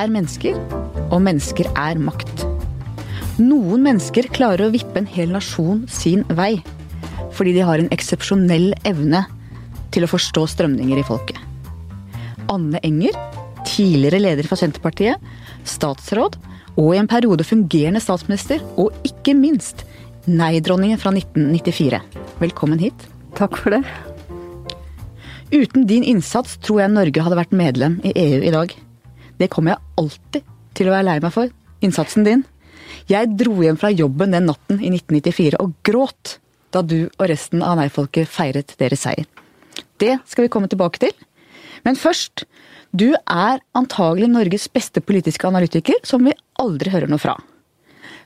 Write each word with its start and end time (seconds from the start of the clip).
er 0.00 0.12
mennesker, 0.12 0.56
og 1.10 1.20
mennesker 1.24 1.68
er 1.78 2.00
makt. 2.00 2.44
Noen 3.40 3.84
mennesker 3.84 4.28
klarer 4.32 4.66
å 4.66 4.72
vippe 4.74 5.00
en 5.00 5.08
hel 5.08 5.32
nasjon 5.32 5.84
sin 5.90 6.24
vei, 6.36 6.58
fordi 7.36 7.54
de 7.56 7.64
har 7.64 7.80
en 7.80 7.90
eksepsjonell 7.94 8.72
evne 8.88 9.24
til 9.94 10.04
å 10.04 10.10
forstå 10.10 10.46
strømninger 10.54 11.00
i 11.00 11.06
folket. 11.06 11.38
Anne 12.50 12.80
Enger, 12.86 13.16
tidligere 13.68 14.20
leder 14.20 14.48
for 14.48 14.60
Senterpartiet, 14.60 15.20
statsråd 15.68 16.38
og 16.76 16.92
i 16.94 17.00
en 17.00 17.08
periode 17.10 17.46
fungerende 17.46 18.02
statsminister, 18.02 18.62
og 18.80 18.94
ikke 19.06 19.34
minst 19.36 19.84
nei-dronningen 20.30 21.00
fra 21.00 21.12
1994. 21.14 22.00
Velkommen 22.40 22.80
hit. 22.82 23.08
Takk 23.38 23.58
for 23.60 23.76
det. 23.76 23.82
Uten 25.50 25.86
din 25.88 26.06
innsats 26.06 26.56
tror 26.62 26.84
jeg 26.84 26.94
Norge 26.94 27.24
hadde 27.26 27.40
vært 27.40 27.56
medlem 27.56 27.98
i 28.06 28.14
EU 28.14 28.44
i 28.46 28.54
dag. 28.54 28.76
Det 29.40 29.48
kommer 29.52 29.74
jeg 29.74 29.84
alltid 30.02 30.54
til 30.76 30.90
å 30.90 30.94
være 30.94 31.08
lei 31.08 31.18
meg 31.24 31.34
for. 31.34 31.50
Innsatsen 31.84 32.26
din. 32.26 32.44
Jeg 33.10 33.32
dro 33.40 33.56
hjem 33.64 33.78
fra 33.80 33.90
jobben 33.92 34.34
den 34.34 34.48
natten 34.50 34.80
i 34.82 34.90
1994 34.92 35.60
og 35.62 35.74
gråt 35.86 36.36
da 36.74 36.82
du 36.86 37.08
og 37.08 37.24
resten 37.30 37.64
av 37.66 37.78
nei-folket 37.80 38.28
feiret 38.30 38.76
deres 38.78 39.06
seier. 39.06 39.26
Det 40.00 40.18
skal 40.28 40.46
vi 40.46 40.52
komme 40.52 40.70
tilbake 40.70 41.02
til. 41.02 41.14
Men 41.86 41.98
først. 41.98 42.44
Du 42.90 43.12
er 43.14 43.60
antagelig 43.78 44.26
Norges 44.32 44.64
beste 44.66 44.98
politiske 44.98 45.46
analytiker, 45.46 46.00
som 46.02 46.24
vi 46.26 46.32
aldri 46.58 46.90
hører 46.90 47.06
noe 47.06 47.22
fra. 47.22 47.36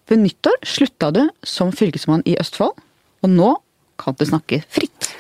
Ved 0.09 0.23
nyttår 0.23 0.57
slutta 0.65 1.11
du 1.13 1.21
som 1.45 1.69
fylkesmann 1.69 2.25
i 2.25 2.39
Østfold, 2.41 2.73
og 3.21 3.29
nå 3.29 3.51
kan 4.01 4.17
du 4.17 4.25
snakke 4.25 4.63
fritt. 4.73 5.11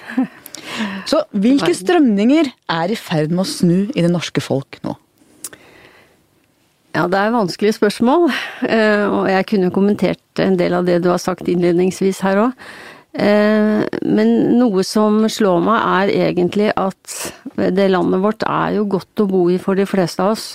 Så 1.10 1.20
hvilke 1.36 1.74
strømninger 1.76 2.48
er 2.72 2.92
i 2.92 2.96
ferd 2.96 3.34
med 3.34 3.44
å 3.44 3.48
snu 3.48 3.76
i 3.92 4.00
det 4.00 4.08
norske 4.08 4.40
folk 4.40 4.80
nå? 4.84 4.96
Ja, 6.94 7.08
det 7.10 7.18
er 7.18 7.32
vanskelige 7.34 7.74
spørsmål, 7.74 8.28
eh, 8.70 9.04
og 9.10 9.26
jeg 9.26 9.46
kunne 9.50 9.72
kommentert 9.74 10.42
en 10.42 10.54
del 10.60 10.76
av 10.78 10.86
det 10.86 11.00
du 11.02 11.08
har 11.10 11.18
sagt 11.18 11.48
innledningsvis 11.50 12.20
her 12.22 12.38
òg. 12.44 12.66
Eh, 13.14 13.82
men 14.06 14.30
noe 14.60 14.84
som 14.86 15.20
slår 15.30 15.58
meg 15.66 15.82
er 15.82 16.12
egentlig 16.28 16.70
at 16.78 17.16
det 17.54 17.88
landet 17.90 18.22
vårt 18.22 18.46
er 18.46 18.78
jo 18.78 18.86
godt 18.94 19.22
å 19.22 19.28
bo 19.30 19.42
i 19.50 19.58
for 19.58 19.74
de 19.78 19.88
fleste 19.90 20.22
av 20.22 20.36
oss. 20.36 20.46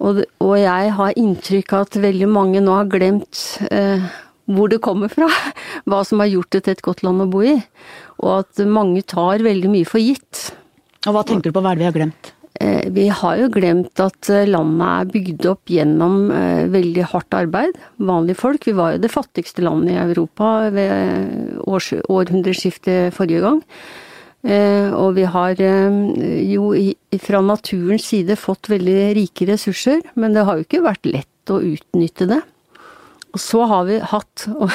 Og, 0.00 0.22
jeg 0.56 0.94
har 0.96 1.18
inntrykk 1.18 1.74
av 1.76 1.88
at 1.88 1.98
veldig 2.00 2.30
mange 2.30 2.62
nå 2.64 2.72
har 2.78 2.88
glemt 2.88 3.42
eh, 3.74 4.06
hvor 4.50 4.70
det 4.70 4.80
kommer 4.86 5.10
fra. 5.12 5.28
Hva 5.90 6.04
som 6.06 6.22
har 6.22 6.30
gjort 6.30 6.54
det 6.54 6.64
til 6.64 6.78
et 6.78 6.86
godt 6.86 7.02
land 7.06 7.26
å 7.26 7.30
bo 7.30 7.42
i. 7.42 7.58
Og 8.22 8.36
at 8.38 8.62
mange 8.70 9.02
tar 9.02 9.42
veldig 9.44 9.74
mye 9.74 9.88
for 9.88 9.98
gitt. 9.98 10.52
Og 11.08 11.16
hva 11.16 11.26
tenker 11.26 11.50
du 11.50 11.56
på, 11.56 11.62
hva 11.64 11.74
er 11.74 11.80
det 11.80 11.84
vi 11.84 11.90
har 11.90 11.98
glemt? 11.98 12.36
Eh, 12.58 12.90
vi 12.90 13.06
har 13.08 13.38
jo 13.38 13.48
glemt 13.52 14.00
at 14.02 14.28
eh, 14.32 14.48
landet 14.48 14.86
er 14.88 15.10
bygd 15.14 15.46
opp 15.52 15.70
gjennom 15.70 16.32
eh, 16.34 16.66
veldig 16.72 17.06
hardt 17.12 17.36
arbeid. 17.38 17.78
Vanlige 18.02 18.40
folk. 18.40 18.66
Vi 18.66 18.74
var 18.76 18.94
jo 18.96 19.02
det 19.04 19.12
fattigste 19.12 19.64
landet 19.64 19.94
i 19.94 20.00
Europa 20.02 20.52
ved 20.74 21.60
århundreskiftet 21.62 23.14
forrige 23.16 23.44
gang. 23.46 23.64
Og 24.40 25.18
vi 25.18 25.26
har 25.28 25.58
jo 25.60 26.70
fra 27.20 27.42
naturens 27.44 28.06
side 28.08 28.38
fått 28.40 28.70
veldig 28.72 29.10
rike 29.18 29.44
ressurser, 29.50 30.00
men 30.16 30.32
det 30.32 30.46
har 30.48 30.56
jo 30.56 30.64
ikke 30.64 30.80
vært 30.86 31.04
lett 31.04 31.52
å 31.52 31.58
utnytte 31.60 32.24
det. 32.30 32.38
Og 33.36 33.42
så 33.44 33.66
har 33.68 33.84
vi 33.90 33.98
hatt, 34.00 34.46
og 34.62 34.72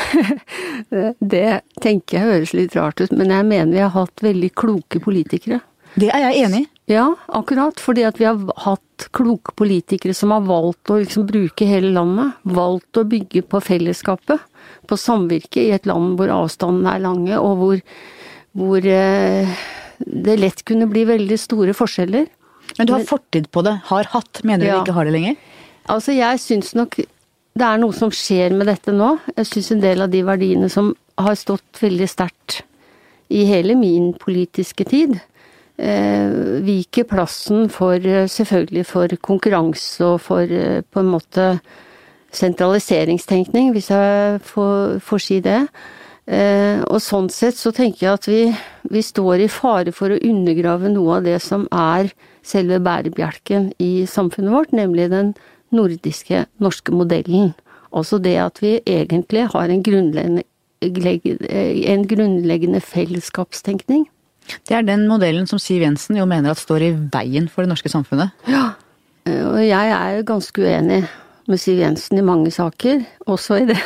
det 1.34 1.50
tenker 1.82 2.20
jeg 2.20 2.30
høres 2.30 2.54
litt 2.54 2.78
rart 2.78 3.02
ut, 3.02 3.18
men 3.18 3.34
jeg 3.34 3.50
mener 3.50 3.74
vi 3.74 3.82
har 3.82 3.96
hatt 3.98 4.22
veldig 4.22 4.52
kloke 4.54 5.02
politikere. 5.02 5.64
Det 5.98 6.14
er 6.14 6.28
jeg 6.28 6.46
enig 6.46 6.62
i. 6.68 6.70
Ja, 6.92 7.08
akkurat. 7.28 7.80
Fordi 7.82 8.06
at 8.06 8.20
vi 8.22 8.28
har 8.28 8.42
hatt 8.66 9.08
kloke 9.16 9.56
politikere 9.58 10.14
som 10.18 10.34
har 10.36 10.46
valgt 10.46 10.92
å 10.94 11.00
liksom 11.02 11.26
bruke 11.30 11.68
hele 11.68 11.94
landet. 11.96 12.38
Valgt 12.44 13.00
å 13.02 13.06
bygge 13.10 13.46
på 13.50 13.62
fellesskapet. 13.64 14.44
På 14.86 14.98
samvirket, 15.00 15.64
i 15.64 15.74
et 15.74 15.90
land 15.90 16.16
hvor 16.20 16.32
avstandene 16.34 16.94
er 16.94 17.02
lange, 17.02 17.40
og 17.42 17.58
hvor, 17.62 17.82
hvor 18.58 18.86
eh, 18.86 19.58
det 19.98 20.38
lett 20.42 20.62
kunne 20.66 20.90
bli 20.90 21.08
veldig 21.10 21.40
store 21.42 21.74
forskjeller. 21.78 22.30
Men 22.78 22.88
du 22.88 22.94
har 22.96 23.06
fortid 23.08 23.50
på 23.54 23.64
det. 23.66 23.78
Har 23.90 24.10
hatt. 24.14 24.44
Mener 24.44 24.68
ja. 24.68 24.78
du 24.78 24.86
ikke 24.86 24.98
har 24.98 25.10
det 25.10 25.16
lenger? 25.18 25.42
Altså, 25.90 26.16
jeg 26.18 26.42
syns 26.42 26.74
nok 26.78 26.98
det 27.56 27.64
er 27.64 27.80
noe 27.80 27.96
som 27.96 28.12
skjer 28.12 28.52
med 28.52 28.68
dette 28.68 28.92
nå. 28.92 29.14
Jeg 29.38 29.48
syns 29.48 29.72
en 29.72 29.84
del 29.84 30.04
av 30.04 30.12
de 30.12 30.22
verdiene 30.28 30.68
som 30.72 30.92
har 31.16 31.38
stått 31.40 31.80
veldig 31.80 32.08
sterkt 32.12 32.64
i 33.32 33.46
hele 33.48 33.78
min 33.80 34.12
politiske 34.20 34.86
tid, 34.86 35.16
viker 35.78 37.04
plassen 37.10 37.68
for 37.70 38.00
eh, 38.00 38.30
selvfølgelig 38.32 38.86
for 38.88 39.16
konkurranse 39.22 40.06
og 40.06 40.22
for 40.24 40.48
eh, 40.48 40.82
på 40.82 41.02
en 41.02 41.12
måte 41.12 41.60
sentraliseringstenkning, 42.36 43.72
hvis 43.72 43.92
jeg 43.92 44.40
får, 44.44 45.00
får 45.00 45.24
si 45.24 45.40
det. 45.40 45.62
Og 46.90 46.98
sånn 47.06 47.28
sett 47.30 47.56
så 47.56 47.70
tenker 47.72 48.02
jeg 48.02 48.18
at 48.18 48.26
vi, 48.28 48.40
vi, 48.92 49.02
står 49.06 49.44
i 49.46 49.48
fare 49.48 49.94
for 49.94 50.12
å 50.12 50.18
undergrave 50.26 50.90
noe 50.90 51.20
av 51.20 51.28
det 51.30 51.38
som 51.46 51.68
er 51.72 52.10
selve 52.44 52.80
bærebjelken 52.84 53.70
i 53.78 54.08
samfunnet 54.10 54.52
vårt, 54.52 54.74
nemlig 54.74 55.06
den 55.14 55.32
nordiske, 55.70 56.48
norske 56.58 56.92
modellen. 56.98 57.54
Altså 57.94 58.18
det 58.20 58.36
at 58.42 58.60
vi 58.60 58.74
egentlig 58.90 59.46
har 59.54 59.70
en 59.70 59.86
grunnleggende, 59.86 60.44
en 60.82 62.08
grunnleggende 62.10 62.82
fellesskapstenkning. 62.84 64.10
Det 64.68 64.78
er 64.78 64.86
den 64.86 65.08
modellen 65.10 65.48
som 65.50 65.62
Siv 65.62 65.84
Jensen 65.84 66.18
jo 66.20 66.26
mener 66.30 66.54
at 66.54 66.62
står 66.62 66.86
i 66.86 66.94
veien 67.14 67.50
for 67.52 67.66
det 67.66 67.72
norske 67.74 67.92
samfunnet. 67.92 68.34
Ja, 68.50 68.74
og 69.26 69.62
jeg 69.64 69.94
er 69.96 70.18
jo 70.20 70.26
ganske 70.28 70.62
uenig 70.62 71.04
med 71.50 71.62
Siv 71.62 71.80
Jensen 71.82 72.20
i 72.20 72.26
mange 72.26 72.52
saker, 72.54 73.04
også 73.30 73.60
i 73.62 73.68
det, 73.70 73.80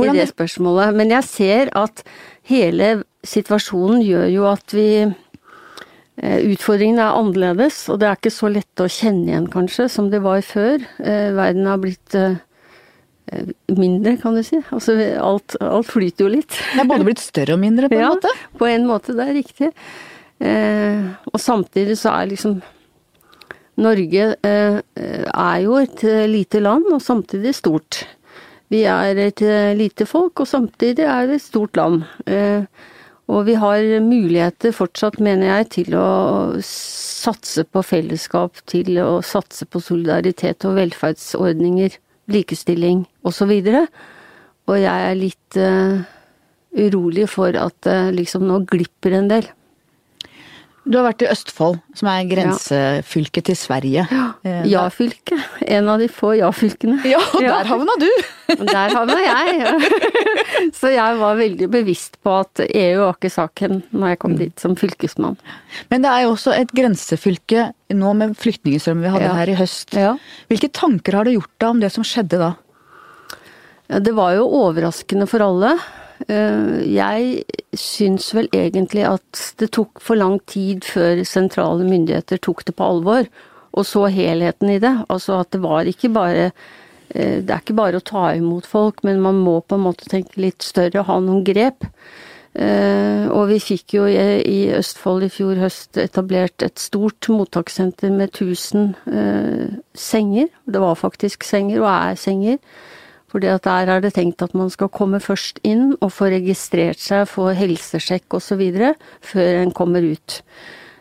i 0.00 0.08
det 0.12 0.28
spørsmålet. 0.32 0.96
Men 0.96 1.12
jeg 1.12 1.28
ser 1.28 1.72
at 1.78 2.04
hele 2.48 2.98
situasjonen 3.26 4.02
gjør 4.04 4.26
jo 4.32 4.48
at 4.50 4.76
vi 4.76 4.88
eh, 5.04 6.40
Utfordringene 6.48 7.04
er 7.04 7.20
annerledes, 7.20 7.86
og 7.92 8.00
det 8.00 8.08
er 8.08 8.18
ikke 8.18 8.34
så 8.34 8.52
lett 8.52 8.84
å 8.84 8.90
kjenne 8.90 9.30
igjen, 9.30 9.48
kanskje, 9.52 9.88
som 9.92 10.10
det 10.12 10.22
var 10.24 10.44
før. 10.44 10.84
Eh, 11.00 11.30
verden 11.36 11.68
har 11.68 11.80
blitt 11.82 12.16
eh, 12.18 12.40
mindre, 13.76 14.16
kan 14.20 14.36
du 14.36 14.42
si. 14.46 14.60
Altså 14.74 14.96
alt, 15.22 15.56
alt, 15.64 15.88
flyter 15.88 16.26
jo 16.26 16.32
litt. 16.32 16.50
Det 16.74 16.82
er 16.84 16.90
både 16.90 17.06
blitt 17.08 17.22
større 17.22 17.56
og 17.56 17.62
mindre, 17.62 17.90
på 17.90 17.98
en 17.98 18.04
ja, 18.04 18.12
måte? 18.14 18.34
på 18.60 18.68
en 18.70 18.88
måte, 18.88 19.16
det 19.18 19.26
er 19.26 19.36
riktig. 19.36 19.70
Eh, 20.38 21.08
og 21.32 21.40
samtidig 21.42 21.98
så 21.98 22.12
er 22.14 22.30
liksom 22.30 22.60
Norge 23.78 24.28
eh, 24.42 24.78
er 24.98 25.58
jo 25.62 25.76
et 25.78 26.02
eh, 26.06 26.26
lite 26.30 26.62
land, 26.62 26.88
og 26.94 27.02
samtidig 27.02 27.54
stort. 27.54 28.02
Vi 28.72 28.82
er 28.90 29.18
et 29.22 29.42
eh, 29.44 29.74
lite 29.78 30.06
folk, 30.08 30.42
og 30.42 30.50
samtidig 30.50 31.06
er 31.06 31.28
det 31.28 31.38
et 31.38 31.46
stort 31.46 31.78
land. 31.78 32.02
Eh, 32.26 32.66
og 33.28 33.44
vi 33.44 33.54
har 33.60 33.84
muligheter 34.00 34.72
fortsatt, 34.72 35.20
mener 35.20 35.50
jeg, 35.50 35.68
til 35.76 35.96
å 36.00 36.08
satse 36.64 37.66
på 37.68 37.82
fellesskap, 37.84 38.62
til 38.66 38.96
å 39.02 39.20
satse 39.26 39.68
på 39.68 39.82
solidaritet 39.84 40.64
og 40.64 40.78
velferdsordninger 40.80 41.98
likestilling 42.32 43.04
osv. 43.26 43.52
Og, 43.52 44.00
og 44.68 44.80
jeg 44.80 45.10
er 45.10 45.18
litt 45.18 45.60
uh, 45.60 46.00
urolig 46.78 47.28
for 47.32 47.56
at 47.58 47.90
uh, 47.90 48.10
liksom 48.14 48.46
nå 48.48 48.62
glipper 48.68 49.16
en 49.18 49.30
del. 49.32 49.48
Du 50.88 50.96
har 50.96 51.04
vært 51.04 51.20
i 51.20 51.28
Østfold, 51.28 51.76
som 51.98 52.08
er 52.08 52.28
grensefylket 52.30 53.42
ja. 53.42 53.44
til 53.50 53.56
Sverige. 53.60 54.04
Ja. 54.08 54.24
Eh, 54.48 54.62
ja-fylke. 54.70 55.36
En 55.68 55.90
av 55.92 56.00
de 56.00 56.08
få 56.08 56.32
ja-fylkene. 56.38 57.02
Ja, 57.12 57.20
og 57.20 57.44
der 57.44 57.68
havna 57.68 57.96
du! 58.00 58.08
Der 58.72 58.94
havna 58.96 59.18
jeg. 59.20 59.58
Ja. 59.60 59.74
Så 60.78 60.92
jeg 60.94 61.18
var 61.20 61.36
veldig 61.36 61.68
bevisst 61.72 62.16
på 62.24 62.38
at 62.40 62.62
EU 62.64 63.02
var 63.02 63.18
ikke 63.18 63.32
saken 63.32 63.82
når 63.92 64.14
jeg 64.14 64.20
kom 64.22 64.32
mm. 64.32 64.38
dit 64.40 64.64
som 64.64 64.76
fylkesmann. 64.80 65.36
Men 65.92 66.04
det 66.04 66.14
er 66.14 66.24
jo 66.24 66.32
også 66.32 66.56
et 66.56 66.72
grensefylke 66.72 67.68
nå 67.92 68.14
med 68.16 68.32
flyktningstrømmen 68.40 69.04
vi 69.04 69.12
hadde 69.12 69.36
her 69.36 69.52
i 69.52 69.58
høst. 69.60 69.92
Hvilke 70.48 70.72
tanker 70.72 71.20
har 71.20 71.28
du 71.28 71.36
gjort 71.36 71.52
deg 71.60 71.74
om 71.74 71.84
det 71.84 71.92
som 71.92 72.06
skjedde 72.06 72.40
da? 72.40 72.52
Det 74.00 74.16
var 74.16 74.34
jo 74.36 74.48
overraskende 74.64 75.28
for 75.28 75.44
alle. 75.44 75.76
Eh, 76.26 76.78
jeg 76.90 77.44
syns 77.78 78.32
vel 78.34 78.48
egentlig 78.54 79.04
at 79.06 79.42
det 79.60 79.70
tok 79.76 80.02
for 80.02 80.18
lang 80.18 80.38
tid 80.50 80.86
før 80.86 81.22
sentrale 81.28 81.86
myndigheter 81.86 82.40
tok 82.42 82.64
det 82.66 82.74
på 82.78 82.88
alvor, 82.88 83.28
og 83.78 83.86
så 83.86 84.08
helheten 84.10 84.72
i 84.74 84.80
det. 84.82 84.94
Altså 85.08 85.38
at 85.38 85.52
det 85.54 85.62
var 85.62 85.86
ikke 85.86 86.10
bare 86.10 86.50
eh, 87.14 87.38
Det 87.42 87.50
er 87.50 87.62
ikke 87.62 87.78
bare 87.78 88.00
å 88.00 88.04
ta 88.04 88.32
imot 88.34 88.66
folk, 88.66 89.04
men 89.04 89.22
man 89.22 89.38
må 89.38 89.60
på 89.60 89.78
en 89.78 89.86
måte 89.86 90.10
tenke 90.10 90.42
litt 90.42 90.66
større, 90.66 91.00
og 91.00 91.08
ha 91.12 91.20
noen 91.22 91.46
grep. 91.46 91.86
Eh, 92.58 93.28
og 93.30 93.52
vi 93.52 93.60
fikk 93.62 93.94
jo 93.94 94.08
i 94.08 94.58
Østfold 94.74 95.28
i 95.28 95.30
fjor 95.30 95.60
høst 95.62 96.00
etablert 96.00 96.64
et 96.66 96.80
stort 96.82 97.28
mottakssenter 97.30 98.10
med 98.10 98.34
1000 98.34 99.78
senger. 99.94 100.48
Det 100.66 100.82
var 100.82 100.98
faktisk 100.98 101.46
senger, 101.46 101.84
og 101.84 101.92
er 101.92 102.18
senger 102.18 102.58
fordi 103.28 103.50
at 103.52 103.64
der 103.66 103.92
er 103.92 104.02
det 104.04 104.14
tenkt 104.16 104.42
at 104.44 104.54
man 104.56 104.70
skal 104.72 104.90
komme 104.92 105.20
først 105.20 105.60
inn 105.66 105.92
og 106.00 106.12
få 106.16 106.30
registrert 106.32 107.00
seg, 107.02 107.28
få 107.28 107.52
helsesjekk 107.56 108.38
osv. 108.40 108.62
før 109.20 109.62
en 109.62 109.72
kommer 109.76 110.04
ut. 110.04 110.40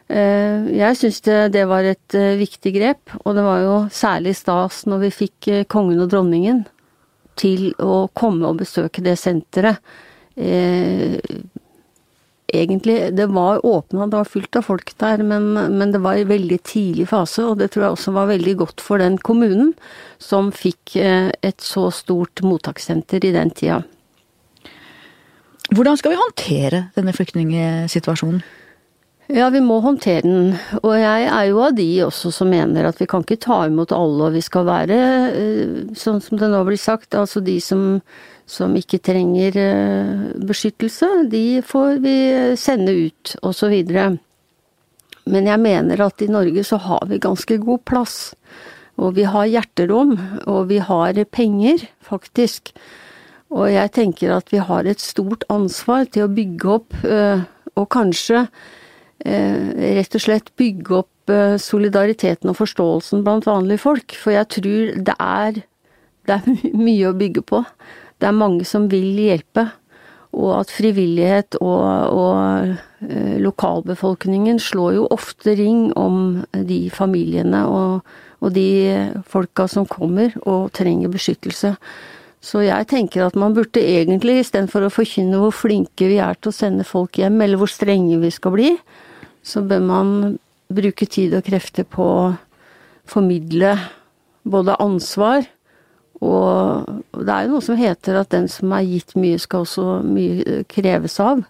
Eh, 0.07 0.67
jeg 0.77 0.99
syns 0.99 1.21
det, 1.21 1.63
var 1.67 1.83
et 1.83 2.15
uh, 2.15 2.39
viktig 2.39 2.71
grep, 2.75 3.15
og 3.25 3.35
det 3.35 3.43
var 3.43 3.59
jo 3.63 3.75
særlig 3.91 4.37
stas 4.39 4.85
når 4.87 5.01
vi 5.03 5.13
fikk 5.23 5.49
uh, 5.51 5.63
kongen 5.67 5.99
og 6.03 6.11
dronningen 6.11 6.63
til 7.39 7.73
å 7.83 8.07
komme 8.15 8.47
og 8.47 8.61
besøke 8.63 9.03
det 9.03 9.17
senteret. 9.19 9.83
Egentlig 12.53 13.15
Det 13.15 13.25
var 13.27 13.65
åpna, 13.65 14.07
det 14.07 14.15
var 14.15 14.23
fullt 14.23 14.55
av 14.55 14.63
folk 14.63 14.93
der, 14.97 15.19
men, 15.19 15.49
men, 15.53 15.91
det 15.91 15.99
var 15.99 16.15
i 16.15 16.23
veldig 16.23 16.59
tidlig 16.63 17.09
fase, 17.09 17.43
og 17.43 17.57
det 17.59 17.73
tror 17.73 17.83
jeg 17.83 17.97
også 17.97 18.13
var 18.15 18.29
veldig 18.31 18.53
godt 18.61 18.83
for 18.83 19.03
den 19.03 19.17
kommunen 19.19 19.73
som 20.17 20.53
fikk 20.55 20.95
eh, 20.95 21.27
et 21.43 21.59
så 21.59 21.89
stort 21.91 22.39
mottakssenter 22.47 23.27
i 23.27 23.33
den 23.35 23.51
tida. 23.51 23.81
Hvordan 25.75 25.99
skal 25.99 26.13
vi 26.13 26.21
håndtere 26.21 26.85
denne 26.95 27.11
flyktningsituasjonen? 27.11 28.39
Ja, 29.27 29.49
vi 29.51 29.59
må 29.59 29.81
håndtere 29.83 30.23
den. 30.23 30.53
Og 30.79 30.93
jeg 30.95 31.27
er 31.27 31.49
jo 31.49 31.59
av 31.65 31.75
de 31.75 31.89
også 32.05 32.31
som 32.31 32.47
mener 32.47 32.87
at 32.87 33.01
vi 33.01 33.09
kan 33.11 33.25
ikke 33.25 33.41
ta 33.43 33.65
imot 33.67 33.91
alle, 33.91 34.29
og 34.29 34.37
vi 34.37 34.43
skal 34.45 34.63
være, 34.69 34.99
eh, 35.35 35.95
sånn 35.99 36.23
som 36.23 36.39
det 36.39 36.47
nå 36.53 36.63
blir 36.63 36.79
sagt, 36.79 37.11
altså 37.11 37.43
de 37.43 37.59
som 37.59 37.99
som 38.47 38.75
ikke 38.79 39.01
trenger 39.03 39.57
eh, 39.59 40.23
beskyttelse, 40.47 41.09
de 41.31 41.59
får 41.67 41.99
vi 42.03 42.15
sende 42.59 42.93
ut, 43.07 43.33
osv. 43.43 43.75
Men 45.27 45.49
jeg 45.51 45.59
mener 45.59 46.03
at 46.05 46.23
i 46.23 46.29
Norge 46.31 46.63
så 46.63 46.79
har 46.79 47.03
vi 47.09 47.19
ganske 47.19 47.59
god 47.59 47.83
plass. 47.89 48.31
Og 48.97 49.17
vi 49.19 49.27
har 49.27 49.51
hjerterom, 49.51 50.15
og 50.47 50.71
vi 50.71 50.79
har 50.79 51.19
penger, 51.29 51.83
faktisk. 52.01 52.71
Og 53.51 53.67
jeg 53.69 53.91
tenker 53.93 54.31
at 54.37 54.49
vi 54.51 54.63
har 54.63 54.87
et 54.87 55.03
stort 55.03 55.43
ansvar 55.51 56.07
til 56.07 56.25
å 56.25 56.31
bygge 56.31 56.73
opp, 56.79 56.97
eh, 57.03 57.43
og 57.75 57.91
kanskje 57.93 58.47
eh, 59.27 59.69
rett 59.99 60.15
og 60.15 60.23
slett 60.23 60.55
bygge 60.57 60.99
opp 61.03 61.13
solidariteten 61.27 62.47
og 62.47 62.55
forståelsen 62.55 63.25
blant 63.25 63.43
vanlige 63.43 63.81
folk. 63.83 64.13
For 64.15 64.31
jeg 64.31 64.47
tror 64.55 64.91
det 65.03 65.15
er, 65.19 65.57
det 66.23 66.37
er 66.37 66.69
mye 66.87 67.09
å 67.09 67.17
bygge 67.19 67.43
på 67.43 67.65
det 68.17 68.29
er 68.29 68.35
mange 68.35 68.65
som 68.67 68.87
vil 68.91 69.17
hjelpe. 69.17 69.67
Og 70.37 70.51
at 70.59 70.71
frivillighet 70.73 71.55
og, 71.63 71.85
og 72.13 73.07
eh, 73.07 73.37
lokalbefolkningen 73.41 74.59
slår 74.61 74.97
jo 74.97 75.07
ofte 75.13 75.55
ring 75.57 75.87
om 75.97 76.43
de 76.51 76.81
familiene 76.93 77.63
og, 77.71 78.03
og 78.43 78.53
de 78.53 78.67
folka 79.25 79.65
som 79.71 79.87
kommer 79.89 80.35
og 80.43 80.69
trenger 80.77 81.13
beskyttelse. 81.13 81.73
Så 82.43 82.61
jeg 82.67 82.87
tenker 82.91 83.25
at 83.25 83.37
man 83.39 83.55
burde 83.57 83.81
egentlig, 83.81 84.43
istedenfor 84.43 84.85
å 84.85 84.93
forkynne 84.93 85.39
hvor 85.41 85.55
flinke 85.55 86.11
vi 86.11 86.19
er 86.21 86.37
til 86.37 86.51
å 86.51 86.55
sende 86.55 86.85
folk 86.87 87.17
hjem, 87.17 87.39
eller 87.41 87.59
hvor 87.59 87.71
strenge 87.71 88.19
vi 88.21 88.29
skal 88.31 88.53
bli, 88.53 88.73
så 89.41 89.63
bør 89.65 89.81
man 89.83 90.11
bruke 90.67 91.07
tid 91.09 91.33
og 91.37 91.47
krefter 91.47 91.87
på 91.87 92.03
å 92.03 92.27
formidle 93.07 93.73
både 94.47 94.75
ansvar 94.83 95.47
og 96.25 96.87
det 97.13 97.33
er 97.33 97.45
jo 97.45 97.53
noe 97.53 97.65
som 97.65 97.77
heter 97.77 98.17
at 98.21 98.31
den 98.33 98.47
som 98.49 98.71
er 98.73 98.87
gitt 98.87 99.13
mye, 99.19 99.37
skal 99.41 99.65
også 99.65 99.99
mye 100.05 100.61
kreves 100.71 101.19
av. 101.23 101.43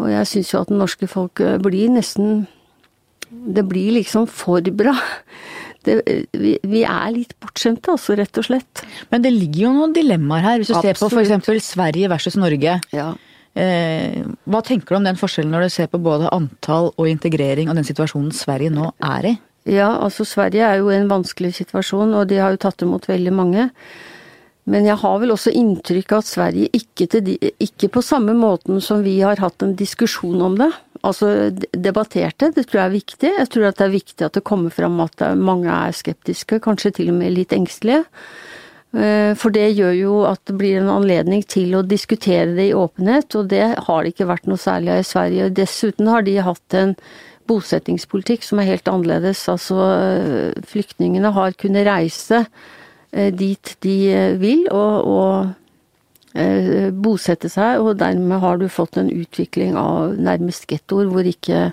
Og 0.00 0.08
jeg 0.12 0.28
syns 0.28 0.52
jo 0.52 0.62
at 0.62 0.72
det 0.72 0.80
norske 0.80 1.08
folk 1.10 1.40
eh, 1.44 1.58
blir 1.60 1.92
nesten 1.92 2.46
Det 3.28 3.64
blir 3.68 3.92
liksom 3.98 4.28
for 4.28 4.60
bra. 4.76 4.96
Det, 5.82 5.96
vi, 6.30 6.52
vi, 6.62 6.84
er 6.86 7.08
litt 7.10 7.32
bortskjemte, 7.42 7.90
altså, 7.96 8.14
rett 8.14 8.38
og 8.38 8.44
slett. 8.46 8.84
Men 9.10 9.24
det 9.24 9.32
ligger 9.34 9.64
jo 9.64 9.72
noen 9.74 9.94
dilemmaer 9.96 10.44
her. 10.44 10.60
Hvis 10.60 10.68
du 10.70 10.76
Absolutt. 10.78 11.00
ser 11.26 11.40
på 11.42 11.50
f.eks. 11.50 11.72
Sverige 11.72 12.10
versus 12.12 12.36
Norge. 12.38 12.76
Ja. 12.94 13.08
Eh, 13.58 14.20
hva 14.46 14.60
tenker 14.62 14.94
du 14.94 15.00
om 15.00 15.08
den 15.08 15.18
forskjellen 15.18 15.50
når 15.50 15.66
du 15.66 15.74
ser 15.74 15.90
på 15.90 15.98
både 15.98 16.30
antall 16.30 16.92
og 16.94 17.08
integrering 17.10 17.66
og 17.66 17.80
den 17.80 17.88
situasjonen 17.88 18.30
Sverige 18.30 18.70
nå 18.70 18.92
er 19.02 19.32
i? 19.32 19.34
Ja, 19.68 19.92
altså 20.02 20.26
Sverige 20.26 20.66
er 20.66 20.80
jo 20.80 20.90
i 20.90 20.98
en 20.98 21.10
vanskelig 21.10 21.54
situasjon, 21.60 22.16
og 22.18 22.26
de 22.30 22.40
har 22.42 22.54
jo 22.54 22.62
tatt 22.64 22.82
imot 22.82 23.06
veldig 23.10 23.34
mange. 23.34 23.68
Men 24.70 24.86
jeg 24.86 24.98
har 25.00 25.18
vel 25.18 25.34
også 25.34 25.50
inntrykk 25.58 26.14
av 26.14 26.22
at 26.22 26.30
Sverige 26.30 26.70
ikke, 26.78 27.08
de, 27.18 27.34
ikke, 27.62 27.90
på 27.90 28.02
samme 28.04 28.34
måten 28.38 28.78
som 28.82 29.02
vi 29.02 29.16
har 29.22 29.42
hatt 29.42 29.62
en 29.64 29.74
diskusjon 29.78 30.42
om 30.46 30.54
det, 30.58 30.70
altså 31.02 31.50
debatterte, 31.50 32.52
det 32.54 32.68
tror 32.68 32.84
jeg 32.84 32.86
er 32.86 32.94
viktig. 32.94 33.32
Jeg 33.40 33.50
tror 33.50 33.68
at 33.68 33.80
det 33.80 33.88
er 33.88 33.96
viktig 33.96 34.26
at 34.26 34.38
det 34.38 34.46
kommer 34.46 34.74
fram 34.74 35.00
at 35.02 35.26
mange 35.38 35.70
er 35.70 35.98
skeptiske, 35.98 36.60
kanskje 36.62 36.94
til 37.00 37.10
og 37.10 37.18
med 37.18 37.34
litt 37.34 37.54
engstelige. 37.56 38.04
Eh, 38.92 39.32
for 39.38 39.54
det 39.54 39.72
gjør 39.72 39.94
jo 39.96 40.14
at 40.28 40.42
det 40.46 40.54
blir 40.60 40.78
en 40.78 40.92
anledning 40.92 41.42
til 41.42 41.74
å 41.78 41.82
diskutere 41.86 42.52
det 42.54 42.68
i 42.70 42.76
åpenhet, 42.76 43.34
og 43.38 43.50
det 43.50 43.64
har 43.88 44.02
det 44.02 44.14
ikke 44.14 44.30
vært 44.30 44.46
noe 44.50 44.60
særlig 44.60 44.94
av 44.94 45.02
i 45.02 45.10
Sverige. 45.10 45.52
Dessuten 45.58 46.10
har 46.12 46.26
de 46.26 46.38
hatt 46.44 46.78
en 46.78 46.94
bosettingspolitikk 47.50 48.44
som 48.46 48.60
er 48.60 48.70
helt 48.70 48.88
annerledes. 48.90 49.44
Altså 49.52 49.78
eh, 49.94 50.62
flyktningene 50.68 51.32
har 51.34 51.56
kunnet 51.60 51.88
reise 51.88 52.44
eh, 52.44 53.32
dit 53.34 53.74
de 53.84 53.96
eh, 54.12 54.36
vil 54.42 54.68
og, 54.70 55.12
og 55.16 55.58
bosette 57.04 57.50
seg, 57.52 57.82
og 57.84 57.98
dermed 58.00 58.40
har 58.40 58.56
du 58.56 58.62
fått 58.72 58.96
en 58.96 59.10
utvikling 59.12 59.74
av 59.76 60.14
nærmest 60.16 60.64
gettoer 60.64 61.10
hvor 61.12 61.26
ikke 61.28 61.66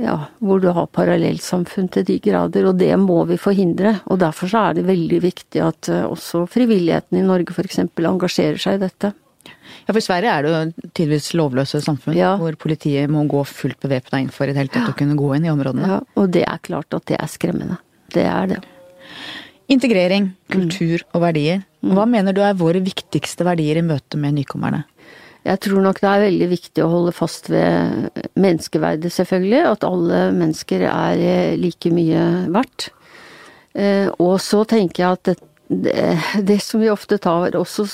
ja, 0.00 0.14
hvor 0.40 0.62
du 0.62 0.70
har 0.72 0.88
parallellsamfunn 0.96 1.90
til 1.92 2.06
de 2.08 2.16
grader, 2.24 2.64
og 2.70 2.78
det 2.80 2.88
må 2.96 3.18
vi 3.28 3.36
forhindre. 3.36 3.98
Og 4.08 4.22
derfor 4.22 4.48
så 4.48 4.62
er 4.70 4.78
det 4.78 4.86
veldig 4.88 5.20
viktig 5.26 5.60
at 5.60 5.92
også 5.92 6.46
frivilligheten 6.54 7.20
i 7.20 7.26
Norge 7.26 7.52
f.eks. 7.52 7.82
engasjerer 7.84 8.64
seg 8.64 8.80
i 8.80 8.82
dette. 8.86 9.12
Ja, 9.84 9.92
for 9.92 10.00
i 10.00 10.04
Sverige 10.06 10.32
er 10.32 10.44
det 10.44 10.52
jo 10.52 10.88
tydeligvis 10.90 11.32
lovløse 11.36 11.80
samfunn 11.84 12.16
ja. 12.16 12.34
hvor 12.40 12.56
politiet 12.60 13.10
må 13.12 13.26
gå 13.30 13.42
fullt 13.48 13.80
bevæpna 13.82 14.22
inn 14.22 14.32
for 14.32 14.48
i 14.48 14.54
det 14.54 14.62
hele 14.62 14.72
tatt 14.72 14.94
å 14.94 14.96
kunne 14.98 15.18
gå 15.18 15.34
inn 15.36 15.48
i 15.48 15.52
områdene. 15.52 15.90
Ja, 15.90 16.00
og 16.20 16.32
det 16.34 16.46
er 16.48 16.62
klart 16.64 16.96
at 16.96 17.06
det 17.10 17.18
er 17.20 17.30
skremmende. 17.30 17.78
Det 18.14 18.24
er 18.30 18.54
det. 18.54 18.62
Integrering, 19.72 20.32
kultur 20.52 20.98
mm. 21.00 21.06
og 21.12 21.22
verdier. 21.24 21.62
Hva 21.84 22.04
mm. 22.04 22.16
mener 22.16 22.36
du 22.36 22.42
er 22.44 22.56
våre 22.58 22.82
viktigste 22.84 23.46
verdier 23.46 23.80
i 23.80 23.86
møte 23.86 24.20
med 24.20 24.36
nykommerne? 24.38 24.84
Jeg 25.44 25.60
tror 25.60 25.82
nok 25.84 25.98
det 26.00 26.08
er 26.08 26.22
veldig 26.22 26.46
viktig 26.54 26.84
å 26.84 26.88
holde 26.88 27.12
fast 27.12 27.50
ved 27.52 28.08
menneskeverdet, 28.40 29.12
selvfølgelig. 29.12 29.62
At 29.74 29.84
alle 29.84 30.20
mennesker 30.36 30.86
er 30.88 31.20
eh, 31.20 31.56
like 31.60 31.92
mye 31.92 32.22
verdt. 32.52 32.88
Eh, 33.76 34.08
og 34.22 34.38
så 34.40 34.62
tenker 34.68 35.02
jeg 35.02 35.18
at 35.18 35.28
det, 35.28 35.36
det, 35.68 36.06
det 36.48 36.60
som 36.64 36.80
vi 36.80 36.92
ofte 36.92 37.18
tar 37.20 37.56
også 37.60 37.84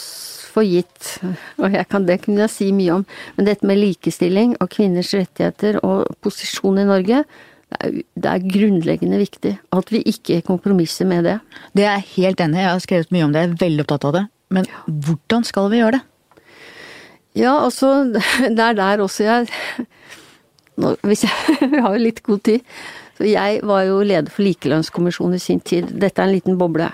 for 0.51 0.67
gitt, 0.67 1.21
og 1.61 1.77
kan, 1.91 2.07
det 2.09 2.21
kunne 2.25 2.45
jeg 2.45 2.53
si 2.53 2.71
mye 2.75 2.99
om, 2.99 3.07
men 3.37 3.49
dette 3.49 3.67
med 3.69 3.81
likestilling 3.81 4.57
og 4.61 4.71
kvinners 4.75 5.13
rettigheter 5.17 5.81
og 5.87 6.11
posisjon 6.25 6.83
i 6.83 6.89
Norge, 6.89 7.23
det 7.71 7.79
er, 7.87 7.99
det 8.19 8.31
er, 8.31 8.47
grunnleggende 8.51 9.19
viktig 9.21 9.53
at 9.77 9.93
vi 9.95 10.03
ikke 10.11 10.41
kompromisser 10.43 11.07
med 11.07 11.29
det. 11.29 11.37
Det 11.77 11.85
er 11.87 12.01
jeg 12.01 12.09
helt 12.17 12.43
enig 12.43 12.59
i, 12.59 12.65
jeg 12.65 12.75
har 12.75 12.83
skrevet 12.83 13.13
mye 13.15 13.27
om 13.29 13.35
det, 13.35 13.45
jeg 13.45 13.53
er 13.53 13.61
veldig 13.61 13.85
opptatt 13.85 14.07
av 14.09 14.17
det. 14.17 14.25
Men 14.51 14.67
hvordan 14.87 15.47
skal 15.47 15.71
vi 15.71 15.79
gjøre 15.79 16.01
det? 16.01 16.03
Ja, 17.39 17.53
altså, 17.63 17.93
det 18.57 18.65
er 18.65 18.75
der 18.79 19.05
også 19.05 19.27
jeg 19.29 19.51
nå, 20.81 20.97
Hvis 21.05 21.25
jeg, 21.27 21.59
Vi 21.73 21.83
har 21.85 21.95
jo 21.95 22.03
litt 22.03 22.23
god 22.27 22.43
tid. 22.49 22.67
Så 23.19 23.29
jeg 23.29 23.61
var 23.69 23.85
jo 23.85 24.01
leder 24.01 24.33
for 24.33 24.47
Likelønnskommisjonen 24.47 25.37
i 25.37 25.43
sin 25.43 25.61
tid. 25.61 25.91
Dette 25.93 26.23
er 26.23 26.31
en 26.31 26.35
liten 26.35 26.59
boble. 26.59 26.89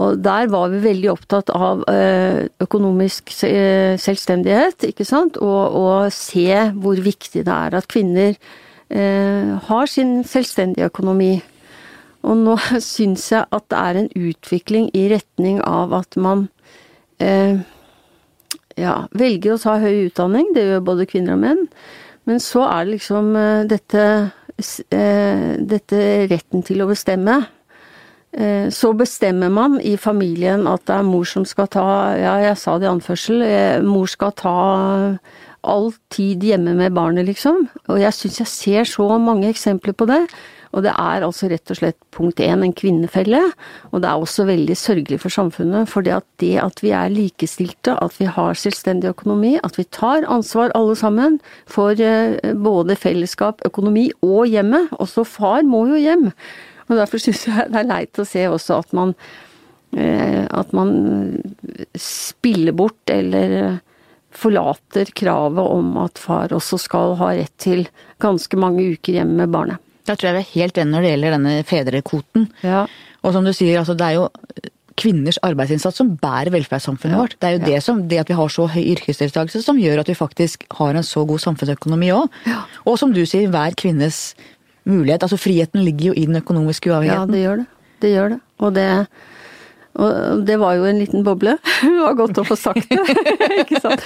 Og 0.00 0.20
der 0.24 0.48
var 0.52 0.70
vi 0.72 0.80
veldig 0.84 1.10
opptatt 1.12 1.50
av 1.52 1.82
eh, 1.90 2.46
økonomisk 2.62 3.34
eh, 3.44 3.98
selvstendighet, 4.00 4.86
ikke 4.88 5.04
sant, 5.04 5.36
og, 5.44 5.76
og 5.76 6.14
se 6.14 6.48
hvor 6.80 7.02
viktig 7.04 7.44
det 7.44 7.56
er 7.56 7.76
at 7.76 7.88
kvinner 7.90 8.32
eh, 8.32 9.50
har 9.66 9.90
sin 9.90 10.20
selvstendige 10.24 10.88
økonomi. 10.88 11.34
Og 12.24 12.40
nå 12.46 12.56
syns 12.92 13.28
jeg 13.34 13.44
at 13.44 13.68
det 13.72 13.82
er 13.82 14.00
en 14.00 14.10
utvikling 14.30 14.88
i 14.96 15.08
retning 15.12 15.60
av 15.68 15.92
at 16.00 16.16
man 16.16 16.48
eh, 17.20 17.60
ja, 18.80 18.96
velger 19.12 19.56
å 19.56 19.60
ta 19.60 19.78
høy 19.82 20.06
utdanning, 20.08 20.54
det 20.56 20.64
gjør 20.64 20.86
både 20.92 21.08
kvinner 21.10 21.36
og 21.36 21.44
menn, 21.44 21.64
men 22.28 22.40
så 22.40 22.64
er 22.70 22.86
det 22.86 22.96
liksom 22.96 23.32
dette, 23.68 24.02
eh, 24.94 25.48
dette 25.60 26.04
retten 26.30 26.64
til 26.64 26.84
å 26.84 26.88
bestemme 26.88 27.42
så 28.70 28.92
bestemmer 28.94 29.50
man 29.50 29.80
i 29.82 29.96
familien 29.98 30.68
at 30.70 30.84
det 30.86 31.00
er 31.00 31.06
mor 31.06 31.26
som 31.26 31.42
skal 31.48 31.66
ta, 31.72 31.86
ja 32.14 32.36
jeg 32.44 32.58
sa 32.60 32.76
det 32.78 32.86
i 32.86 32.92
anførsel, 32.92 33.42
eh, 33.42 33.82
mor 33.82 34.06
skal 34.10 34.34
ta 34.38 34.56
all 35.66 35.90
tid 36.14 36.46
hjemme 36.46 36.76
med 36.78 36.94
barnet, 36.96 37.26
liksom. 37.28 37.66
Og 37.90 38.00
jeg 38.00 38.16
syns 38.16 38.40
jeg 38.40 38.50
ser 38.54 38.88
så 38.88 39.10
mange 39.20 39.50
eksempler 39.50 39.96
på 39.98 40.06
det. 40.08 40.22
Og 40.70 40.84
det 40.84 40.92
er 40.94 41.24
altså 41.26 41.48
rett 41.50 41.72
og 41.72 41.80
slett 41.80 41.98
punkt 42.14 42.38
én 42.38 42.62
en 42.62 42.74
kvinnefelle, 42.76 43.40
og 43.90 44.02
det 44.02 44.06
er 44.06 44.22
også 44.22 44.46
veldig 44.46 44.76
sørgelig 44.78 45.18
for 45.24 45.34
samfunnet. 45.34 45.90
For 45.90 46.06
det 46.06 46.14
at, 46.20 46.26
det 46.38 46.52
at 46.62 46.82
vi 46.84 46.92
er 46.94 47.10
likestilte, 47.10 47.96
at 47.98 48.14
vi 48.20 48.28
har 48.30 48.54
selvstendig 48.54 49.10
økonomi, 49.10 49.56
at 49.66 49.80
vi 49.80 49.88
tar 49.90 50.28
ansvar 50.30 50.70
alle 50.78 50.94
sammen 50.94 51.40
for 51.66 51.98
eh, 51.98 52.38
både 52.54 52.94
fellesskap, 52.94 53.66
økonomi 53.66 54.12
og 54.22 54.46
hjemmet. 54.46 54.94
Også 55.02 55.26
far 55.26 55.66
må 55.66 55.88
jo 55.90 55.98
hjem. 55.98 56.30
Og 56.90 56.98
derfor 56.98 57.22
syns 57.22 57.46
jeg 57.46 57.70
det 57.70 57.80
er 57.80 57.88
leit 57.88 58.18
å 58.18 58.26
se 58.28 58.42
også 58.50 58.80
at 58.82 58.96
man 58.96 59.14
eh, 59.96 60.44
at 60.50 60.74
man 60.76 60.90
spiller 61.98 62.74
bort 62.76 63.12
eller 63.12 63.78
forlater 64.30 65.10
kravet 65.16 65.70
om 65.74 65.94
at 66.04 66.18
far 66.22 66.52
også 66.54 66.78
skal 66.78 67.16
ha 67.20 67.32
rett 67.34 67.54
til 67.62 67.86
ganske 68.22 68.58
mange 68.60 68.84
uker 68.94 69.18
hjemme 69.18 69.42
med 69.42 69.54
barnet. 69.54 69.82
Da 70.06 70.16
tror 70.16 70.30
jeg 70.30 70.36
vi 70.36 70.42
er 70.42 70.52
helt 70.64 70.78
enige 70.78 70.94
når 70.94 71.04
det 71.04 71.14
gjelder 71.14 71.34
denne 71.36 71.54
fedrekvoten. 71.66 72.46
Ja. 72.66 72.84
Og 73.26 73.34
som 73.34 73.46
du 73.46 73.52
sier, 73.54 73.80
altså 73.80 73.96
det 73.98 74.06
er 74.06 74.18
jo 74.18 74.28
kvinners 75.00 75.38
arbeidsinnsats 75.46 76.00
som 76.00 76.14
bærer 76.20 76.52
velferdssamfunnet 76.52 77.16
Ja, 77.16 77.22
vårt. 77.22 77.36
Det 77.40 77.48
er 77.48 77.54
jo 77.56 77.60
ja. 77.62 77.66
det, 77.68 77.82
som, 77.86 78.02
det 78.08 78.20
at 78.22 78.30
vi 78.30 78.36
har 78.36 78.52
så 78.52 78.66
høy 78.70 78.82
yrkesdeltakelse 78.82 79.62
som 79.64 79.80
gjør 79.80 80.02
at 80.02 80.10
vi 80.10 80.18
faktisk 80.18 80.66
har 80.78 80.96
en 80.96 81.06
så 81.06 81.24
god 81.28 81.42
samfunnsøkonomi 81.46 82.10
òg. 82.16 82.40
Ja. 82.48 82.64
Og 82.84 82.98
som 83.00 83.14
du 83.16 83.22
sier, 83.24 83.50
hver 83.52 83.76
kvinnes 83.80 84.34
mulighet. 84.92 85.24
Altså 85.26 85.38
friheten 85.40 85.84
ligger 85.86 86.10
jo 86.10 86.16
i 86.16 86.26
den 86.28 86.40
økonomiske 86.40 86.92
Ja, 87.06 87.24
det 87.28 87.44
gjør 87.44 87.62
det. 87.62 87.68
Det 88.00 88.14
gjør 88.14 88.34
det. 88.34 88.40
Og 88.60 88.74
det, 88.74 88.86
og 90.00 90.42
det 90.46 90.56
var 90.60 90.76
jo 90.78 90.86
en 90.88 91.00
liten 91.02 91.24
boble. 91.26 91.56
Det 91.80 91.96
var 92.00 92.16
godt 92.16 92.38
å 92.40 92.44
få 92.48 92.56
sagt 92.56 92.88
det. 92.88 93.16
ikke? 93.64 93.96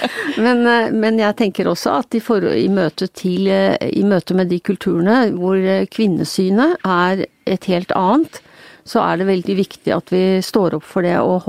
Men, 0.41 0.65
eh, 0.67 0.91
men 0.91 1.19
jeg 1.21 1.37
tenker 1.39 1.69
også 1.71 1.99
at 2.01 2.17
i, 2.17 2.21
for, 2.23 2.43
i, 2.43 2.67
møte 2.71 3.07
til, 3.07 3.47
eh, 3.51 3.75
i 3.87 4.03
møte 4.07 4.35
med 4.35 4.51
de 4.51 4.59
kulturene 4.59 5.31
hvor 5.35 5.59
eh, 5.59 5.87
kvinnesynet 5.91 6.83
er 6.83 7.25
et 7.47 7.69
helt 7.71 7.93
annet, 7.95 8.41
så 8.85 9.01
er 9.01 9.17
det 9.17 9.25
veldig 9.25 9.53
viktig 9.57 9.91
at 9.95 10.11
vi 10.13 10.21
står 10.45 10.75
opp 10.77 10.83
for 10.85 11.05
det 11.05 11.15
og 11.17 11.47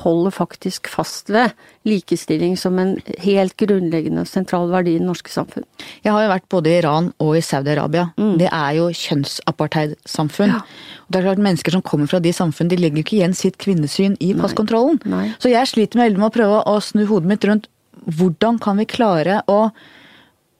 holder 0.00 0.32
faktisk 0.32 0.88
fast 0.88 1.28
ved 1.32 1.52
likestilling 1.84 2.54
som 2.56 2.78
en 2.80 2.94
helt 3.20 3.52
grunnleggende 3.60 4.24
og 4.24 4.30
sentral 4.30 4.70
verdi 4.72 4.94
i 4.96 5.00
det 5.02 5.04
norske 5.04 5.28
samfunn. 5.34 5.66
Jeg 6.00 6.14
har 6.14 6.24
jo 6.24 6.30
vært 6.30 6.46
både 6.52 6.70
i 6.70 6.78
Iran 6.80 7.10
og 7.20 7.34
i 7.36 7.42
Saudi-Arabia. 7.44 8.06
Det 8.40 8.48
er 8.48 8.78
jo 8.78 8.86
kjønnsapartheidsamfunn. 9.02 10.54
Ja. 10.54 10.62
Og 11.04 11.12
det 11.12 11.20
er 11.20 11.26
klart 11.28 11.42
Mennesker 11.44 11.76
som 11.76 11.84
kommer 11.84 12.08
fra 12.08 12.22
de 12.24 12.32
samfunn, 12.32 12.70
de 12.72 12.78
legger 12.80 13.02
jo 13.02 13.04
ikke 13.04 13.18
igjen 13.18 13.36
sitt 13.36 13.58
kvinnesyn 13.60 14.16
i 14.24 14.32
passkontrollen. 14.38 15.02
Nei. 15.12 15.26
Så 15.44 15.52
jeg 15.52 15.68
sliter 15.68 16.00
med 16.00 16.24
å 16.24 16.32
prøve 16.32 16.62
å 16.70 16.78
snu 16.80 17.04
hodet 17.10 17.28
mitt 17.34 17.44
rundt 17.48 17.68
hvordan 18.08 18.56
kan 18.62 18.80
vi 18.80 18.88
klare 18.88 19.42
å, 19.50 19.66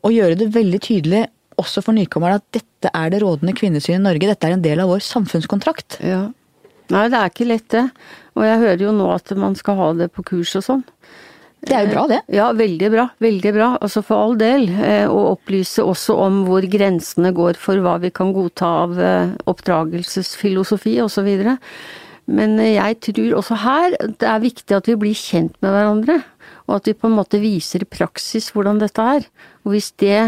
å 0.04 0.12
gjøre 0.12 0.37
det 0.42 0.52
veldig 0.54 0.83
tydelig 0.85 1.25
også 1.61 1.83
for 1.85 1.97
nykommerne 1.97 2.42
at 2.42 2.47
dette 2.52 2.69
er 2.91 3.12
det 3.12 3.23
rådende 3.23 3.55
kvinnesynet 3.55 4.01
i 4.01 4.07
Norge. 4.09 4.31
Dette 4.33 4.49
er 4.49 4.57
en 4.57 4.65
del 4.65 4.83
av 4.83 4.91
vår 4.91 5.05
samfunnskontrakt. 5.07 6.01
Ja. 6.03 6.25
Nei, 6.93 7.07
det 7.12 7.19
er 7.19 7.31
ikke 7.31 7.49
lett 7.49 7.69
det. 7.73 7.87
Og 8.37 8.47
jeg 8.47 8.62
hører 8.65 8.83
jo 8.87 8.97
nå 8.97 9.07
at 9.15 9.31
man 9.39 9.55
skal 9.59 9.79
ha 9.79 9.93
det 10.01 10.11
på 10.17 10.25
kurs 10.27 10.57
og 10.59 10.67
sånn. 10.67 10.83
Det 11.62 11.77
er 11.77 11.85
jo 11.87 11.93
bra, 11.93 12.03
det. 12.11 12.19
Ja, 12.35 12.49
veldig 12.59 12.89
bra. 12.91 13.05
Veldig 13.23 13.53
bra. 13.55 13.69
Altså 13.79 14.03
for 14.03 14.19
all 14.19 14.33
del. 14.39 14.67
Å 15.07 15.11
Og 15.15 15.29
opplyse 15.37 15.85
også 15.87 16.17
om 16.25 16.43
hvor 16.49 16.67
grensene 16.67 17.31
går 17.37 17.61
for 17.61 17.79
hva 17.85 18.01
vi 18.03 18.11
kan 18.15 18.33
godta 18.35 18.71
av 18.83 18.99
eh, 18.99 19.35
oppdragelsesfilosofi 19.51 20.97
osv. 21.05 21.29
Men 22.27 22.59
eh, 22.59 22.75
jeg 22.75 22.99
tror 23.07 23.39
også 23.39 23.61
her 23.62 23.95
det 24.03 24.27
er 24.27 24.43
viktig 24.43 24.75
at 24.75 24.91
vi 24.91 24.99
blir 25.05 25.15
kjent 25.15 25.55
med 25.62 25.71
hverandre. 25.71 26.19
Og 26.67 26.81
at 26.81 26.91
vi 26.91 26.99
på 26.99 27.07
en 27.07 27.19
måte 27.21 27.39
viser 27.43 27.87
i 27.87 27.91
praksis 27.91 28.51
hvordan 28.57 28.83
dette 28.83 29.07
er. 29.19 29.31
Og 29.62 29.77
hvis 29.77 29.93
det 30.03 30.19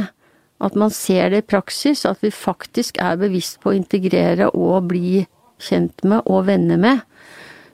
at 0.65 0.77
man 0.79 0.93
ser 0.95 1.33
det 1.33 1.43
i 1.43 1.49
praksis, 1.55 2.05
at 2.09 2.23
vi 2.25 2.33
faktisk 2.35 3.01
er 3.03 3.21
bevisst 3.21 3.61
på 3.63 3.73
å 3.73 3.77
integrere 3.77 4.51
og 4.53 4.91
bli 4.91 5.25
kjent 5.63 6.05
med 6.09 6.25
og 6.31 6.47
venner 6.49 6.81
med, 6.81 7.03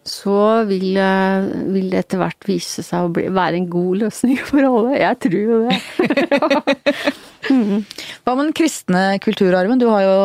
så 0.06 0.64
vil, 0.68 0.96
eh, 0.96 1.48
vil 1.74 1.90
det 1.92 2.04
etter 2.04 2.20
hvert 2.22 2.46
vise 2.48 2.82
seg 2.84 3.04
å 3.04 3.10
bli, 3.12 3.26
være 3.36 3.60
en 3.60 3.68
god 3.70 4.00
løsning 4.04 4.38
for 4.48 4.64
alle. 4.64 4.96
Jeg 4.98 5.18
tror 5.26 5.40
jo 5.40 5.58
det. 5.68 5.76
Hva 8.24 8.34
med 8.34 8.44
den 8.46 8.56
kristne 8.56 9.04
kulturarven? 9.22 9.80
Du 9.80 9.88
har 9.90 10.04
jo 10.06 10.16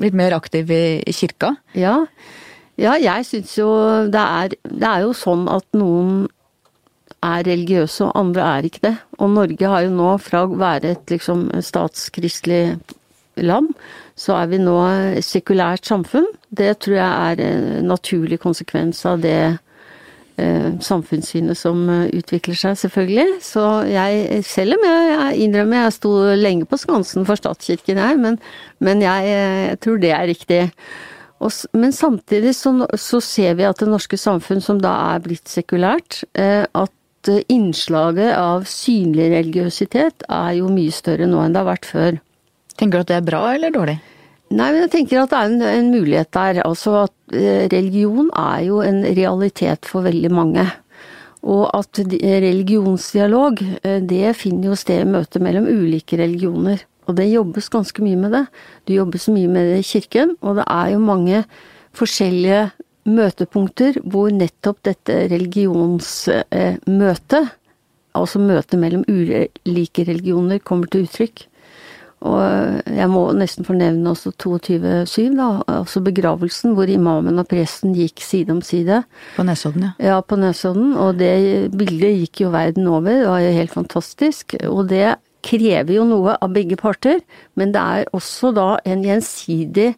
blitt 0.00 0.16
mer 0.18 0.36
aktiv 0.36 0.70
i, 0.72 0.84
i 1.08 1.16
kirka. 1.16 1.54
Ja, 1.78 2.02
ja 2.80 2.98
jeg 3.00 3.28
syns 3.28 3.56
jo 3.58 3.70
det 4.12 4.22
er, 4.22 4.56
det 4.68 4.88
er 4.88 5.06
jo 5.06 5.16
sånn 5.16 5.48
at 5.52 5.66
noen 5.76 6.26
er 7.22 7.46
religiøse, 7.46 8.06
og 8.08 8.18
andre 8.18 8.46
er 8.56 8.68
ikke 8.68 8.84
det. 8.88 8.94
Og 9.18 9.30
Norge 9.36 9.74
har 9.74 9.86
jo 9.86 9.94
nå, 9.94 10.10
fra 10.22 10.44
å 10.44 10.54
være 10.58 10.96
et 10.96 11.12
liksom 11.14 11.48
statskristelig 11.62 12.64
land, 13.40 13.72
så 14.18 14.36
er 14.36 14.48
vi 14.50 14.60
nå 14.60 14.76
et 15.16 15.26
sekulært 15.26 15.88
samfunn. 15.88 16.26
Det 16.52 16.74
tror 16.84 16.98
jeg 16.98 17.12
er 17.32 17.44
en 17.46 17.86
naturlig 17.88 18.38
konsekvens 18.42 19.00
av 19.08 19.22
det 19.24 19.38
eh, 20.36 20.68
samfunnssynet 20.84 21.58
som 21.58 21.86
eh, 21.88 22.10
utvikler 22.18 22.58
seg, 22.58 22.76
selvfølgelig. 22.82 23.38
Så 23.44 23.64
jeg, 23.88 24.42
selv 24.48 24.76
om 24.76 24.84
jeg, 24.88 25.14
jeg 25.14 25.46
innrømmer 25.46 25.86
jeg 25.86 25.96
sto 25.96 26.12
lenge 26.36 26.68
på 26.68 26.80
skansen 26.80 27.26
for 27.28 27.40
statskirken 27.40 28.02
her, 28.02 28.20
men, 28.20 28.38
men 28.84 29.02
jeg, 29.04 29.32
jeg 29.32 29.80
tror 29.86 30.02
det 30.02 30.12
er 30.18 30.28
riktig. 30.28 30.62
Men 31.74 31.90
samtidig 31.90 32.52
så, 32.54 32.74
så 33.00 33.18
ser 33.24 33.56
vi 33.58 33.66
at 33.66 33.80
det 33.80 33.90
norske 33.90 34.18
samfunn, 34.20 34.60
som 34.62 34.78
da 34.82 34.92
er 35.14 35.24
blitt 35.24 35.50
sekulært, 35.50 36.22
eh, 36.38 36.66
at 37.22 37.30
eh, 37.30 37.44
innslaget 37.52 38.34
av 38.36 38.66
synlig 38.66 39.30
religiøsitet 39.32 40.26
er 40.28 40.52
jo 40.58 40.70
mye 40.72 40.92
større 40.94 41.28
nå 41.30 41.42
enn 41.42 41.54
det 41.54 41.62
har 41.62 41.70
vært 41.70 41.86
før. 41.86 42.18
Tenker 42.76 42.98
du 42.98 43.02
at 43.04 43.10
det 43.12 43.18
er 43.20 43.28
bra 43.28 43.42
eller 43.54 43.74
dårlig? 43.74 43.98
Nei, 44.52 44.68
men 44.68 44.82
jeg 44.84 44.92
tenker 44.92 45.22
at 45.22 45.32
det 45.32 45.38
er 45.38 45.50
en, 45.50 45.62
en 45.64 45.90
mulighet 45.94 46.32
der. 46.34 46.62
Altså 46.66 47.04
at 47.06 47.36
eh, 47.36 47.68
religion 47.72 48.30
er 48.36 48.64
jo 48.66 48.82
en 48.84 49.02
realitet 49.06 49.88
for 49.88 50.04
veldig 50.04 50.32
mange. 50.34 50.66
Og 51.42 51.64
at 51.74 52.02
religionsdialog, 52.12 53.62
eh, 53.82 54.00
det 54.02 54.36
finner 54.38 54.72
jo 54.72 54.78
sted 54.78 55.06
i 55.06 55.12
møte 55.14 55.42
mellom 55.42 55.70
ulike 55.70 56.18
religioner. 56.20 56.84
Og 57.08 57.16
det 57.18 57.32
jobbes 57.32 57.70
ganske 57.72 58.04
mye 58.04 58.18
med 58.18 58.36
det. 58.36 58.44
Det 58.86 58.98
jobbes 58.98 59.30
mye 59.32 59.50
med 59.50 59.72
det 59.72 59.80
i 59.80 59.88
kirken, 59.88 60.36
og 60.42 60.60
det 60.60 60.66
er 60.70 60.92
jo 60.92 61.02
mange 61.02 61.42
forskjellige 61.98 62.60
møtepunkter 63.08 63.92
hvor 64.04 64.30
nettopp 64.34 64.82
dette 64.86 65.14
religionsmøtet, 65.32 67.44
altså 68.12 68.38
møtet 68.42 68.80
mellom 68.80 69.04
ulike 69.08 70.04
religioner, 70.08 70.58
kommer 70.62 70.86
til 70.90 71.02
uttrykk. 71.06 71.36
Og 72.22 72.38
jeg 72.86 73.08
må 73.10 73.32
nesten 73.34 73.66
fornevne 73.66 74.12
også 74.12 74.30
22.7, 74.38 75.34
da, 75.34 75.48
altså 75.66 75.98
begravelsen 76.06 76.76
hvor 76.76 76.86
imamen 76.90 77.40
og 77.42 77.48
presten 77.50 77.96
gikk 77.98 78.22
side 78.22 78.52
om 78.54 78.62
side. 78.62 79.02
På 79.34 79.42
Nesodden, 79.46 79.88
ja. 79.88 79.92
Ja, 80.12 80.20
på 80.22 80.38
Nesodden, 80.38 80.94
og 80.94 81.18
det 81.18 81.34
bildet 81.74 82.20
gikk 82.20 82.44
jo 82.44 82.52
verden 82.54 82.86
over, 82.86 83.10
det 83.10 83.26
var 83.26 83.42
jo 83.42 83.58
helt 83.58 83.74
fantastisk. 83.74 84.54
Og 84.70 84.86
det 84.92 85.16
krever 85.42 85.98
jo 85.98 86.06
noe 86.06 86.38
av 86.38 86.54
begge 86.54 86.78
parter, 86.78 87.18
men 87.58 87.74
det 87.74 87.82
er 87.82 88.14
også 88.14 88.54
da 88.54 88.78
en 88.86 89.02
gjensidig 89.02 89.96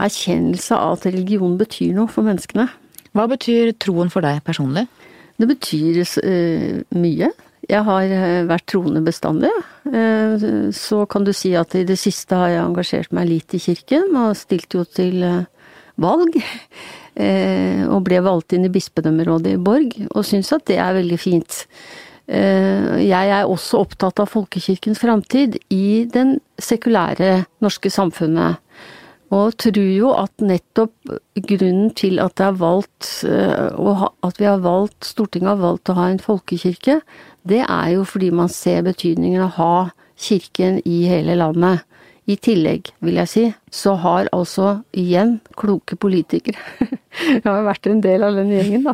erkjennelse 0.00 0.76
av 0.76 0.98
at 0.98 1.06
religion 1.10 1.58
betyr 1.60 1.94
noe 1.96 2.10
for 2.10 2.26
menneskene. 2.26 2.68
Hva 3.12 3.28
betyr 3.28 3.74
troen 3.82 4.10
for 4.12 4.24
deg 4.24 4.40
personlig? 4.46 4.86
Det 5.40 5.48
betyr 5.50 6.02
uh, 6.02 6.82
mye. 6.96 7.32
Jeg 7.70 7.86
har 7.86 8.10
eh, 8.10 8.40
vært 8.48 8.66
troende 8.72 8.98
bestandig. 9.06 9.50
Eh, 9.86 10.42
så 10.74 11.04
kan 11.06 11.22
du 11.22 11.30
si 11.36 11.52
at 11.54 11.76
i 11.78 11.84
det 11.86 11.94
siste 12.00 12.34
har 12.34 12.50
jeg 12.50 12.62
engasjert 12.64 13.12
meg 13.14 13.28
litt 13.30 13.54
i 13.54 13.60
kirken, 13.62 14.08
og 14.18 14.34
stilt 14.34 14.74
jo 14.74 14.82
til 14.82 15.22
valg. 16.02 16.38
Og 17.12 17.98
ble 18.06 18.22
valgt 18.24 18.54
inn 18.56 18.64
i 18.64 18.70
bispedømmerådet 18.72 19.50
i 19.52 19.58
Borg, 19.60 19.90
og 20.16 20.24
syns 20.24 20.48
at 20.56 20.62
det 20.70 20.78
er 20.80 20.94
veldig 20.96 21.18
fint. 21.20 21.58
Jeg 22.24 23.32
er 23.36 23.44
også 23.44 23.82
opptatt 23.84 24.22
av 24.24 24.30
folkekirkens 24.32 24.96
framtid 25.02 25.58
i 25.68 26.08
den 26.08 26.38
sekulære 26.56 27.42
norske 27.60 27.92
samfunnet. 27.92 28.64
Og 29.32 29.54
tror 29.60 29.88
jo 29.88 30.12
at 30.18 30.44
nettopp 30.44 31.14
grunnen 31.48 31.92
til 31.96 32.20
at 32.20 32.42
valgt, 32.60 33.24
eh, 33.24 33.72
at 34.22 34.40
vi 34.40 34.48
har 34.48 34.60
valgt, 34.60 35.06
Stortinget 35.08 35.54
har 35.54 35.62
valgt 35.62 35.88
å 35.88 35.96
ha 35.96 36.10
en 36.10 36.20
folkekirke, 36.20 37.00
det 37.48 37.62
er 37.64 37.88
jo 37.94 38.04
fordi 38.04 38.30
man 38.30 38.52
ser 38.52 38.84
betydningen 38.84 39.40
av 39.40 39.48
å 39.48 39.56
ha 39.56 39.90
kirken 40.20 40.82
i 40.84 41.04
hele 41.08 41.38
landet. 41.40 41.86
I 42.30 42.36
tillegg, 42.38 42.92
vil 43.02 43.16
jeg 43.18 43.28
si, 43.28 43.42
så 43.74 43.96
har 43.98 44.28
altså 44.30 44.84
igjen 44.94 45.40
kloke 45.58 45.96
politikere 45.98 46.54
Jeg 47.18 47.42
har 47.42 47.56
jo 47.58 47.64
vært 47.66 47.88
en 47.90 48.02
del 48.04 48.22
av 48.22 48.36
den 48.38 48.52
gjengen, 48.54 48.86
da. 48.86 48.92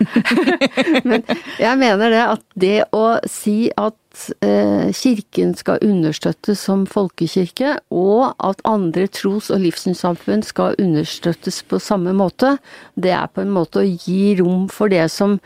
Men 1.11 1.27
jeg 1.61 1.75
mener 1.79 2.15
det 2.15 2.23
at 2.25 2.45
det 2.57 2.79
å 2.97 3.19
si 3.29 3.69
at 3.77 3.99
eh, 4.45 4.91
kirken 4.95 5.55
skal 5.59 5.83
understøttes 5.85 6.61
som 6.67 6.85
folkekirke, 6.89 7.77
og 7.91 8.35
at 8.45 8.63
andre 8.69 9.07
tros- 9.07 9.51
og 9.55 9.63
livssynssamfunn 9.65 10.45
skal 10.47 10.79
understøttes 10.83 11.63
på 11.69 11.81
samme 11.83 12.15
måte, 12.17 12.57
det 12.97 13.13
er 13.17 13.27
på 13.33 13.45
en 13.45 13.53
måte 13.55 13.83
å 13.83 13.89
gi 13.89 14.37
rom 14.41 14.69
for 14.73 14.93
det 14.93 15.07
som 15.15 15.39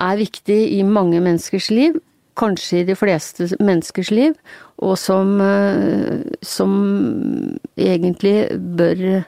er 0.00 0.20
viktig 0.20 0.60
i 0.78 0.82
mange 0.86 1.20
menneskers 1.20 1.70
liv, 1.74 1.98
kanskje 2.40 2.80
i 2.80 2.86
de 2.88 2.96
fleste 2.96 3.50
menneskers 3.60 4.12
liv, 4.14 4.38
og 4.80 4.96
som, 4.98 5.40
eh, 5.40 6.22
som 6.42 7.58
egentlig 7.76 8.48
bør 8.56 9.24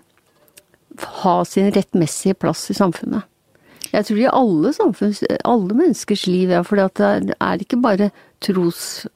ha 1.22 1.44
sin 1.44 1.72
rettmessige 1.72 2.38
plass 2.38 2.70
i 2.70 2.76
samfunnet. 2.78 3.26
Jeg 3.92 4.06
tror 4.08 4.18
i 4.22 4.28
alle 4.32 4.72
samfunns, 4.72 5.22
alle 5.44 5.74
menneskers 5.76 6.26
liv, 6.26 6.48
ja, 6.54 6.62
for 6.64 6.76
det 6.80 7.34
er, 7.36 7.58
ikke 7.64 7.80
bare 7.82 8.10
tros... 8.40 9.06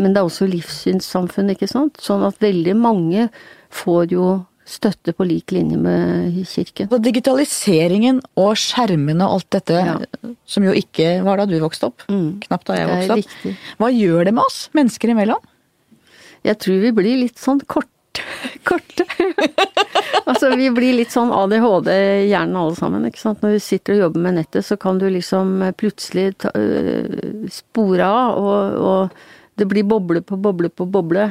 Men 0.00 0.14
det 0.14 0.20
er 0.22 0.28
også 0.30 0.46
livssynssamfunn, 0.48 1.50
ikke 1.52 1.68
sant? 1.68 1.98
Sånn 2.00 2.22
at 2.24 2.38
veldig 2.40 2.72
mange 2.78 3.26
får 3.74 4.14
jo 4.14 4.28
støtte 4.70 5.12
på 5.18 5.26
lik 5.26 5.50
linje 5.52 5.76
med 5.82 6.36
kirken. 6.46 6.88
Så 6.92 6.98
digitaliseringen 7.02 8.20
og 8.38 8.54
skjermene 8.60 9.26
og 9.26 9.40
alt 9.40 9.48
dette, 9.56 9.78
Ja. 9.84 9.96
som 10.46 10.64
jo 10.64 10.72
ikke 10.78 11.22
var 11.26 11.38
da 11.42 11.46
du 11.50 11.56
vokste 11.60 11.88
opp, 11.90 12.02
Mm. 12.08 12.38
knapt 12.46 12.66
da 12.70 12.74
jeg 12.78 12.88
vokste 12.88 13.10
opp, 13.16 13.24
riktig. 13.26 13.56
hva 13.78 13.90
gjør 13.90 14.24
det 14.24 14.34
med 14.34 14.44
oss 14.44 14.68
mennesker 14.72 15.10
imellom? 15.10 15.42
Jeg 16.44 16.58
tror 16.58 16.80
vi 16.80 16.92
blir 16.92 17.18
litt 17.20 17.36
sånn 17.36 17.60
kort, 17.66 17.88
korte. 18.64 19.04
Altså 20.30 20.52
vi 20.56 20.70
blir 20.74 20.96
litt 20.96 21.12
sånn 21.14 21.32
ADHD-hjernen 21.34 22.56
alle 22.60 22.78
sammen, 22.78 23.04
ikke 23.08 23.22
sant. 23.22 23.42
Når 23.44 23.58
du 23.58 23.64
sitter 23.64 23.96
og 23.96 24.06
jobber 24.06 24.24
med 24.28 24.38
nettet, 24.40 24.66
så 24.66 24.78
kan 24.80 25.00
du 25.02 25.08
liksom 25.10 25.60
plutselig 25.80 26.30
ta, 26.44 26.54
uh, 26.54 27.50
spore 27.52 28.08
av, 28.08 28.40
og, 28.40 28.80
og 28.80 29.60
det 29.60 29.68
blir 29.68 29.84
boble 29.84 30.22
på 30.24 30.38
boble 30.40 30.72
på 30.72 30.88
boble. 30.88 31.28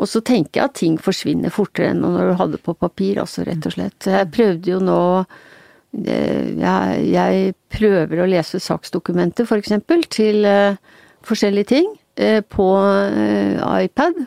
Og 0.00 0.08
så 0.08 0.22
tenker 0.24 0.60
jeg 0.60 0.70
at 0.70 0.78
ting 0.80 0.96
forsvinner 1.00 1.52
fortere 1.52 1.92
enn 1.92 2.02
når 2.04 2.30
du 2.30 2.34
hadde 2.38 2.60
på 2.64 2.74
papir, 2.78 3.20
altså 3.20 3.44
rett 3.44 3.66
og 3.68 3.74
slett. 3.76 4.08
Jeg 4.08 4.30
prøvde 4.32 4.72
jo 4.72 4.78
nå 4.80 5.00
eh, 6.06 6.56
jeg, 6.56 7.02
jeg 7.10 7.54
prøver 7.74 8.22
å 8.22 8.28
lese 8.30 8.62
saksdokumenter, 8.62 9.48
eksempel, 9.58 10.06
til 10.08 10.46
uh, 10.48 10.78
forskjellige 11.26 11.72
ting 11.74 11.90
uh, 12.22 12.40
på 12.48 12.68
eh, 12.80 13.60
iPad. 13.84 14.24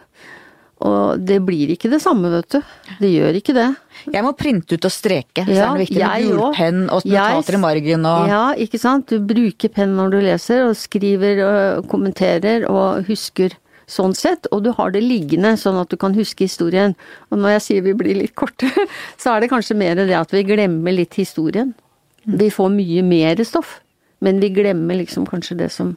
Og 0.83 1.21
det 1.23 1.39
blir 1.45 1.71
ikke 1.71 1.89
det 1.91 2.01
samme, 2.03 2.27
vet 2.33 2.57
du. 2.57 2.59
Det 2.99 3.09
gjør 3.13 3.37
ikke 3.39 3.55
det. 3.55 3.69
Jeg 4.11 4.25
må 4.25 4.33
printe 4.35 4.75
ut 4.75 4.87
og 4.87 4.91
streke, 4.91 5.45
så 5.47 5.55
Ja, 5.55 5.67
er 5.69 5.77
det 5.77 5.85
viktig 5.85 6.01
med 6.01 6.25
gulpenn 6.27 6.81
og 6.89 7.05
notater 7.07 7.55
i 7.55 7.61
margen 7.61 8.07
og 8.09 8.31
Ja, 8.31 8.43
ikke 8.59 8.81
sant. 8.81 9.07
Du 9.07 9.23
bruker 9.23 9.71
penn 9.71 9.95
når 9.95 10.11
du 10.11 10.17
leser, 10.25 10.65
og 10.67 10.75
skriver 10.79 11.43
og 11.47 11.87
kommenterer 11.91 12.67
og 12.67 13.07
husker 13.07 13.55
sånn 13.87 14.15
sett. 14.17 14.49
Og 14.51 14.65
du 14.65 14.71
har 14.75 14.91
det 14.91 15.03
liggende, 15.05 15.55
sånn 15.59 15.79
at 15.79 15.91
du 15.91 15.97
kan 15.99 16.15
huske 16.17 16.47
historien. 16.47 16.97
Og 17.31 17.39
når 17.39 17.57
jeg 17.57 17.65
sier 17.67 17.87
vi 17.87 17.95
blir 17.99 18.19
litt 18.19 18.35
korte, 18.35 18.67
så 19.21 19.35
er 19.35 19.43
det 19.43 19.53
kanskje 19.53 19.79
mer 19.79 19.95
det 19.99 20.11
at 20.19 20.35
vi 20.35 20.43
glemmer 20.47 20.95
litt 20.95 21.15
historien. 21.19 21.73
Vi 22.23 22.51
får 22.51 22.71
mye 22.71 23.03
mer 23.03 23.39
stoff, 23.47 23.79
men 24.23 24.39
vi 24.39 24.51
glemmer 24.55 24.99
liksom 24.99 25.27
kanskje 25.27 25.59
det 25.59 25.71
som 25.75 25.95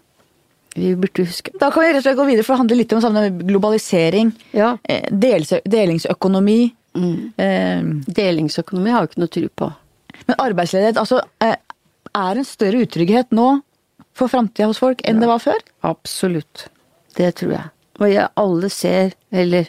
vi 0.76 0.94
burde 0.96 1.24
huske. 1.26 1.50
Da 1.58 1.70
kan 1.70 1.82
vi 1.82 1.88
rett 1.90 2.02
og 2.02 2.06
slett 2.06 2.18
gå 2.18 2.26
videre, 2.28 2.44
for 2.46 2.54
det 2.54 2.60
handler 2.62 2.76
litt 2.80 2.92
om 2.96 3.00
samme 3.04 3.22
globalisering, 3.48 4.32
Ja. 4.52 4.76
eh, 4.84 5.08
dels- 5.10 5.60
delingsøkonomi, 5.64 6.72
eh, 7.38 7.82
Delingsøkonomi 8.06 8.90
har 8.90 9.02
jeg 9.04 9.10
ikke 9.10 9.18
noe 9.24 9.28
tro 9.36 9.48
på. 9.56 9.72
men 10.26 10.36
arbeidsledighet 10.38 10.96
altså, 10.96 11.20
eh, 11.40 11.56
er 12.14 12.36
en 12.38 12.44
større 12.44 12.86
utrygghet 12.86 13.30
nå 13.30 13.62
for 14.14 14.28
framtida 14.28 14.66
hos 14.66 14.78
folk 14.78 15.02
enn 15.04 15.20
det 15.20 15.28
var 15.28 15.38
før? 15.38 15.58
Absolutt. 15.84 16.68
Det 17.14 17.34
tror 17.36 17.50
jeg. 17.52 17.70
Og 18.00 18.10
jeg, 18.12 18.28
alle 18.36 18.68
ser, 18.70 19.12
eller 19.32 19.68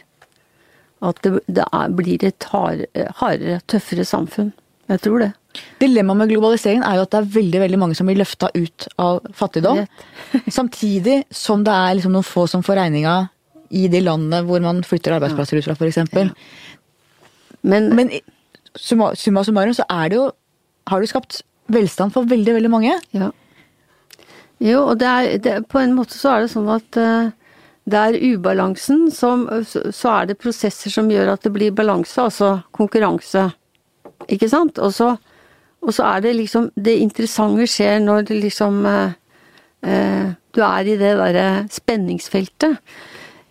at 1.02 1.20
det, 1.22 1.40
det 1.46 1.64
er, 1.72 1.88
blir 1.94 2.24
et 2.24 2.44
hard, 2.50 2.86
hardere, 3.20 3.60
tøffere 3.68 4.04
samfunn. 4.04 4.52
Jeg 4.88 5.00
tror 5.00 5.18
det. 5.18 5.32
Dilemmaet 5.80 6.20
med 6.20 6.30
globaliseringen 6.32 6.84
er 6.86 6.98
jo 6.98 7.06
at 7.06 7.14
det 7.14 7.20
er 7.22 7.32
veldig 7.38 7.60
veldig 7.64 7.80
mange 7.80 7.96
som 7.98 8.08
blir 8.08 8.18
løfta 8.20 8.50
ut 8.54 8.86
av 9.00 9.20
fattigdom. 9.34 9.84
Samtidig 10.58 11.22
som 11.34 11.64
det 11.66 11.74
er 11.74 11.98
liksom 11.98 12.14
noen 12.16 12.26
få 12.26 12.46
som 12.50 12.64
får 12.66 12.82
regninga 12.82 13.16
i 13.68 13.86
de 13.92 14.00
landene 14.00 14.42
hvor 14.48 14.62
man 14.64 14.80
flytter 14.86 15.16
arbeidsplasser 15.16 15.60
ut 15.60 15.68
fra, 15.68 15.76
f.eks. 15.76 16.00
Ja. 16.12 16.28
Men, 17.68 17.90
Men 17.96 18.12
summa, 18.76 19.12
summa 19.18 19.42
summarum 19.44 19.74
så 19.76 19.84
er 19.90 20.08
det 20.08 20.16
jo 20.20 20.28
Har 20.88 21.02
du 21.02 21.08
skapt 21.10 21.42
velstand 21.68 22.14
for 22.14 22.24
veldig, 22.24 22.54
veldig 22.56 22.70
mange. 22.72 22.94
ja. 23.12 23.30
Jo, 24.58 24.88
og 24.90 24.98
det 24.98 25.06
er, 25.06 25.38
det, 25.38 25.52
på 25.70 25.78
en 25.78 25.92
måte 25.94 26.16
så 26.18 26.32
er 26.32 26.40
det 26.42 26.50
sånn 26.50 26.70
at 26.72 26.96
uh, 26.98 27.28
det 27.86 27.98
er 27.98 28.16
ubalansen 28.32 29.04
som 29.14 29.44
så, 29.68 29.84
så 29.94 30.14
er 30.16 30.30
det 30.30 30.38
prosesser 30.42 30.90
som 30.90 31.10
gjør 31.12 31.34
at 31.34 31.44
det 31.46 31.52
blir 31.54 31.76
balanse, 31.76 32.16
altså 32.24 32.56
konkurranse. 32.74 33.44
Ikke 34.26 34.48
sant? 34.50 34.80
Og 34.82 34.96
så, 34.96 35.12
og 35.84 35.94
så 35.94 36.08
er 36.10 36.24
det 36.24 36.34
liksom 36.36 36.70
Det 36.74 36.96
interessante 36.98 37.66
skjer 37.70 38.00
når 38.02 38.26
det 38.30 38.40
liksom 38.42 38.84
eh, 38.86 39.12
eh, 39.86 40.34
Du 40.54 40.62
er 40.64 40.90
i 40.90 40.96
det 40.98 41.14
derre 41.20 41.48
spenningsfeltet. 41.70 42.78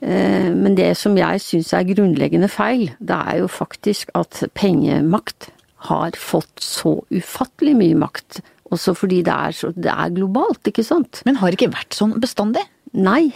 Eh, 0.01 0.49
men 0.53 0.75
det 0.77 0.91
som 0.99 1.15
jeg 1.17 1.41
syns 1.41 1.73
er 1.73 1.87
grunnleggende 1.87 2.49
feil, 2.51 2.91
det 2.99 3.15
er 3.15 3.39
jo 3.41 3.47
faktisk 3.47 4.11
at 4.17 4.43
pengemakt 4.57 5.51
har 5.87 6.17
fått 6.19 6.61
så 6.61 6.97
ufattelig 7.13 7.75
mye 7.79 7.97
makt. 7.97 8.41
Også 8.73 8.93
fordi 8.97 9.21
det 9.23 9.33
er, 9.33 9.55
så, 9.55 9.71
det 9.71 9.93
er 9.93 10.11
globalt, 10.11 10.67
ikke 10.67 10.83
sant? 10.83 11.21
Men 11.25 11.39
har 11.39 11.53
det 11.53 11.61
ikke 11.61 11.77
vært 11.77 11.95
sånn 11.95 12.17
bestandig. 12.19 12.65
Nei. 12.97 13.31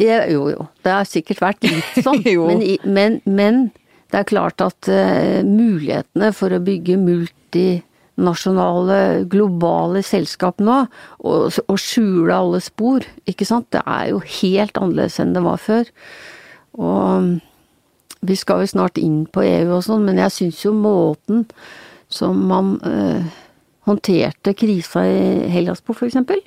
Jo, 0.00 0.48
jo. 0.50 0.66
Det 0.82 0.90
har 0.90 1.06
sikkert 1.06 1.44
vært 1.44 1.68
litt 1.68 2.02
sånn. 2.02 2.24
Jo. 2.34 2.48
men, 2.48 2.64
men, 2.82 3.20
men 3.28 3.62
det 4.10 4.22
er 4.22 4.28
klart 4.28 4.64
at 4.64 4.88
uh, 4.90 5.40
mulighetene 5.46 6.32
for 6.36 6.52
å 6.52 6.62
bygge 6.64 6.98
multinasjonale, 8.16 9.24
globale 9.28 10.02
selskap 10.02 10.60
nå, 10.60 10.86
og, 11.24 11.52
og 11.68 11.78
skjule 11.80 12.34
alle 12.34 12.60
spor, 12.60 13.04
ikke 13.26 13.46
sant, 13.48 13.70
det 13.72 13.82
er 13.86 14.10
jo 14.12 14.20
helt 14.20 14.76
annerledes 14.76 15.18
enn 15.20 15.34
det 15.34 15.42
var 15.42 15.58
før. 15.58 15.88
Og 16.78 17.22
mm, 17.22 17.40
vi 18.22 18.36
skal 18.36 18.62
jo 18.62 18.70
snart 18.70 18.98
inn 18.98 19.24
på 19.26 19.42
EU 19.42 19.76
og 19.76 19.84
sånn, 19.84 20.04
men 20.04 20.20
jeg 20.20 20.32
syns 20.32 20.64
jo 20.64 20.74
måten 20.76 21.46
som 22.12 22.36
man 22.48 22.76
eh, 22.84 23.24
håndterte 23.88 24.54
krisa 24.54 25.06
i 25.08 25.48
Hellas 25.50 25.80
på, 25.80 25.94
for 25.96 26.06
eksempel, 26.06 26.42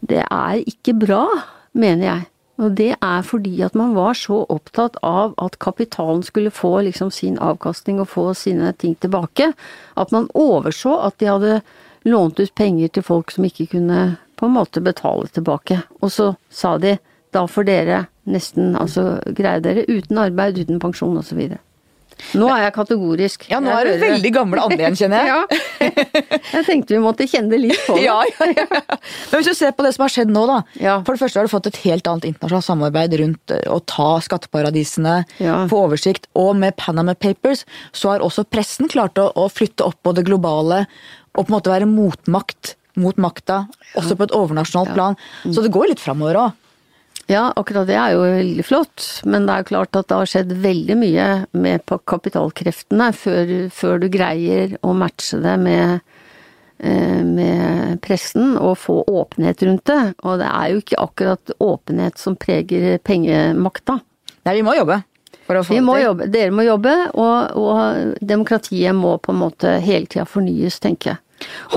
det 0.00 0.24
er 0.24 0.60
ikke 0.66 0.94
bra, 0.98 1.24
mener 1.72 2.04
jeg. 2.06 2.26
Og 2.58 2.74
det 2.78 2.96
er 2.98 3.22
fordi 3.22 3.60
at 3.62 3.76
man 3.78 3.94
var 3.94 4.16
så 4.18 4.40
opptatt 4.50 4.96
av 5.06 5.36
at 5.38 5.60
kapitalen 5.62 6.24
skulle 6.26 6.50
få 6.50 6.80
liksom 6.88 7.12
sin 7.14 7.38
avkastning 7.38 8.00
og 8.02 8.10
få 8.10 8.32
sine 8.34 8.72
ting 8.74 8.96
tilbake, 8.98 9.52
at 9.94 10.14
man 10.14 10.26
overså 10.34 10.96
at 11.06 11.18
de 11.22 11.30
hadde 11.30 11.60
lånt 12.08 12.40
ut 12.40 12.54
penger 12.58 12.90
til 12.90 13.06
folk 13.06 13.30
som 13.30 13.46
ikke 13.46 13.68
kunne 13.76 14.16
på 14.38 14.46
en 14.46 14.56
måte 14.58 14.82
betale 14.82 15.30
tilbake. 15.30 15.80
Og 16.02 16.12
så 16.14 16.32
sa 16.50 16.76
de 16.82 16.96
da 17.34 17.44
får 17.46 17.66
dere 17.68 18.04
nesten 18.28 18.74
altså 18.78 19.18
greie 19.36 19.60
dere 19.62 19.86
uten 19.88 20.18
arbeid, 20.18 20.58
uten 20.58 20.80
pensjon 20.82 21.18
osv. 21.20 21.58
Nå 22.38 22.48
er 22.52 22.64
jeg 22.66 22.72
kategorisk. 22.76 23.46
Ja, 23.50 23.60
nå 23.62 23.70
Jeg 23.70 23.78
er 23.78 23.84
du 23.84 23.90
hører 23.92 24.12
veldig 24.14 24.32
gamle 24.34 24.64
Anne 24.64 24.78
igjen, 24.80 24.96
kjenner 24.98 25.24
jeg. 25.24 25.28
Ja. 25.78 26.38
Jeg 26.52 26.64
tenkte 26.66 26.94
vi 26.96 27.00
måtte 27.02 27.26
kjenne 27.30 27.52
det 27.52 27.58
litt 27.62 27.82
på 27.86 27.94
det. 27.98 28.04
Ja, 28.06 28.16
ja, 28.26 28.48
ja. 28.56 28.66
Men 28.72 29.38
hvis 29.40 29.50
du 29.50 29.54
ser 29.58 29.72
på 29.76 29.84
det 29.86 29.92
som 29.94 30.04
har 30.06 30.12
skjedd 30.12 30.32
nå, 30.34 30.42
da. 30.50 30.56
Ja. 30.82 30.96
For 31.06 31.14
det 31.14 31.22
første 31.22 31.38
har 31.40 31.46
du 31.48 31.52
fått 31.52 31.68
et 31.70 31.78
helt 31.84 32.08
annet 32.10 32.26
internasjonalt 32.30 32.66
samarbeid 32.66 33.14
rundt 33.22 33.54
eh, 33.54 33.62
å 33.72 33.78
ta 33.86 34.08
skatteparadisene, 34.24 35.18
Ja. 35.42 35.60
få 35.70 35.84
oversikt. 35.86 36.26
Og 36.38 36.54
med 36.58 36.76
Panama 36.80 37.14
Papers 37.14 37.64
så 37.92 38.14
har 38.14 38.24
også 38.26 38.44
pressen 38.48 38.90
klart 38.90 39.18
å, 39.22 39.28
å 39.38 39.46
flytte 39.52 39.86
opp 39.86 40.00
på 40.02 40.14
det 40.18 40.26
globale 40.28 40.84
og 41.38 41.44
på 41.44 41.48
en 41.52 41.56
måte 41.58 41.70
være 41.72 41.86
motmakt 41.88 42.74
mot 42.98 43.14
makta, 43.20 43.60
også 43.94 44.16
på 44.18 44.26
et 44.26 44.32
overnasjonalt 44.34 44.90
plan. 44.96 45.14
Så 45.46 45.62
det 45.62 45.70
går 45.70 45.92
litt 45.92 46.02
framover 46.02 46.40
òg. 46.40 46.56
Ja, 47.28 47.50
akkurat 47.60 47.86
det 47.90 47.96
er 48.00 48.14
jo 48.14 48.22
veldig 48.24 48.64
flott, 48.64 49.06
men 49.28 49.44
det 49.44 49.52
er 49.52 49.60
jo 49.64 49.68
klart 49.68 49.96
at 50.00 50.06
det 50.08 50.16
har 50.16 50.28
skjedd 50.30 50.52
veldig 50.64 50.94
mye 50.96 51.26
med 51.60 51.82
kapitalkreftene 52.08 53.10
før, 53.12 53.50
før 53.74 53.98
du 54.00 54.06
greier 54.14 54.78
å 54.80 54.94
matche 54.96 55.36
det 55.44 55.56
med, 55.60 56.00
eh, 56.80 57.20
med 57.28 58.00
pressen 58.00 58.54
og 58.56 58.78
få 58.80 59.02
åpenhet 59.04 59.60
rundt 59.68 59.84
det. 59.90 60.14
Og 60.24 60.38
det 60.40 60.48
er 60.48 60.70
jo 60.72 60.80
ikke 60.80 61.02
akkurat 61.04 61.52
åpenhet 61.60 62.16
som 62.18 62.36
preger 62.40 62.96
pengemakta. 63.04 63.98
Nei, 64.48 64.54
vi 64.56 64.62
må 64.64 64.72
jobbe. 64.78 65.02
For 65.44 65.56
å 65.60 65.64
få 65.64 65.74
Vi 65.74 65.80
det 65.80 65.84
må 65.84 65.96
til. 65.98 66.04
jobbe, 66.06 66.30
dere 66.32 66.50
må 66.56 66.64
jobbe, 66.64 66.94
og, 67.12 67.56
og 67.60 68.16
demokratiet 68.24 68.94
må 68.96 69.18
på 69.20 69.32
en 69.34 69.40
måte 69.42 69.74
hele 69.84 70.06
tida 70.08 70.24
fornyes, 70.28 70.78
tenker 70.80 71.12
jeg. 71.12 71.18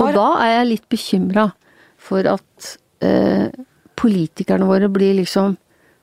Og 0.00 0.06
Har- 0.06 0.16
da 0.16 0.26
er 0.46 0.50
jeg 0.56 0.70
litt 0.72 0.88
bekymra 0.88 1.52
for 1.98 2.24
at 2.26 2.72
eh, 3.04 3.48
politikerne 3.98 4.66
våre 4.68 4.88
blir 4.92 5.14
liksom 5.20 5.56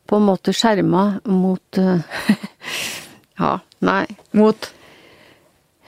på 0.09 0.17
en 0.17 0.25
måte 0.25 0.53
skjerma 0.57 1.19
mot 1.29 1.77
eh, 1.77 2.01
Ja, 3.39 3.55
nei. 3.85 4.05
Mot 4.35 4.73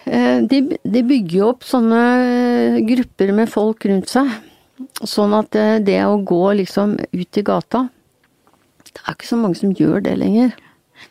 Eh, 0.05 0.41
de, 0.49 0.77
de 0.81 1.01
bygger 1.05 1.35
jo 1.37 1.47
opp 1.51 1.65
sånne 1.67 1.99
grupper 2.87 3.29
med 3.37 3.51
folk 3.51 3.85
rundt 3.85 4.09
seg. 4.09 4.31
Sånn 5.05 5.35
at 5.37 5.51
det, 5.53 5.65
det 5.85 5.99
å 6.07 6.15
gå 6.25 6.39
liksom 6.57 6.95
ut 6.97 7.37
i 7.37 7.43
gata 7.45 7.83
Det 8.87 9.03
er 9.05 9.13
ikke 9.13 9.27
så 9.29 9.37
mange 9.37 9.59
som 9.59 9.75
gjør 9.77 10.01
det 10.07 10.15
lenger. 10.17 10.55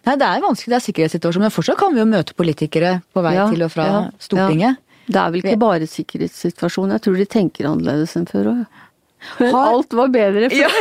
Nei, 0.09 0.17
det 0.19 0.27
er 0.27 0.43
vanskelig, 0.43 0.73
det 0.73 0.79
er 0.81 0.85
sikkerhetssituasjon, 0.89 1.45
men 1.47 1.55
fortsatt 1.55 1.79
kan 1.79 1.95
vi 1.95 2.03
jo 2.03 2.09
møte 2.11 2.35
politikere 2.35 2.97
på 3.15 3.23
vei 3.23 3.37
Ja, 3.39 3.47
til 3.51 3.63
og 3.63 3.71
fra 3.73 3.87
ja, 3.87 4.03
Stortinget. 4.19 4.75
ja. 4.83 5.07
Det 5.11 5.19
er 5.23 5.33
vel 5.37 5.43
ikke 5.45 5.63
bare 5.63 5.87
sikkerhetssituasjonen, 5.91 6.93
jeg 6.99 7.05
tror 7.07 7.17
de 7.23 7.29
tenker 7.31 7.71
annerledes 7.71 8.13
enn 8.19 8.27
før 8.31 8.51
òg. 8.57 8.61
Har- 9.39 9.71
Alt 9.75 9.93
var 9.99 10.09
bedre 10.15 10.49
før. 10.53 10.77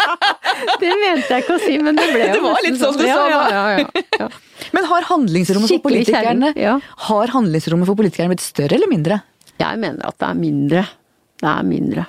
det 0.82 0.90
mente 1.00 1.28
jeg 1.34 1.42
ikke 1.44 1.56
å 1.56 1.62
si, 1.62 1.76
men 1.82 1.98
det 1.98 2.06
ble 2.12 2.26
jo 2.28 2.34
Det 2.36 2.42
var 2.44 2.60
litt 2.64 2.78
sånn 2.80 2.98
du 2.98 3.04
Ja, 3.06 3.16
sa 3.16 3.28
ja, 3.30 3.40
ja, 3.50 3.64
ja, 3.76 4.02
ja. 4.20 4.28
Men 4.76 4.86
har 4.90 5.06
handlingsrommet 5.10 5.70
for 5.70 5.82
politikerne 5.84 6.52
ja. 6.58 6.76
Har 7.08 7.32
handlingsrommet 7.34 7.88
for 7.90 7.98
politikerne 7.98 8.32
blitt 8.34 8.44
større 8.44 8.78
eller 8.78 8.90
mindre? 8.90 9.20
Jeg 9.60 9.80
mener 9.80 10.04
at 10.08 10.18
det 10.20 10.28
er 10.28 10.38
mindre. 10.38 10.82
Det 11.40 11.48
er 11.48 11.62
mindre. 11.64 12.04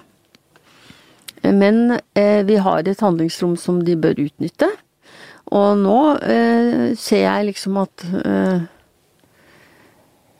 Men 1.48 1.78
eh, 2.17 2.41
vi 2.48 2.58
har 2.60 2.84
et 2.91 3.04
handlingsrom 3.04 3.54
som 3.60 3.78
de 3.88 3.96
bør 4.00 4.17
utnytte. 4.20 4.67
Og 5.56 5.78
nå 5.80 6.00
eh, 6.28 6.96
ser 7.00 7.22
jeg 7.24 7.46
liksom 7.54 7.78
at 7.86 8.04
eh, 8.20 8.65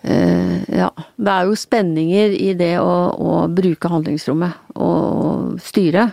Ja, 0.08 0.88
det 1.18 1.34
er 1.34 1.48
jo 1.50 1.56
spenninger 1.58 2.34
i 2.38 2.54
det 2.56 2.76
å, 2.80 2.92
å 3.12 3.32
bruke 3.52 3.90
handlingsrommet 3.92 4.78
og 4.80 5.58
styre. 5.64 6.12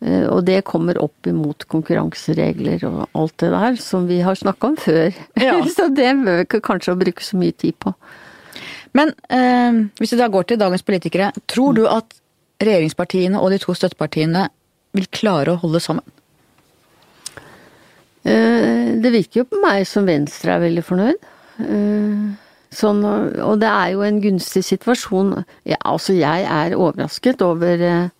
Eh, 0.00 0.24
og 0.32 0.46
det 0.48 0.62
kommer 0.68 0.98
opp 1.02 1.28
imot 1.28 1.66
konkurranseregler 1.68 2.86
og 2.88 3.02
alt 3.20 3.36
det 3.42 3.50
der 3.52 3.76
som 3.82 4.06
vi 4.08 4.20
har 4.24 4.38
snakka 4.38 4.72
om 4.72 4.78
før. 4.80 5.12
Ja. 5.40 5.58
så 5.76 5.90
det 5.92 6.08
bør 6.22 6.40
vi 6.40 6.46
ikke 6.46 6.62
kanskje 6.64 6.94
å 6.94 7.00
bruke 7.00 7.24
så 7.24 7.40
mye 7.40 7.56
tid 7.56 7.76
på. 7.82 7.92
Men 8.96 9.12
eh, 9.30 9.84
hvis 10.00 10.14
du 10.14 10.18
da 10.18 10.30
går 10.32 10.48
til 10.48 10.60
dagens 10.60 10.86
politikere, 10.86 11.30
tror 11.50 11.76
du 11.76 11.84
at 11.90 12.16
regjeringspartiene 12.60 13.40
og 13.40 13.52
de 13.52 13.60
to 13.62 13.76
støttepartiene 13.76 14.48
vil 14.96 15.06
klare 15.14 15.54
å 15.54 15.60
holde 15.60 15.82
sammen? 15.84 16.16
Eh, 18.24 18.96
Det 19.00 19.12
virker 19.12 19.42
jo 19.42 19.50
på 19.52 19.60
meg 19.62 19.84
som 19.88 20.08
Venstre 20.08 20.56
er 20.56 20.64
veldig 20.64 20.84
fornøyd. 20.84 21.28
Eh, 21.60 22.39
Sånn, 22.70 23.02
og 23.02 23.58
det 23.58 23.66
er 23.66 23.92
jo 23.96 24.04
en 24.06 24.20
gunstig 24.22 24.62
situasjon. 24.68 25.34
Ja, 25.66 25.78
altså, 25.90 26.14
jeg 26.14 26.46
er 26.46 26.76
overrasket 26.78 27.42
over 27.42 27.82
eh, 27.82 28.10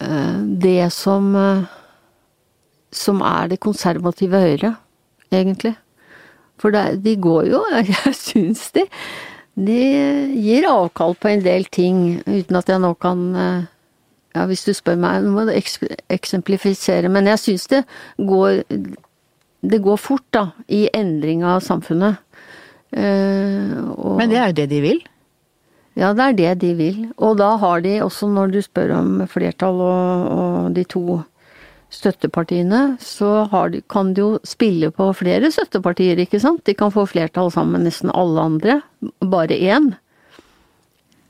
eh, 0.00 0.38
det 0.64 0.92
som 0.96 1.34
eh, 1.36 1.66
Som 2.96 3.20
er 3.20 3.50
det 3.50 3.58
konservative 3.60 4.38
Høyre, 4.40 4.76
egentlig. 5.30 5.74
For 6.56 6.72
det, 6.72 7.02
de 7.04 7.16
går 7.20 7.50
jo, 7.50 7.60
jeg 7.92 8.14
syns 8.16 8.70
de 8.72 8.86
De 9.56 9.80
gir 10.32 10.68
avkall 10.70 11.16
på 11.20 11.28
en 11.28 11.44
del 11.44 11.66
ting, 11.68 12.22
uten 12.24 12.56
at 12.56 12.68
jeg 12.72 12.80
nå 12.80 12.94
kan 13.00 13.26
eh, 13.36 13.66
ja, 14.36 14.44
hvis 14.48 14.64
du 14.64 14.72
spør 14.76 14.96
meg, 15.00 15.24
nå 15.24 15.32
må 15.32 15.46
du 15.48 15.52
eksemplifisere, 16.12 17.08
men 17.12 17.28
jeg 17.32 17.40
syns 17.40 17.68
det 17.72 17.84
går 18.16 18.64
Det 19.66 19.80
går 19.82 19.96
fort, 19.96 20.26
da, 20.30 20.50
i 20.68 20.86
endring 20.94 21.42
av 21.42 21.62
samfunnet. 21.64 22.20
Eh, 22.92 23.76
og, 23.96 24.16
Men 24.20 24.30
det 24.30 24.38
er 24.40 24.50
jo 24.50 24.58
det 24.60 24.70
de 24.70 24.80
vil. 24.84 25.00
Ja, 25.96 26.12
det 26.12 26.24
er 26.26 26.36
det 26.36 26.52
de 26.60 26.74
vil. 26.76 26.98
Og 27.16 27.38
da 27.40 27.54
har 27.56 27.80
de 27.80 27.98
også, 28.04 28.28
når 28.28 28.52
du 28.52 28.60
spør 28.62 28.92
om 28.98 29.22
flertall 29.32 29.80
og, 29.80 30.28
og 30.36 30.74
de 30.76 30.84
to 30.84 31.22
støttepartiene, 31.96 32.96
så 33.00 33.46
har 33.50 33.70
de, 33.72 33.80
kan 33.88 34.12
de 34.14 34.24
jo 34.24 34.30
spille 34.44 34.90
på 34.92 35.08
flere 35.16 35.50
støttepartier, 35.54 36.18
ikke 36.20 36.40
sant? 36.42 36.64
De 36.66 36.74
kan 36.76 36.92
få 36.92 37.06
flertall 37.08 37.48
sammen 37.54 37.78
med 37.78 37.88
nesten 37.88 38.12
alle 38.12 38.42
andre, 38.50 38.80
bare 39.22 39.56
én. 39.56 39.94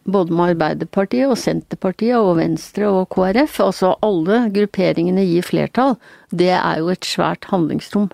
Både 0.06 0.34
med 0.34 0.54
Arbeiderpartiet 0.54 1.30
og 1.30 1.38
Senterpartiet 1.38 2.18
og 2.18 2.36
Venstre 2.38 2.90
og 2.90 3.08
KrF. 3.14 3.58
Altså 3.64 3.96
alle 4.06 4.44
grupperingene 4.54 5.24
gir 5.26 5.46
flertall. 5.46 5.96
Det 6.30 6.52
er 6.54 6.78
jo 6.78 6.92
et 6.94 7.06
svært 7.06 7.48
handlingsrom. 7.50 8.06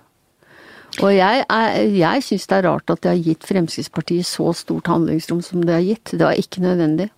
Og 1.01 1.09
jeg, 1.15 1.45
er- 1.49 1.89
jeg 1.97 2.23
syns 2.23 2.45
det 2.47 2.57
er 2.59 2.67
rart 2.69 2.89
at 2.93 3.01
det 3.01 3.09
har 3.09 3.23
gitt 3.23 3.47
Fremskrittspartiet 3.49 4.25
så 4.29 4.53
stort 4.53 4.85
handlingsrom 4.91 5.41
som 5.43 5.61
det 5.65 5.73
har 5.73 5.81
gitt. 5.81 6.11
Det 6.13 6.21
var 6.27 6.37
ikke 6.37 6.61
nødvendig. 6.61 7.09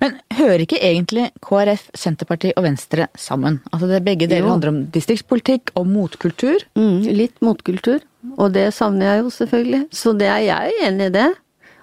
Men 0.00 0.18
hører 0.36 0.62
ikke 0.64 0.78
egentlig 0.82 1.30
KrF, 1.42 1.86
Senterpartiet 1.96 2.54
og 2.56 2.64
Venstre 2.64 3.06
sammen? 3.18 3.60
Altså 3.72 3.88
det 3.88 4.02
Begge 4.04 4.26
deler 4.28 4.46
Jo. 4.46 4.50
handler 4.54 4.68
om 4.68 4.80
distriktspolitikk 4.94 5.70
og 5.76 5.86
motkultur. 5.86 6.58
Mm, 6.76 7.02
litt 7.16 7.40
motkultur, 7.42 8.00
og 8.38 8.52
det 8.52 8.72
savner 8.74 9.06
jeg 9.16 9.22
jo 9.24 9.30
selvfølgelig. 9.30 9.82
Så 9.92 10.12
det 10.18 10.28
er 10.28 10.44
jeg 10.46 10.72
enig 10.86 11.06
i 11.10 11.14
det. 11.16 11.28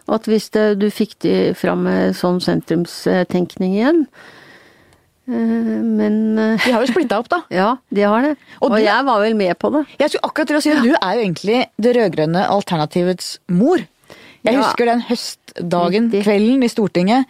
At 0.08 0.26
hvis 0.28 0.50
det, 0.52 0.80
du 0.80 0.90
fikk 0.92 1.16
de 1.24 1.54
fram 1.56 1.84
med 1.88 2.16
sånn 2.20 2.40
sentrumstenkning 2.44 3.76
igjen 3.80 4.08
Men 5.26 6.38
eh, 6.38 6.58
De 6.66 6.74
har 6.76 6.84
jo 6.84 6.92
splitta 6.92 7.20
opp, 7.22 7.30
da. 7.32 7.42
ja, 7.62 7.70
de 7.94 8.02
har 8.04 8.22
det. 8.26 8.34
Og 8.62 8.72
Og, 8.72 8.78
du- 8.78 8.84
jeg 8.84 9.06
var 9.08 9.22
vel 9.24 9.36
med 9.40 9.56
på 9.62 9.72
det. 9.72 9.86
Jeg 10.02 10.10
skulle 10.12 10.28
akkurat 10.30 10.48
til 10.52 10.58
å 10.60 10.62
si 10.66 10.72
at 10.76 10.84
du 10.84 10.92
er 10.94 11.16
jo 11.16 11.24
egentlig 11.24 11.60
det 11.80 11.96
rød-grønne 11.98 12.44
alternativets 12.52 13.38
mor. 13.50 13.78
Jeg 14.44 14.54
Ja. 14.58 14.60
husker 14.62 14.86
den 14.92 15.02
høstdagen, 15.08 16.12
kvelden 16.12 16.64
i 16.64 16.68
Stortinget, 16.68 17.26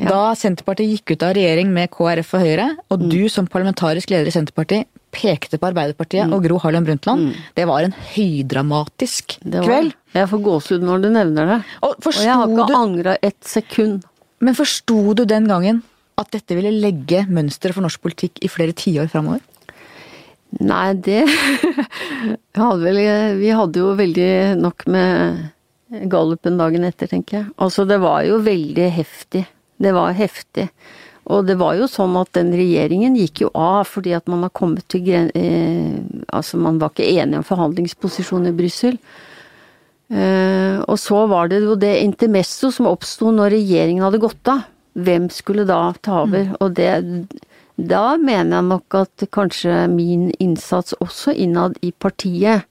Ja. 0.00 0.08
da 0.08 0.20
Senterpartiet 0.34 0.88
gikk 0.90 1.12
ut 1.12 1.22
av 1.22 1.34
regjering 1.36 1.68
med 1.70 1.90
KrF 1.92 2.32
og 2.34 2.40
Høyre, 2.40 2.76
og 2.90 3.04
du 3.10 3.28
som 3.28 3.46
parlamentarisk 3.46 4.08
leder 4.10 4.26
i 4.26 4.32
Senterpartiet 4.34 4.86
pekte 5.14 5.58
på 5.60 5.68
Arbeiderpartiet 5.70 6.32
og 6.32 6.42
Gro 6.42 6.56
Harlem 6.58 6.84
Brundtland. 6.88 7.36
Det 7.54 7.66
var 7.68 7.84
en 7.84 7.92
høydramatisk 7.92 9.36
var, 9.44 9.62
kveld. 9.68 9.92
Jeg 10.14 10.28
får 10.32 10.42
gåsehud 10.42 10.82
når 10.82 11.02
du 11.04 11.08
nevner 11.14 11.46
det. 11.52 11.60
Og 11.82 11.94
Og 12.06 12.12
jeg 12.14 12.32
har 12.34 12.46
ikke 12.48 12.66
du, 12.66 12.74
angra 12.74 13.16
et 13.22 13.36
sekund. 13.44 14.02
men 14.40 14.54
forsto 14.54 15.14
du 15.14 15.24
den 15.24 15.46
gangen 15.46 15.82
at 16.20 16.30
dette 16.34 16.56
ville 16.56 16.72
legge 16.72 17.24
mønsteret 17.26 17.76
for 17.76 17.84
norsk 17.84 18.02
politikk 18.04 18.42
i 18.44 18.50
flere 18.52 18.76
tiår 18.76 19.10
framover? 19.12 19.42
Nei, 20.62 20.92
det 21.02 21.24
hadde 22.60 22.84
vel, 22.84 23.00
Vi 23.40 23.50
hadde 23.50 23.82
jo 23.82 23.94
veldig 23.98 24.30
nok 24.60 24.86
med 24.94 25.50
gallupen 26.10 26.58
dagen 26.58 26.86
etter, 26.86 27.10
tenker 27.10 27.40
jeg. 27.40 27.48
Altså, 27.62 27.86
det 27.88 27.98
var 28.02 28.22
jo 28.26 28.38
veldig 28.42 28.86
heftig. 28.94 29.44
Det 29.82 29.92
var 29.94 30.14
heftig. 30.16 30.68
Og 31.32 31.46
det 31.48 31.56
var 31.60 31.76
jo 31.78 31.88
sånn 31.88 32.16
at 32.20 32.34
den 32.36 32.52
regjeringen 32.54 33.16
gikk 33.16 33.46
jo 33.46 33.52
av 33.56 33.86
fordi 33.88 34.12
at 34.16 34.26
man 34.30 34.44
har 34.44 34.52
kommet 34.54 34.86
til 34.92 35.04
gren... 35.06 35.30
Eh, 35.34 36.02
altså, 36.34 36.60
man 36.60 36.80
var 36.82 36.92
ikke 36.92 37.08
enig 37.08 37.40
om 37.40 37.46
forhandlingsposisjon 37.46 38.50
i 38.50 38.54
Brussel. 38.56 38.98
Eh, 40.12 40.82
og 40.84 40.98
så 41.00 41.24
var 41.30 41.48
det 41.48 41.62
jo 41.64 41.78
det 41.80 41.96
intermesso 42.04 42.70
som 42.74 42.90
oppsto 42.90 43.32
når 43.32 43.56
regjeringen 43.56 44.04
hadde 44.04 44.22
gått 44.22 44.52
av. 44.52 44.66
Hvem 44.94 45.28
skulle 45.32 45.66
da 45.66 45.92
ta 46.02 46.22
over? 46.22 46.54
Og 46.60 46.74
det 46.76 46.92
Da 47.74 48.16
mener 48.16 48.60
jeg 48.60 48.68
nok 48.68 48.94
at 48.94 49.24
kanskje 49.34 49.88
min 49.90 50.30
innsats 50.38 50.94
også 51.02 51.34
innad 51.34 51.74
i 51.82 51.90
partiet 51.90 52.62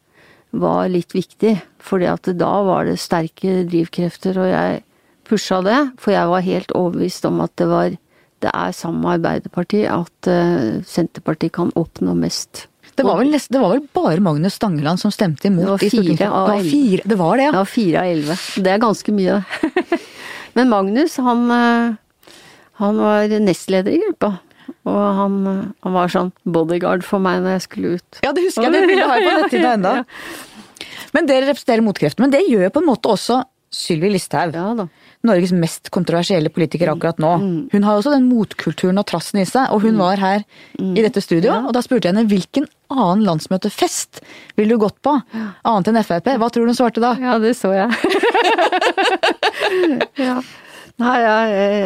var 0.52 0.88
litt 0.88 1.12
viktig. 1.12 1.58
Fordi 1.84 2.34
da 2.40 2.54
var 2.64 2.86
det 2.86 3.02
sterke 3.02 3.66
drivkrefter, 3.68 4.38
og 4.40 4.48
jeg 4.48 4.84
pusha 5.28 5.60
det. 5.66 5.82
For 6.00 6.16
jeg 6.16 6.30
var 6.32 6.46
helt 6.46 6.72
overbevist 6.72 7.26
om 7.26 7.42
at 7.44 7.52
det 7.60 7.68
var 7.68 7.98
det 8.44 8.52
er 8.52 8.76
sammen 8.76 9.04
med 9.04 9.18
Arbeiderpartiet 9.22 9.88
at 9.88 10.28
eh, 10.28 10.84
Senterpartiet 10.88 11.54
kan 11.56 11.72
oppnå 11.80 12.16
mest. 12.18 12.68
Det 12.94 13.06
var 13.08 13.18
vel, 13.18 13.32
det 13.34 13.60
var 13.60 13.72
vel 13.72 13.86
bare 13.96 14.22
Magnus 14.22 14.60
Stangeland 14.60 15.00
som 15.02 15.14
stemte 15.14 15.48
imot 15.50 15.64
Det 15.64 15.72
var 15.72 15.80
fire 15.82 16.28
av 16.30 16.50
Det 16.52 16.58
elleve. 16.60 17.08
Det 17.10 17.18
var 17.18 17.40
det, 17.40 17.46
ja. 17.48 17.54
Ja, 17.56 17.64
fire 17.66 18.02
av 18.04 18.12
elleve. 18.12 18.36
Det 18.68 18.74
er 18.74 18.84
ganske 18.84 19.16
mye. 19.16 19.40
Men 20.60 20.70
Magnus, 20.70 21.16
han, 21.24 21.46
eh, 21.56 21.96
han 22.84 23.00
var 23.02 23.38
nestleder 23.44 23.96
i 23.96 24.02
gruppa. 24.06 24.34
Og 24.88 25.00
han, 25.18 25.38
han 25.84 25.96
var 25.96 26.12
sånn 26.12 26.32
bodyguard 26.44 27.06
for 27.08 27.24
meg 27.24 27.42
når 27.44 27.58
jeg 27.58 27.66
skulle 27.68 27.96
ut. 27.98 28.20
Ja, 28.24 28.34
det 28.36 28.46
husker 28.46 28.68
jeg. 28.68 28.76
Det 28.76 28.84
bildet 28.90 29.10
har 29.10 29.20
jeg 29.20 29.30
på 29.30 29.40
nettsida 29.42 29.74
ennå. 29.78 29.96
Men 31.14 31.30
dere 31.30 31.50
representerer 31.50 31.86
motkreftene. 31.86 32.28
Men 32.28 32.36
det 32.36 32.46
gjør 32.50 32.72
på 32.74 32.84
en 32.84 32.90
måte 32.90 33.12
også 33.14 33.42
Sylvi 33.74 34.12
Listhaug. 34.14 34.54
Ja. 34.54 34.88
Norges 35.26 35.54
mest 35.56 35.88
kontroversielle 35.94 36.52
politiker 36.54 36.92
akkurat 36.92 37.20
nå. 37.22 37.32
Hun 37.72 37.86
har 37.88 37.98
også 37.98 38.12
den 38.14 38.28
motkulturen 38.28 39.00
og 39.00 39.08
trassen 39.10 39.40
i 39.42 39.46
seg, 39.50 39.72
og 39.72 39.86
hun 39.86 39.98
var 39.98 40.20
her 40.22 40.44
i 40.78 41.06
dette 41.06 41.24
studioet. 41.24 41.70
Og 41.70 41.74
da 41.76 41.82
spurte 41.86 42.10
jeg 42.10 42.14
henne 42.14 42.28
hvilken 42.30 42.68
annen 42.94 43.24
landsmøtefest 43.26 44.22
ville 44.60 44.76
du 44.76 44.82
gått 44.84 45.00
på, 45.06 45.16
annet 45.34 45.90
enn 45.90 46.02
Frp? 46.04 46.28
Hva 46.38 46.52
tror 46.52 46.68
du 46.68 46.74
hun 46.74 46.78
svarte 46.78 47.02
da? 47.04 47.16
Ja, 47.22 47.40
det 47.42 47.56
så 47.58 47.72
jeg. 47.74 47.90
ja. 50.28 50.42
Nei, 51.04 51.20
ja, 51.20 51.38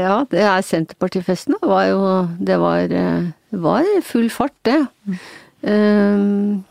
ja, 0.04 0.16
det 0.30 0.42
er 0.46 0.64
Senterpartifesten. 0.66 1.58
Det 1.62 1.70
var 1.70 1.86
jo 1.90 2.02
Det 2.40 2.58
var, 2.62 2.94
eh, 2.94 3.30
var 3.52 3.88
full 4.06 4.30
fart, 4.30 4.56
det. 4.68 4.80
Um, 5.64 6.64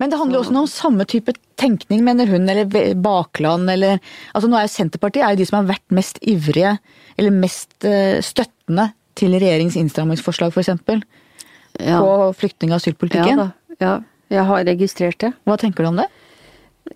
Men 0.00 0.08
det 0.08 0.16
handler 0.16 0.38
jo 0.38 0.44
også 0.44 0.56
om 0.56 0.68
samme 0.70 1.04
type 1.04 1.34
tenkning, 1.60 2.00
mener 2.02 2.26
hun, 2.26 2.48
eller 2.48 2.64
bakland, 2.96 3.68
eller 3.68 3.98
Altså 4.34 4.48
nå 4.48 4.56
er 4.56 4.64
jo 4.64 4.72
Senterpartiet 4.72 5.24
er 5.26 5.34
jo 5.34 5.42
de 5.42 5.48
som 5.50 5.58
har 5.60 5.74
vært 5.74 5.92
mest 5.92 6.18
ivrige, 6.22 6.78
eller 7.18 7.30
mest 7.30 7.84
eh, 7.84 8.20
støttende 8.24 8.92
til 9.18 9.34
regjeringens 9.36 9.76
innstrammingsforslag, 9.76 10.54
f.eks. 10.54 10.70
ja. 11.80 11.98
På 12.00 12.32
flyktning- 12.32 12.72
og 12.72 12.78
ja 12.78 12.80
asylpolitikken. 12.80 13.36
da. 13.36 13.50
Ja, 13.80 14.00
jeg 14.30 14.44
har 14.46 14.64
registrert 14.64 15.18
det. 15.18 15.34
Hva 15.44 15.58
tenker 15.60 15.84
du 15.84 15.90
om 15.90 16.00
det? 16.00 16.08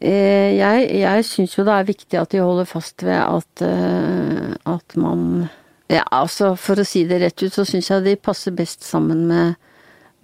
Eh, 0.01 0.57
Jeg, 0.59 0.87
jeg 1.01 1.27
syns 1.29 1.55
jo 1.59 1.65
det 1.67 1.75
er 1.75 1.87
viktig 1.89 2.19
at 2.21 2.33
de 2.35 2.41
holder 2.43 2.67
fast 2.69 3.05
ved 3.05 3.21
at, 3.21 3.63
eh, 3.65 4.55
at 4.67 4.97
man 5.01 5.49
Ja, 5.93 6.03
altså 6.11 6.55
for 6.59 6.81
å 6.81 6.87
si 6.89 7.05
det 7.07 7.21
rett 7.21 7.43
ut, 7.45 7.53
så 7.53 7.67
syns 7.69 7.91
jeg 7.93 8.05
de 8.07 8.17
passer 8.17 8.55
best 8.57 8.83
sammen 8.87 9.27
med, 9.29 9.61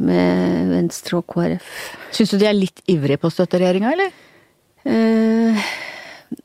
med 0.00 0.70
Venstre 0.72 1.20
og 1.20 1.26
KrF. 1.28 1.68
Syns 2.16 2.32
du 2.32 2.38
de 2.40 2.48
er 2.48 2.56
litt 2.56 2.80
ivrige 2.90 3.20
på 3.20 3.28
å 3.28 3.34
støtte 3.34 3.60
regjeringa, 3.60 3.92
eller? 3.92 4.14
Eh, 4.88 5.68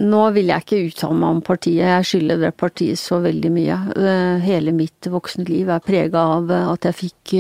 nå 0.03 0.23
vil 0.35 0.51
jeg 0.51 0.65
ikke 0.65 0.81
uttale 0.89 1.17
meg 1.21 1.37
om 1.37 1.41
partiet, 1.47 1.87
jeg 1.87 2.09
skylder 2.11 2.43
det 2.43 2.51
partiet 2.59 2.99
så 2.99 3.21
veldig 3.23 3.53
mye. 3.55 3.77
Eh, 3.95 4.43
hele 4.43 4.75
mitt 4.75 5.07
voksne 5.09 5.47
liv 5.47 5.71
er 5.71 5.85
prega 5.87 6.25
av 6.35 6.51
at 6.59 6.89
jeg 6.91 6.99
fikk 7.05 7.35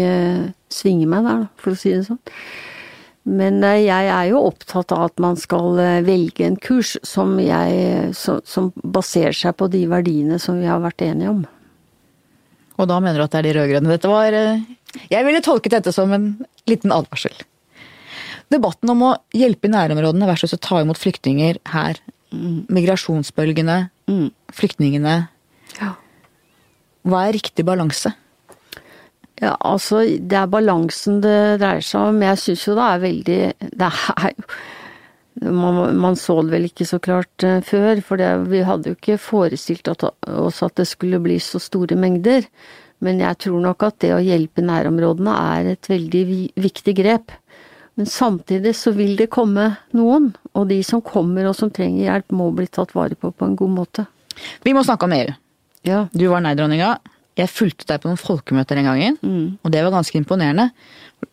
svinge 0.71 1.11
meg 1.11 1.27
der, 1.27 1.43
for 1.59 1.75
å 1.75 1.79
si 1.83 1.91
det 1.91 2.05
sånn. 2.07 2.23
Men 3.25 3.63
eh, 3.65 3.81
jeg 3.87 4.09
er 4.13 4.29
jo 4.29 4.43
opptatt 4.45 4.93
av 4.93 5.07
at 5.07 5.21
man 5.23 5.37
skal 5.39 5.79
eh, 5.81 6.03
velge 6.05 6.45
en 6.45 6.57
kurs 6.61 6.93
som, 7.05 7.35
jeg, 7.41 8.13
som, 8.13 8.69
baserer 8.83 9.33
seg 9.35 9.55
på 9.57 9.69
de 9.73 9.85
verdiene 9.89 10.37
som 10.41 10.61
vi 10.61 10.69
har 10.69 10.83
vært 10.83 11.01
enige 11.07 11.33
om. 11.33 11.43
Og 12.75 12.89
da 12.91 12.99
mener 13.01 13.17
du 13.17 13.25
at 13.25 13.33
det 13.33 13.41
er 13.41 13.47
de 13.47 13.55
rød-grønne. 13.57 13.95
Dette 13.95 14.11
var 14.11 14.35
eh, 14.37 14.61
Jeg 15.09 15.25
ville 15.25 15.43
tolket 15.45 15.73
dette 15.73 15.93
som 15.95 16.13
en 16.13 16.31
liten 16.69 16.93
advarsel. 16.93 17.33
Debatten 18.53 18.91
om 18.93 19.01
å 19.07 19.15
hjelpe 19.33 19.71
i 19.71 19.73
nærområdene 19.73 20.29
versus 20.29 20.53
å 20.53 20.61
ta 20.61 20.83
imot 20.83 21.01
flyktninger 21.01 21.57
her. 21.71 21.97
Migrasjonsbølgene, 22.29 23.87
flyktningene. 24.53 25.15
Ja. 25.79 25.95
Hva 27.09 27.23
er 27.25 27.37
riktig 27.39 27.65
balanse? 27.65 28.11
Ja, 29.41 29.57
altså, 29.59 30.05
det 30.05 30.37
er 30.39 30.47
balansen 30.51 31.19
det 31.23 31.59
dreier 31.59 31.83
seg 31.83 32.13
om. 32.13 32.23
Jeg 32.23 32.41
syns 32.41 32.65
jo 32.69 32.77
det 32.77 32.87
er 32.87 33.03
veldig 33.03 33.39
Det 33.75 33.91
er 33.91 34.31
jo 34.31 34.47
man, 35.51 35.97
man 35.99 36.15
så 36.15 36.37
det 36.45 36.53
vel 36.53 36.69
ikke 36.69 36.85
så 36.87 36.99
klart 37.03 37.43
uh, 37.43 37.59
før, 37.59 37.99
for 37.99 38.21
det, 38.21 38.29
vi 38.47 38.61
hadde 38.63 38.93
jo 38.93 38.95
ikke 38.95 39.17
forestilt 39.19 39.89
at, 39.91 40.05
oss 40.31 40.61
at 40.63 40.77
det 40.79 40.87
skulle 40.87 41.19
bli 41.19 41.35
så 41.43 41.59
store 41.59 41.97
mengder. 41.99 42.47
Men 43.03 43.19
jeg 43.19 43.41
tror 43.43 43.59
nok 43.63 43.83
at 43.83 43.99
det 44.05 44.13
å 44.15 44.23
hjelpe 44.23 44.63
nærområdene 44.63 45.33
er 45.59 45.73
et 45.73 45.89
veldig 45.91 46.23
viktig 46.55 46.95
grep. 46.95 47.35
Men 47.99 48.07
samtidig 48.11 48.73
så 48.79 48.91
vil 48.95 49.15
det 49.19 49.29
komme 49.31 49.69
noen, 49.95 50.31
og 50.55 50.69
de 50.71 50.81
som 50.83 51.03
kommer 51.03 51.47
og 51.47 51.55
som 51.59 51.71
trenger 51.71 52.07
hjelp, 52.07 52.31
må 52.35 52.49
bli 52.55 52.67
tatt 52.71 52.95
vare 52.95 53.15
på 53.19 53.31
på 53.31 53.47
en 53.47 53.59
god 53.59 53.75
måte. 53.75 54.07
Vi 54.63 54.73
må 54.75 54.83
snakke 54.83 55.07
om 55.07 55.15
EU. 55.15 55.35
Ja. 55.87 56.01
Du 56.11 56.25
var 56.31 56.43
nei-dronninga. 56.43 56.95
Jeg 57.35 57.51
fulgte 57.51 57.87
deg 57.89 58.01
på 58.03 58.07
noen 58.11 58.21
folkemøter 58.21 58.77
den 58.79 58.87
gangen, 58.87 59.17
Mm. 59.21 59.57
og 59.63 59.71
det 59.73 59.81
var 59.83 59.91
ganske 59.91 60.15
imponerende. 60.17 60.69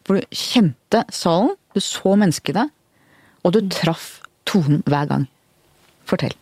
For 0.05 0.19
du 0.19 0.27
kjente 0.35 1.05
salen, 1.15 1.55
du 1.75 1.81
så 1.81 2.17
menneskene, 2.19 2.69
og 3.45 3.53
du 3.55 3.61
traff 3.71 4.21
tonen 4.47 4.83
hver 4.87 5.07
gang. 5.09 5.29
Fortell. 6.07 6.35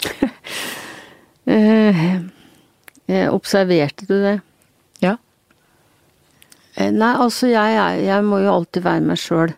Eh, 1.46 2.14
eh, 3.06 3.28
observerte 3.28 4.06
du 4.08 4.14
det? 4.22 4.38
Ja. 5.04 5.18
Eh, 6.74 6.88
Nei, 6.88 7.10
altså 7.20 7.50
jeg, 7.50 7.74
jeg, 7.76 8.06
jeg 8.06 8.24
må 8.24 8.38
jo 8.40 8.54
alltid 8.54 8.82
være 8.86 9.04
meg 9.04 9.20
sjøl. 9.20 9.52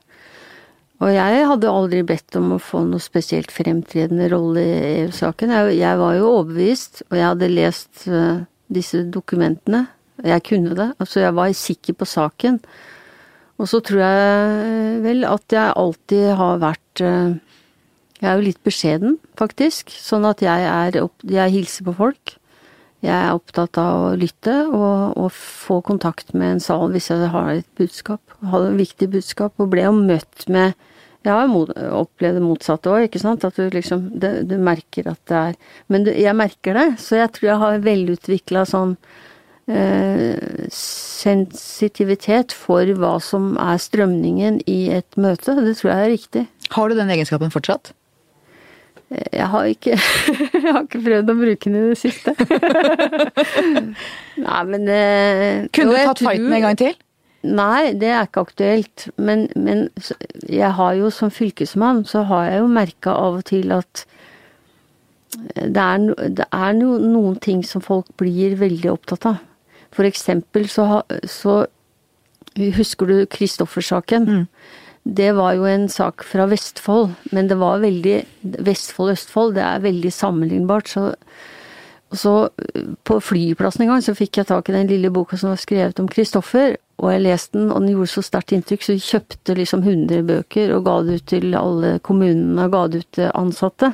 Og 0.99 1.13
jeg 1.15 1.45
hadde 1.47 1.71
aldri 1.71 2.01
bedt 2.09 2.35
om 2.41 2.57
å 2.57 2.59
få 2.59 2.81
noe 2.89 2.99
spesielt 3.05 3.53
fremtredende 3.55 4.27
rolle 4.33 4.65
i 4.65 4.77
EU-saken. 5.05 5.53
Jeg, 5.55 5.77
jeg 5.79 6.01
var 6.01 6.17
jo 6.19 6.31
overbevist, 6.41 7.05
og 7.07 7.19
jeg 7.21 7.29
hadde 7.29 7.53
lest 7.55 8.07
eh, 8.09 8.43
disse 8.73 9.05
dokumentene. 9.13 9.87
Jeg 10.25 10.43
kunne 10.49 10.77
det. 10.77 10.93
Altså 11.03 11.21
jeg 11.21 11.35
var 11.37 11.53
sikker 11.53 11.97
på 12.01 12.09
saken. 12.09 12.61
Og 13.57 13.69
så 13.69 13.81
tror 13.85 14.03
jeg 14.03 15.03
vel 15.05 15.27
at 15.29 15.53
jeg 15.53 15.77
alltid 15.77 16.25
har 16.37 16.59
vært 16.61 17.05
eh, 17.05 17.37
Jeg 18.17 18.31
er 18.31 18.39
jo 18.39 18.47
litt 18.47 18.63
beskjeden, 18.65 19.19
faktisk. 19.37 19.93
Sånn 19.93 20.25
at 20.25 20.41
jeg 20.41 20.65
er 20.65 21.03
opp, 21.03 21.21
Jeg 21.25 21.53
hilser 21.53 21.85
på 21.85 21.97
folk. 21.97 22.37
Jeg 23.05 23.13
er 23.13 23.37
opptatt 23.37 23.77
av 23.79 24.07
å 24.07 24.15
lytte 24.17 24.55
og, 24.73 25.17
og 25.21 25.29
få 25.37 25.83
kontakt 25.85 26.33
med 26.35 26.57
en 26.57 26.63
sal 26.65 26.89
hvis 26.95 27.11
jeg 27.13 27.29
har 27.33 27.53
et 27.53 27.69
budskap. 27.77 28.23
Har 28.41 28.71
et 28.71 28.81
viktig 28.81 29.11
budskap. 29.13 29.53
Og 29.61 29.71
ble 29.73 29.85
jo 29.85 29.93
møtt 29.93 30.47
med 30.49 30.73
Jeg 31.27 31.35
har 31.35 31.49
mot- 31.51 31.73
opplevd 31.75 32.37
det 32.39 32.43
motsatte 32.45 32.91
òg, 32.93 33.09
ikke 33.09 33.19
sant. 33.23 33.43
At 33.49 33.57
du 33.59 33.67
liksom 33.75 34.05
det, 34.23 34.33
Du 34.47 34.57
merker 34.63 35.09
at 35.11 35.19
det 35.27 35.37
er 35.41 35.55
Men 35.91 36.05
du, 36.07 36.13
jeg 36.15 36.37
merker 36.39 36.77
det, 36.79 36.85
så 37.03 37.19
jeg 37.19 37.33
tror 37.35 37.49
jeg 37.51 37.59
har 37.65 37.79
velutvikla 37.83 38.63
sånn 38.71 38.93
eh, 39.67 40.67
sensitivitet 40.71 42.55
for 42.55 42.87
hva 43.01 43.17
som 43.23 43.55
er 43.59 43.79
strømningen 43.83 44.61
i 44.71 44.81
et 45.01 45.19
møte. 45.19 45.57
Det 45.59 45.75
tror 45.81 45.91
jeg 45.93 46.05
er 46.07 46.13
riktig. 46.15 46.45
Har 46.77 46.89
du 46.89 46.95
den 46.99 47.11
egenskapen 47.15 47.51
fortsatt? 47.55 47.93
Jeg 49.31 49.47
har 49.53 49.67
ikke, 49.71 49.95
jeg 50.55 50.67
har 50.67 50.83
ikke 50.83 51.03
prøvd 51.05 51.29
å 51.31 51.37
bruke 51.39 51.71
den 51.71 51.77
i 51.79 51.91
det 51.93 51.99
siste. 52.01 52.33
Nei, 54.47 54.63
men 54.71 54.89
eh, 54.91 55.67
Kunne 55.75 55.95
du 55.95 56.01
tatt 56.11 56.23
fighten 56.27 56.53
en 56.59 56.65
gang 56.69 56.79
til? 56.81 56.97
Nei, 57.47 57.93
det 57.99 58.11
er 58.11 58.27
ikke 58.27 58.47
aktuelt. 58.47 59.09
Men, 59.17 59.47
men 59.55 59.87
jeg 60.49 60.73
har 60.79 60.97
jo 60.99 61.11
som 61.15 61.31
fylkesmann, 61.31 62.05
så 62.09 62.25
har 62.31 62.51
jeg 62.51 62.63
jo 62.63 62.73
merka 62.73 63.15
av 63.15 63.41
og 63.41 63.47
til 63.51 63.75
at 63.77 64.07
det 65.37 65.83
er, 65.83 66.05
det 66.33 66.47
er 66.49 66.77
no, 66.77 66.97
noen 67.03 67.37
ting 67.43 67.63
som 67.67 67.85
folk 67.85 68.09
blir 68.21 68.57
veldig 68.61 68.93
opptatt 68.93 69.29
av. 69.29 69.41
For 69.95 70.09
eksempel 70.09 70.69
så, 70.73 71.03
så 71.25 71.65
Husker 72.57 73.11
du 73.11 73.27
Kristoffer-saken? 73.29 74.47
Det 75.05 75.29
var 75.37 75.53
jo 75.59 75.67
en 75.69 75.91
sak 75.93 76.25
fra 76.25 76.47
Vestfold, 76.51 77.11
men 77.37 77.51
det 77.51 77.59
var 77.61 77.83
veldig 77.83 78.15
Vestfold-Østfold, 78.65 79.55
det 79.59 79.63
er 79.63 79.85
veldig 79.85 80.13
sammenlignbart. 80.13 80.89
Så, 80.89 81.11
så 82.17 82.49
øh, 82.49 82.95
på 83.05 83.19
flyplassen 83.21 83.85
en 83.85 83.93
gang 83.93 84.03
så 84.03 84.17
fikk 84.17 84.41
jeg 84.41 84.49
tak 84.49 84.71
i 84.71 84.75
den 84.75 84.89
lille 84.91 85.13
boka 85.13 85.37
som 85.37 85.53
var 85.53 85.61
skrevet 85.61 86.01
om 86.01 86.09
Kristoffer, 86.09 86.79
og 86.97 87.11
jeg 87.13 87.25
leste 87.27 87.59
den, 87.59 87.71
og 87.71 87.83
den 87.83 87.93
gjorde 87.93 88.13
så 88.15 88.23
sterkt 88.25 88.55
inntrykk, 88.57 88.85
så 88.85 88.95
vi 88.97 89.05
kjøpte 89.05 89.57
liksom 89.59 89.83
100 89.85 90.23
bøker 90.31 90.73
og 90.73 90.85
ga 90.87 90.95
det 91.05 91.19
ut 91.21 91.27
til 91.33 91.57
alle 91.59 91.97
kommunene 92.05 92.65
og 92.65 92.73
ga 92.73 92.85
det 92.89 93.03
ut 93.03 93.11
til 93.19 93.33
ansatte. 93.37 93.91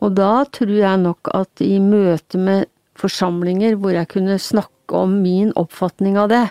Og 0.00 0.14
da 0.16 0.44
tror 0.54 0.76
jeg 0.78 1.02
nok 1.02 1.32
at 1.34 1.62
i 1.64 1.74
møte 1.82 2.38
med 2.38 2.68
forsamlinger 3.00 3.74
hvor 3.80 3.96
jeg 3.96 4.10
kunne 4.12 4.38
snakke 4.40 4.94
om 4.96 5.18
min 5.24 5.50
oppfatning 5.58 6.18
av 6.20 6.30
det, 6.30 6.44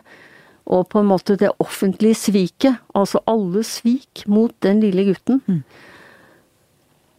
og 0.69 0.85
på 0.91 1.01
en 1.01 1.09
måte 1.09 1.37
det 1.39 1.49
offentlige 1.63 2.17
sviket, 2.19 2.77
altså 2.93 3.23
alle 3.29 3.63
svik 3.65 4.25
mot 4.29 4.53
den 4.61 4.83
lille 4.83 5.07
gutten, 5.07 5.63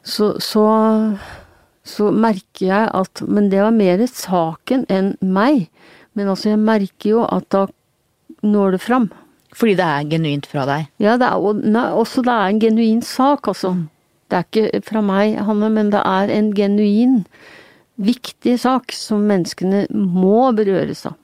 så, 0.06 0.34
så, 0.40 0.66
så 1.84 2.10
merker 2.14 2.66
jeg 2.66 2.86
at 2.96 3.20
Men 3.28 3.50
det 3.52 3.60
var 3.60 3.74
mer 3.74 4.00
saken 4.08 4.86
enn 4.88 5.12
meg. 5.20 5.68
Men 6.18 6.28
altså, 6.32 6.50
jeg 6.52 6.58
merker 6.62 7.10
jo 7.14 7.24
at 7.26 7.46
da 7.54 7.66
når 8.42 8.76
det 8.76 8.80
fram. 8.82 9.10
Fordi 9.54 9.74
det 9.78 9.84
er 9.86 10.08
genuint 10.10 10.46
fra 10.48 10.64
deg. 10.68 10.88
Ja, 11.02 11.16
det 11.20 11.26
er, 11.26 11.36
og- 11.38 11.62
nei, 11.64 11.88
også 11.90 12.22
det 12.24 12.32
er 12.32 12.48
en 12.48 12.60
genuin 12.62 13.02
sak, 13.02 13.48
altså. 13.50 13.74
Det 14.30 14.38
er 14.38 14.44
ikke 14.46 14.82
fra 14.86 15.00
meg, 15.02 15.36
Hanne, 15.42 15.70
men 15.74 15.90
det 15.90 16.00
er 16.06 16.30
en 16.30 16.52
genuin, 16.54 17.24
viktig 18.00 18.54
sak 18.62 18.92
som 18.92 19.26
menneskene 19.28 19.86
må 19.90 20.52
berøres 20.56 21.04
av. 21.06 21.16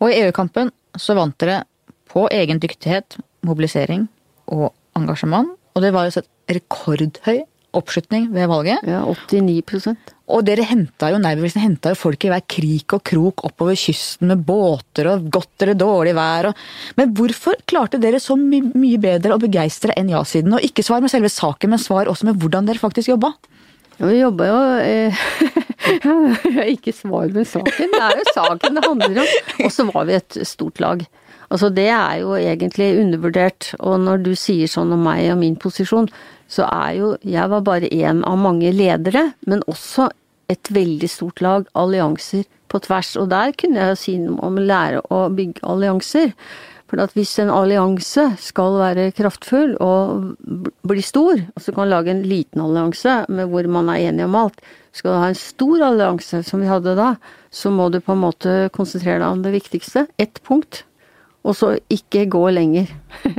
Og 0.00 0.10
i 0.10 0.20
EU-kampen 0.22 0.70
så 0.98 1.14
vant 1.18 1.36
dere 1.38 1.64
på 2.10 2.28
egen 2.30 2.60
dyktighet, 2.62 3.18
mobilisering 3.46 4.08
og 4.48 4.72
engasjement. 4.98 5.50
Og 5.74 5.82
det 5.82 5.92
var 5.92 6.04
jo 6.06 6.14
sett 6.16 6.28
rekordhøy 6.48 7.42
oppslutning 7.76 8.28
ved 8.32 8.48
valget. 8.50 8.82
Ja, 8.88 9.02
89% 9.06 10.12
Og 10.32 10.44
dere 10.46 10.64
henta 10.68 11.10
jo 11.12 11.18
henta 11.60 11.92
jo 11.92 11.98
folk 11.98 12.24
i 12.24 12.30
hver 12.32 12.44
krik 12.48 12.94
og 12.96 13.02
krok 13.04 13.44
oppover 13.48 13.76
kysten 13.76 14.28
med 14.28 14.44
båter 14.46 15.08
og 15.12 15.28
godt 15.32 15.64
eller 15.64 15.78
dårlig 15.78 16.14
vær. 16.16 16.50
Og... 16.50 16.54
Men 16.96 17.14
hvorfor 17.16 17.56
klarte 17.66 18.00
dere 18.00 18.20
så 18.20 18.36
my 18.36 18.62
mye 18.72 19.00
bedre 19.00 19.34
å 19.34 19.42
begeistre 19.42 19.96
enn 19.96 20.12
ja-siden? 20.12 20.54
Og 20.56 20.64
ikke 20.64 20.84
svar 20.86 21.02
med 21.04 21.12
selve 21.12 21.32
saken, 21.32 21.74
men 21.74 21.82
svar 21.82 22.10
også 22.12 22.28
med 22.28 22.38
hvordan 22.40 22.68
dere 22.68 22.82
faktisk 22.82 23.12
jobba. 23.12 23.34
Ja, 23.98 24.06
vi 24.08 24.20
jobba 24.20 24.46
jo 24.48 24.60
eh, 24.82 25.24
Ikke 26.74 26.94
svar 26.96 27.28
med 27.32 27.48
saken, 27.48 27.92
det 27.92 28.00
er 28.00 28.20
jo 28.22 28.30
saken 28.32 28.78
det 28.78 28.86
handler 28.86 29.24
om. 29.24 29.34
Og 29.66 29.74
så 29.74 29.88
var 29.90 30.08
vi 30.08 30.16
et 30.16 30.40
stort 30.48 30.80
lag. 30.82 31.04
Altså 31.52 31.68
Det 31.68 31.88
er 31.92 32.20
jo 32.22 32.34
egentlig 32.38 32.94
undervurdert. 33.02 33.72
Og 33.80 34.00
når 34.00 34.24
du 34.24 34.32
sier 34.38 34.70
sånn 34.70 34.94
om 34.94 35.02
meg 35.04 35.26
og 35.34 35.40
min 35.42 35.58
posisjon, 35.60 36.08
så 36.52 36.66
er 36.68 36.96
jo 36.98 37.14
Jeg 37.24 37.48
var 37.48 37.64
bare 37.64 37.88
én 37.88 38.20
av 38.28 38.36
mange 38.38 38.72
ledere, 38.72 39.32
men 39.46 39.64
også 39.66 40.10
et 40.52 40.68
veldig 40.68 41.08
stort 41.08 41.40
lag, 41.40 41.64
allianser 41.72 42.44
på 42.68 42.80
tvers. 42.84 43.14
Og 43.20 43.30
der 43.32 43.54
kunne 43.56 43.88
jeg 43.88 44.00
si 44.00 44.18
noe 44.20 44.42
om 44.44 44.60
å 44.60 44.66
lære 44.66 45.00
å 45.12 45.24
bygge 45.32 45.64
allianser. 45.64 46.34
For 46.92 47.00
at 47.00 47.14
hvis 47.16 47.38
en 47.40 47.48
allianse 47.48 48.26
skal 48.36 48.76
være 48.76 49.06
kraftfull 49.16 49.78
og 49.80 50.34
bli 50.84 51.04
stor, 51.04 51.40
og 51.40 51.64
så 51.64 51.72
kan 51.72 51.88
lage 51.88 52.12
en 52.12 52.24
liten 52.28 52.60
allianse 52.60 53.22
med 53.32 53.48
hvor 53.48 53.68
man 53.72 53.88
er 53.88 54.10
enig 54.10 54.26
om 54.26 54.36
alt, 54.42 54.60
skal 54.92 55.14
du 55.14 55.22
ha 55.22 55.30
en 55.32 55.38
stor 55.40 55.86
allianse 55.86 56.42
som 56.44 56.60
vi 56.60 56.68
hadde 56.68 56.92
da, 56.98 57.14
så 57.48 57.72
må 57.72 57.88
du 57.88 58.02
på 58.04 58.12
en 58.12 58.24
måte 58.26 58.56
konsentrere 58.76 59.22
deg 59.22 59.38
om 59.38 59.40
det 59.44 59.54
viktigste. 59.54 60.04
Ett 60.20 60.42
punkt. 60.44 60.82
Og 61.48 61.56
så 61.56 61.72
ikke 61.90 62.28
gå 62.30 62.44
lenger. 62.52 62.92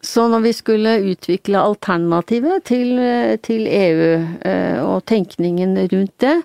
Så 0.00 0.24
når 0.32 0.40
vi 0.46 0.54
skulle 0.56 0.96
utvikle 1.12 1.60
alternativet 1.60 2.64
til, 2.70 2.96
til 3.44 3.66
EU 3.68 4.10
eh, 4.48 4.78
og 4.80 5.02
tenkningen 5.08 5.76
rundt 5.92 6.14
det, 6.24 6.36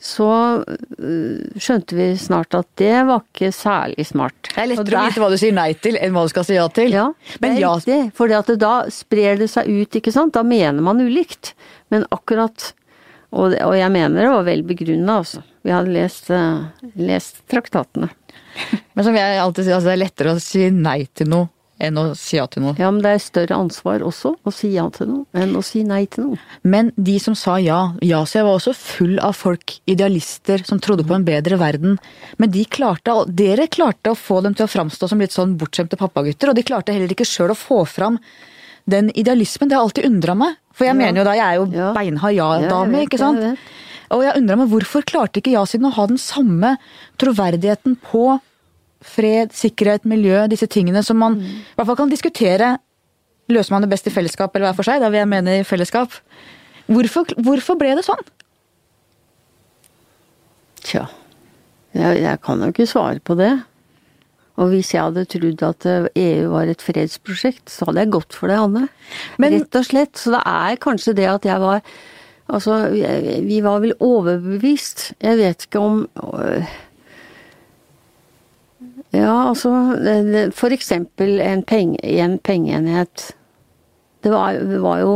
så 0.00 0.64
øh, 0.64 1.60
skjønte 1.60 1.96
vi 1.96 2.06
snart 2.16 2.56
at 2.56 2.68
det 2.80 2.94
var 3.08 3.20
ikke 3.20 3.50
særlig 3.52 4.06
smart. 4.08 4.48
Det 4.48 4.62
er 4.62 4.70
lettere 4.70 4.96
å 4.96 5.08
vite 5.10 5.20
hva 5.20 5.28
du 5.28 5.36
sier 5.40 5.52
nei 5.56 5.74
til, 5.76 5.98
enn 6.00 6.14
hva 6.16 6.24
du 6.24 6.32
skal 6.32 6.46
si 6.48 6.56
ja 6.56 6.64
til. 6.72 6.96
Ja, 6.96 7.10
det 7.34 7.42
Men 7.44 7.56
er 7.58 7.60
ja, 7.66 7.72
riktig. 7.76 7.98
For 8.16 8.56
da 8.56 8.74
sprer 8.92 9.36
det 9.42 9.50
seg 9.52 9.68
ut, 9.68 10.00
ikke 10.00 10.14
sant. 10.14 10.32
Da 10.36 10.44
mener 10.46 10.80
man 10.84 11.04
ulikt. 11.04 11.54
Men 11.92 12.08
akkurat 12.10 12.72
Og, 13.30 13.52
og 13.54 13.76
jeg 13.78 13.92
mener 13.94 14.24
det 14.24 14.30
var 14.32 14.42
vel 14.42 14.64
begrunna, 14.66 15.20
altså. 15.20 15.44
Vi 15.62 15.70
hadde 15.70 15.92
lest, 15.94 16.32
eh, 16.34 16.88
lest 16.98 17.44
traktatene. 17.46 18.08
Men 18.96 19.06
som 19.06 19.14
jeg 19.14 19.36
alltid 19.38 19.68
sier, 19.68 19.76
altså 19.76 19.86
det 19.86 19.92
er 19.92 20.00
lettere 20.00 20.32
å 20.34 20.40
si 20.42 20.64
nei 20.74 21.04
til 21.14 21.30
noe 21.30 21.46
enn 21.80 21.96
å 22.00 22.04
si 22.18 22.36
ja 22.36 22.44
til 22.50 22.62
noe. 22.64 22.74
Ja, 22.78 22.90
men 22.92 23.00
det 23.04 23.14
er 23.14 23.22
større 23.24 23.56
ansvar 23.56 24.02
også 24.04 24.34
å 24.46 24.52
si 24.52 24.72
ja 24.74 24.84
til 24.94 25.08
noe 25.08 25.24
enn 25.40 25.54
å 25.56 25.62
si 25.64 25.82
nei 25.86 26.04
til 26.12 26.26
noe. 26.28 26.38
Men 26.62 26.92
de 26.96 27.16
som 27.22 27.34
sa 27.38 27.56
ja, 27.62 27.80
ja 28.04 28.20
så 28.28 28.40
jeg 28.40 28.46
var 28.48 28.58
også 28.58 28.74
full 28.76 29.18
av 29.24 29.34
folk, 29.38 29.78
idealister, 29.90 30.62
som 30.68 30.78
trodde 30.82 31.06
på 31.08 31.16
en 31.16 31.24
bedre 31.24 31.56
verden. 31.60 31.96
Men 32.38 32.52
de 32.52 32.64
klarte, 32.68 33.14
dere 33.32 33.66
klarte 33.72 34.12
å 34.12 34.18
få 34.18 34.42
dem 34.44 34.54
til 34.54 34.66
å 34.68 34.72
framstå 34.72 35.08
som 35.10 35.20
litt 35.24 35.32
sånn 35.32 35.56
bortskjemte 35.60 35.96
pappagutter, 36.00 36.50
og 36.52 36.56
de 36.60 36.66
klarte 36.68 36.92
heller 36.92 37.10
ikke 37.16 37.26
sjøl 37.28 37.54
å 37.54 37.58
få 37.58 37.82
fram 37.88 38.20
den 38.90 39.10
idealismen. 39.14 39.68
Det 39.70 39.76
har 39.76 39.84
alltid 39.86 40.04
undra 40.08 40.34
meg. 40.34 40.56
For 40.72 40.84
jeg 40.86 40.94
Ja. 40.96 40.98
mener 41.00 41.20
jo 41.20 41.24
da, 41.24 41.32
jeg 41.34 41.46
er 41.46 41.56
jo 41.60 41.66
Ja. 41.72 41.92
beinhard 41.94 42.34
ja-dame, 42.34 43.06
ikke 43.06 43.18
sant? 43.18 43.40
jeg. 43.40 43.58
Og 44.10 44.22
jeg 44.24 44.36
undra 44.40 44.56
meg 44.56 44.68
hvorfor 44.68 45.02
klarte 45.06 45.38
ikke 45.40 45.52
ja-siden 45.52 45.86
å 45.86 45.92
ha 45.94 46.06
den 46.06 46.18
samme 46.18 46.78
troverdigheten 47.18 47.96
på 48.02 48.40
fred, 49.00 49.52
sikkerhet, 49.56 50.04
miljø, 50.04 50.46
disse 50.52 50.66
tingene 50.70 51.02
som 51.06 51.16
man 51.20 51.38
i 51.40 51.54
hvert 51.76 51.86
fall 51.88 51.96
kan 51.96 52.10
diskutere. 52.12 52.74
Løser 53.50 53.72
man 53.74 53.82
det 53.82 53.90
best 53.90 54.06
i 54.06 54.12
fellesskap 54.14 54.54
eller 54.54 54.68
hver 54.70 54.76
for 54.76 54.86
seg? 54.86 55.00
Da 55.02 55.08
vil 55.10 55.18
jeg 55.22 55.28
mene 55.32 55.56
i 55.60 55.64
fellesskap. 55.66 56.12
Hvorfor, 56.90 57.24
hvorfor 57.40 57.78
ble 57.80 57.94
det 57.98 58.04
sånn? 58.06 58.22
Tja, 60.84 61.06
jeg, 61.96 62.20
jeg 62.22 62.40
kan 62.44 62.62
jo 62.64 62.70
ikke 62.72 62.86
svare 62.88 63.20
på 63.24 63.36
det. 63.38 63.50
Og 64.60 64.72
hvis 64.74 64.90
jeg 64.92 65.00
hadde 65.06 65.24
trodd 65.30 65.62
at 65.64 65.86
eh, 65.88 66.06
EU 66.20 66.50
var 66.52 66.68
et 66.68 66.82
fredsprosjekt, 66.84 67.70
så 67.72 67.88
hadde 67.88 68.02
jeg 68.04 68.12
gått 68.16 68.36
for 68.36 68.50
det, 68.52 68.58
Anne. 68.60 68.86
Men- 69.40 69.54
Rett 69.58 69.78
og 69.80 69.86
slett. 69.88 70.16
Så 70.20 70.34
det 70.34 70.42
er 70.44 70.80
kanskje 70.82 71.14
det 71.16 71.28
at 71.32 71.48
jeg 71.48 71.60
var 71.62 71.82
Altså, 72.50 72.90
vi- 72.90 73.44
vi 73.46 73.60
var 73.62 73.78
vel 73.78 73.92
overbevist. 74.02 75.12
Jeg 75.22 75.36
vet 75.38 75.66
ikke 75.68 75.78
om 75.78 76.00
øh, 76.34 76.66
Ja, 79.10 79.48
altså 79.48 79.72
For 80.54 80.74
eksempel 80.74 81.40
en, 81.42 81.64
penge, 81.66 81.98
en 81.98 82.38
pengeenhet. 82.38 83.30
Det 84.22 84.30
var, 84.30 84.60
det 84.60 84.78
var 84.82 85.00
jo 85.02 85.14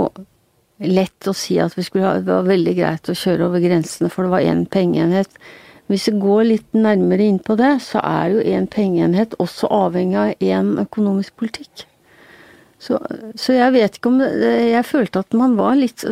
lett 0.82 1.28
å 1.28 1.34
si 1.36 1.58
at 1.62 1.76
ha, 1.76 2.14
det 2.18 2.26
var 2.26 2.48
veldig 2.48 2.74
greit 2.74 3.08
å 3.10 3.14
kjøre 3.14 3.46
over 3.46 3.62
grensene, 3.62 4.10
for 4.10 4.26
det 4.26 4.34
var 4.34 4.46
én 4.48 4.64
pengeenhet. 4.66 5.30
Hvis 5.86 6.08
vi 6.08 6.18
går 6.18 6.44
litt 6.48 6.76
nærmere 6.76 7.26
inn 7.28 7.40
på 7.44 7.56
det, 7.60 7.76
så 7.84 8.00
er 8.00 8.32
jo 8.32 8.44
én 8.56 8.66
pengeenhet 8.72 9.36
også 9.38 9.68
avhengig 9.68 10.16
av 10.18 10.42
én 10.42 10.72
økonomisk 10.80 11.36
politikk. 11.42 11.84
Så, 12.84 12.98
så 13.40 13.54
jeg 13.56 13.72
vet 13.72 13.94
ikke 13.96 14.10
om 14.10 14.18
det- 14.20 14.72
Jeg 14.74 14.84
følte 14.84 15.22
at 15.24 15.32
man 15.32 15.54
var 15.56 15.74
litt 15.78 16.04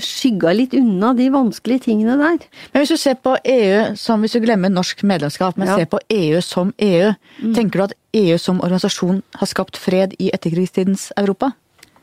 skygga 0.00 0.54
litt 0.56 0.72
unna 0.78 1.12
de 1.16 1.26
vanskelige 1.28 1.84
tingene 1.88 2.16
der. 2.16 2.38
Men 2.72 2.80
hvis 2.82 2.94
du 2.94 2.96
ser 2.96 3.18
på 3.20 3.34
EU 3.44 3.94
som 4.00 4.22
hvis 4.24 4.32
du 4.32 4.40
glemmer 4.40 4.72
norsk 4.72 5.02
medlemskap, 5.04 5.58
men 5.58 5.68
Ja. 5.68 5.76
ser 5.76 5.86
på 5.86 6.00
EU 6.08 6.40
som 6.40 6.72
EU, 6.78 7.12
tenker 7.52 7.72
du 7.72 7.82
at 7.84 7.92
EU 8.14 8.38
som 8.38 8.60
organisasjon 8.60 9.22
har 9.34 9.46
skapt 9.46 9.76
fred 9.76 10.14
i 10.18 10.30
etterkrigstidens 10.32 11.12
Europa? 11.16 11.52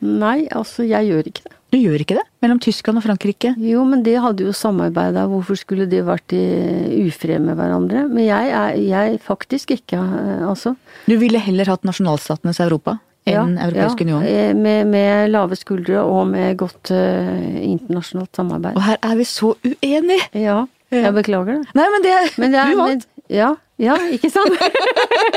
Nei, 0.00 0.46
altså, 0.50 0.82
jeg 0.86 1.06
gjør 1.10 1.26
ikke 1.26 1.44
det. 1.44 1.52
Du 1.72 1.78
gjør 1.78 2.00
ikke 2.00 2.16
det? 2.18 2.24
Mellom 2.42 2.58
Tyskland 2.60 2.98
og 2.98 3.04
Frankrike? 3.04 3.54
Jo, 3.56 3.84
men 3.84 4.02
det 4.02 4.20
hadde 4.20 4.44
jo 4.44 4.52
samarbeida. 4.52 5.26
Hvorfor 5.26 5.56
skulle 5.56 5.86
de 5.88 6.02
vært 6.02 6.34
i 6.36 7.06
ufred 7.08 7.40
med 7.40 7.56
hverandre? 7.56 8.08
Men 8.12 8.26
jeg 8.26 8.50
er 8.50 8.76
jeg 8.76 9.20
faktisk 9.20 9.70
ikke, 9.70 9.96
eh, 9.96 10.46
altså. 10.46 10.76
Du 11.08 11.16
ville 11.16 11.38
heller 11.38 11.64
hatt 11.64 11.82
nasjonalstatenes 11.82 12.60
Europa 12.60 12.98
enn 13.26 13.56
Europeisk 13.58 14.00
union? 14.02 14.22
eh, 14.26 14.52
Med, 14.54 14.86
med 14.86 15.30
lave 15.30 15.56
skuldre 15.56 16.02
og 16.02 16.26
med 16.26 16.56
godt 16.58 16.90
uh, 16.90 17.62
internasjonalt 17.62 18.34
samarbeid. 18.36 18.76
Og 18.76 18.82
her 18.82 18.96
er 19.02 19.16
vi 19.16 19.24
så 19.24 19.54
uenige! 19.64 20.28
Ja, 20.34 20.64
Ja. 20.92 21.06
jeg 21.06 21.14
beklager 21.14 21.54
det. 21.56 21.74
Nei, 21.74 21.84
men 21.88 22.02
det, 22.04 22.16
Men 22.38 22.52
det 22.52 22.58
er, 22.60 22.70
Du 22.70 22.76
vant. 22.76 23.06
ja, 23.30 23.54
ja, 23.78 23.94
ikke 24.12 24.28
sant? 24.30 24.58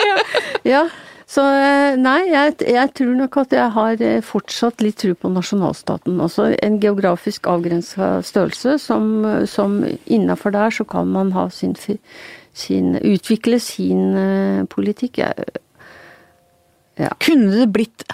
ja, 0.06 0.16
ja. 0.76 0.82
Så 1.28 1.42
eh, 1.42 1.96
nei, 1.98 2.28
jeg, 2.30 2.54
jeg 2.70 2.92
tror 2.94 3.16
nok 3.18 3.38
at 3.42 3.54
jeg 3.56 3.72
har 3.74 4.02
fortsatt 4.22 4.82
litt 4.86 4.98
tro 5.02 5.16
på 5.18 5.32
nasjonalstaten. 5.34 6.20
Altså 6.22 6.52
en 6.62 6.76
geografisk 6.84 7.48
avgrensa 7.50 8.20
størrelse 8.22 8.76
som, 8.84 9.26
som 9.50 9.80
innafor 10.06 10.54
der 10.54 10.70
så 10.70 10.86
kan 10.86 11.08
man 11.08 11.32
ha 11.34 11.48
sin, 11.50 11.74
sin 12.54 12.94
Utvikle 13.02 13.58
sin 13.60 14.14
politikk. 14.70 15.18
Jeg, 15.24 15.34
Kunne 16.96 17.52
det 17.52 17.68
blitt 17.76 18.06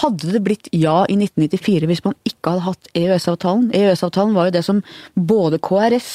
Hadde 0.00 0.32
det 0.32 0.40
blitt 0.46 0.68
ja 0.72 1.02
i 1.12 1.16
1994 1.18 1.88
hvis 1.90 2.04
man 2.06 2.14
ikke 2.24 2.54
hadde 2.54 2.64
hatt 2.64 2.88
EØS-avtalen? 2.96 3.66
EØS-avtalen 3.76 4.32
var 4.34 4.48
jo 4.48 4.54
det 4.54 4.62
som 4.64 4.80
både 5.14 5.60
KrF 5.60 6.10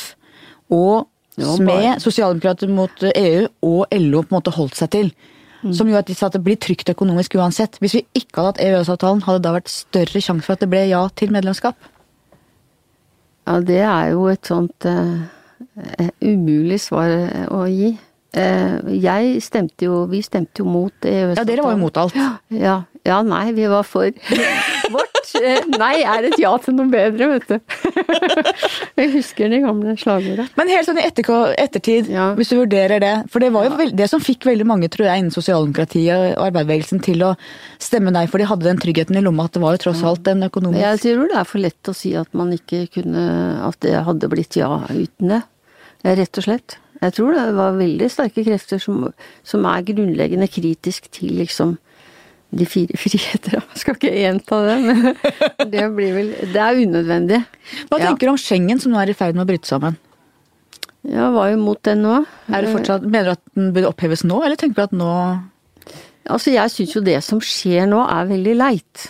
og 0.74 1.06
Ja, 1.40 1.54
SME, 1.56 1.94
Sosialdemokrater 2.04 2.68
mot 2.68 3.04
EU, 3.06 3.46
og 3.64 3.94
LO 3.96 4.24
på 4.26 4.34
en 4.34 4.36
måte 4.36 4.52
holdt 4.52 4.76
seg 4.76 4.90
til. 4.92 5.12
Mm. 5.62 5.72
Som 5.78 5.88
gjorde 5.88 6.02
at 6.02 6.10
de 6.10 6.16
sa 6.18 6.28
at 6.28 6.36
det 6.36 6.42
blir 6.44 6.58
trygt 6.60 6.90
økonomisk 6.92 7.38
uansett. 7.40 7.78
Hvis 7.80 7.96
vi 7.96 8.02
ikke 8.18 8.42
hadde 8.42 8.50
hatt 8.50 8.60
EØS-avtalen, 8.66 9.22
hadde 9.24 9.40
det 9.40 9.46
da 9.46 9.54
vært 9.56 9.72
større 9.72 10.24
sjanse 10.26 10.44
for 10.44 10.58
at 10.58 10.66
det 10.66 10.72
ble 10.74 10.82
ja 10.90 11.06
til 11.16 11.32
medlemskap? 11.32 11.78
ja, 13.50 13.58
det 13.66 13.80
er 13.82 14.12
jo 14.14 14.28
et 14.30 14.46
sånt 14.46 14.86
eh, 14.86 16.10
umulig 16.22 16.80
svar 16.84 17.10
eh, 17.10 17.48
å 17.50 17.66
gi. 17.70 17.96
Eh, 18.38 18.76
jeg 19.02 19.40
stemte 19.42 19.88
jo 19.88 20.04
Vi 20.06 20.20
stemte 20.22 20.62
jo 20.62 20.66
mot 20.70 20.94
EØS-avtalen. 21.02 21.40
Ja, 21.40 21.46
dere 21.50 21.64
var 21.66 21.72
jo 21.74 21.80
mot 21.82 21.96
alt. 21.98 22.14
Ja, 22.54 22.76
ja, 23.08 23.22
nei, 23.26 23.48
vi 23.58 23.66
var 23.72 23.82
for 23.88 24.06
vårt. 24.94 25.32
eh, 25.40 25.64
Nei 25.80 26.04
er 26.06 26.28
et 26.28 26.36
ja 26.38 26.52
til 26.62 26.76
noe 26.78 26.86
bedre, 26.92 27.26
vet 27.32 27.48
du. 27.50 27.58
Jeg 29.00 29.12
husker 29.16 29.50
de 29.50 29.60
gamle 29.64 29.96
slagordene. 29.98 30.46
Men 30.60 30.70
helt 30.70 30.86
sånn 30.86 31.00
i 31.02 31.06
ettertid, 31.08 32.10
Ja. 32.14 32.28
hvis 32.38 32.52
du 32.54 32.58
vurderer 32.60 33.00
det 33.02 33.14
For 33.34 33.40
det 33.42 33.50
var 33.56 33.66
jo 33.70 33.90
det 33.98 34.10
som 34.12 34.22
fikk 34.22 34.46
veldig 34.46 34.68
mange, 34.68 34.90
tror 34.94 35.08
jeg, 35.10 35.24
innen 35.24 35.34
sosialdemokratiet 35.34 36.36
og 36.38 36.46
arbeiderbevegelsen 36.50 37.02
til 37.06 37.24
å 37.26 37.32
stemme 37.82 38.12
nei, 38.14 38.28
for 38.30 38.38
de 38.38 38.46
hadde 38.52 38.68
den 38.68 38.78
tryggheten 38.82 39.18
i 39.18 39.24
lomma 39.26 39.48
at 39.50 39.56
det 39.58 39.64
var 39.64 39.74
jo 39.78 39.84
tross 39.88 40.04
alt 40.06 40.28
en 40.30 40.46
økonomisk 40.50 40.84
jeg 40.86 41.02
tror 41.06 41.32
det 41.34 41.40
er 41.42 41.48
for 41.50 41.64
lett 41.66 41.90
å 41.90 41.96
si 41.98 42.14
at 42.20 42.30
man 42.38 42.52
ikke 42.54 42.86
kunne 42.94 43.26
At 43.66 43.80
det 43.82 43.96
hadde 44.06 44.30
blitt 44.30 44.56
ja 44.60 44.70
uten 44.92 45.34
det. 45.34 45.42
Rett 46.06 46.38
og 46.40 46.46
slett. 46.46 46.78
Jeg 47.02 47.14
tror 47.16 47.32
det 47.38 47.46
var 47.56 47.78
veldig 47.80 48.10
sterke 48.12 48.44
krefter 48.44 48.82
som, 48.84 49.06
som 49.48 49.66
er 49.70 49.86
grunnleggende 49.88 50.48
kritisk 50.52 51.08
til 51.16 51.38
liksom 51.40 51.78
de 52.52 52.66
fire 52.66 52.98
friheter. 53.04 53.60
Jeg 53.62 53.82
skal 53.84 53.96
ikke 54.00 54.12
gjenta 54.18 54.60
det, 54.68 54.78
men 54.84 55.04
det 55.74 55.86
blir 55.96 56.14
vel 56.18 56.32
Det 56.54 56.60
er 56.66 56.80
unødvendig. 56.84 57.42
Hva 57.90 58.00
Ja. 58.02 58.08
tenker 58.10 58.28
du 58.28 58.34
om 58.34 58.42
Schengen, 58.42 58.80
som 58.84 58.92
nå 58.92 59.00
er 59.04 59.12
i 59.14 59.18
ferd 59.18 59.38
med 59.38 59.46
å 59.46 59.50
bryte 59.52 59.70
sammen? 59.70 59.96
Ja, 61.08 61.30
var 61.32 61.48
jo 61.54 61.62
mot 61.62 61.80
den 61.88 62.02
nå. 62.04 62.18
Er 62.52 62.66
det 62.66 62.74
fortsatt, 62.74 63.06
Mener 63.08 63.30
du 63.30 63.36
at 63.38 63.44
den 63.56 63.70
burde 63.74 63.88
oppheves 63.94 64.26
nå, 64.28 64.42
eller 64.44 64.60
tenker 64.60 64.82
du 64.82 64.88
at 64.90 64.98
nå 65.00 65.14
Altså, 66.30 66.52
jeg 66.54 66.70
syns 66.70 66.92
jo 66.94 67.02
det 67.02 67.16
som 67.26 67.40
skjer 67.42 67.88
nå 67.90 68.04
er 68.04 68.28
veldig 68.30 68.52
leit. 68.60 69.06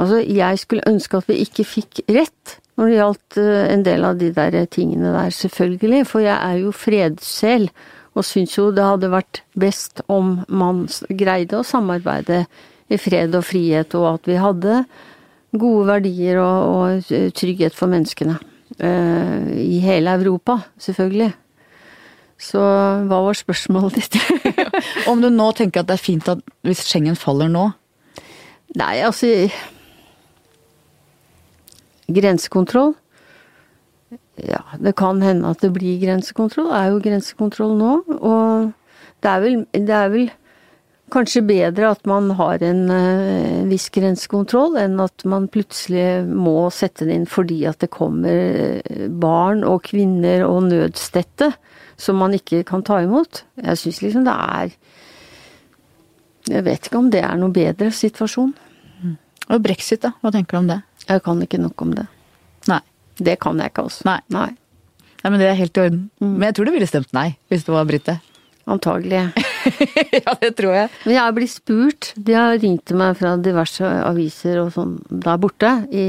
Altså, 0.00 0.22
jeg 0.24 0.60
skulle 0.62 0.86
ønske 0.88 1.18
at 1.18 1.26
vi 1.28 1.40
ikke 1.42 1.66
fikk 1.68 2.00
rett 2.08 2.54
når 2.78 2.88
det 2.88 2.98
gjaldt 2.98 3.40
eh, 3.42 3.64
en 3.72 3.84
del 3.86 4.06
av 4.08 4.20
de 4.20 4.30
der 4.34 4.58
tingene 4.72 5.12
der, 5.14 5.32
selvfølgelig. 5.36 6.04
For 6.08 6.24
jeg 6.24 6.36
er 6.36 6.60
jo 6.62 6.74
fredssel, 6.74 7.68
og 8.12 8.26
syns 8.28 8.58
jo 8.58 8.68
det 8.76 8.84
hadde 8.84 9.12
vært 9.12 9.42
best 9.56 10.02
om 10.12 10.42
man 10.52 10.84
greide 11.08 11.60
å 11.60 11.66
samarbeide 11.66 12.44
i 12.92 12.98
fred 13.00 13.32
og 13.38 13.46
frihet, 13.48 13.94
og 13.96 14.08
at 14.14 14.28
vi 14.28 14.36
hadde 14.40 14.82
gode 15.52 15.86
verdier 15.88 16.40
og, 16.40 16.72
og 16.72 17.12
eh, 17.12 17.30
trygghet 17.36 17.76
for 17.76 17.92
menneskene. 17.92 18.38
Uh, 18.80 19.52
I 19.52 19.82
hele 19.84 20.14
Europa, 20.16 20.56
selvfølgelig. 20.80 21.28
Så 22.40 22.60
hva 23.06 23.18
var 23.22 23.36
spørsmålet 23.36 23.98
ditt? 24.00 24.16
Om 25.10 25.20
du 25.22 25.28
nå 25.30 25.50
tenker 25.56 25.82
at 25.82 25.90
det 25.90 25.98
er 25.98 26.02
fint 26.02 26.30
at 26.32 26.40
hvis 26.66 26.82
Schengen 26.88 27.18
faller 27.18 27.52
nå 27.52 27.68
Nei, 28.80 29.02
altså 29.04 29.28
Grensekontroll? 32.08 32.94
Ja, 34.42 34.62
det 34.80 34.94
kan 34.98 35.22
hende 35.22 35.50
at 35.52 35.62
det 35.62 35.72
blir 35.74 36.00
grensekontroll. 36.02 36.70
Det 36.72 36.78
er 36.78 36.92
jo 36.92 37.02
grensekontroll 37.04 37.74
nå. 37.78 37.96
Og 38.18 38.70
det 39.22 39.30
er 39.30 39.42
vel, 39.44 39.58
det 39.72 39.96
er 39.96 40.08
vel 40.12 40.30
kanskje 41.12 41.42
bedre 41.44 41.90
at 41.92 42.06
man 42.08 42.30
har 42.38 42.62
en 42.64 42.86
uh, 42.88 43.68
viss 43.68 43.88
grensekontroll, 43.92 44.78
enn 44.80 44.96
at 45.02 45.26
man 45.28 45.48
plutselig 45.52 46.24
må 46.28 46.70
sette 46.74 47.06
det 47.08 47.18
inn 47.18 47.28
fordi 47.28 47.62
at 47.68 47.82
det 47.84 47.92
kommer 47.92 48.32
eh, 48.32 49.06
barn 49.08 49.62
og 49.68 49.84
kvinner 49.90 50.46
og 50.46 50.70
nødstette 50.70 51.52
som 52.00 52.18
man 52.22 52.34
ikke 52.36 52.62
kan 52.68 52.84
ta 52.86 53.02
imot. 53.04 53.44
Jeg 53.60 53.78
syns 53.78 54.02
liksom 54.02 54.26
det 54.26 54.34
er 54.34 54.76
Jeg 56.50 56.64
vet 56.66 56.86
ikke 56.88 56.98
om 56.98 57.10
det 57.12 57.20
er 57.22 57.36
noe 57.38 57.54
bedre 57.54 57.92
situasjon. 57.94 58.54
Og 59.52 59.60
brexit, 59.62 60.02
da? 60.02 60.10
Hva 60.22 60.32
tenker 60.34 60.56
du 60.56 60.62
om 60.62 60.70
det? 60.72 60.80
Jeg 61.08 61.22
kan 61.24 61.40
ikke 61.44 61.60
nok 61.60 61.82
om 61.84 61.94
det. 61.96 62.06
Nei. 62.70 62.80
Det 63.18 63.38
kan 63.42 63.58
jeg 63.60 63.72
ikke, 63.72 63.86
altså. 63.88 64.06
Nei. 64.08 64.18
Nei. 64.32 64.50
Nei, 65.22 65.30
men 65.30 65.40
Det 65.40 65.48
er 65.48 65.58
helt 65.58 65.78
i 65.78 65.84
orden. 65.86 66.04
Men 66.20 66.48
jeg 66.48 66.56
tror 66.58 66.68
du 66.68 66.74
ville 66.74 66.90
stemt 66.90 67.12
nei 67.14 67.28
hvis 67.52 67.66
det 67.66 67.74
var 67.74 67.88
Britte. 67.88 68.18
Antagelig. 68.70 69.24
ja, 70.24 70.34
det 70.38 70.52
tror 70.58 70.76
jeg. 70.76 70.90
Men 71.04 71.14
jeg 71.16 71.22
har 71.22 71.34
blitt 71.34 71.52
spurt. 71.54 72.12
De 72.16 72.36
har 72.38 72.54
ringt 72.62 72.84
til 72.86 72.98
meg 72.98 73.16
fra 73.18 73.34
diverse 73.42 73.86
aviser 74.06 74.60
og 74.62 74.70
sånn 74.74 74.96
der 75.10 75.40
borte. 75.42 75.72
I, 75.90 76.06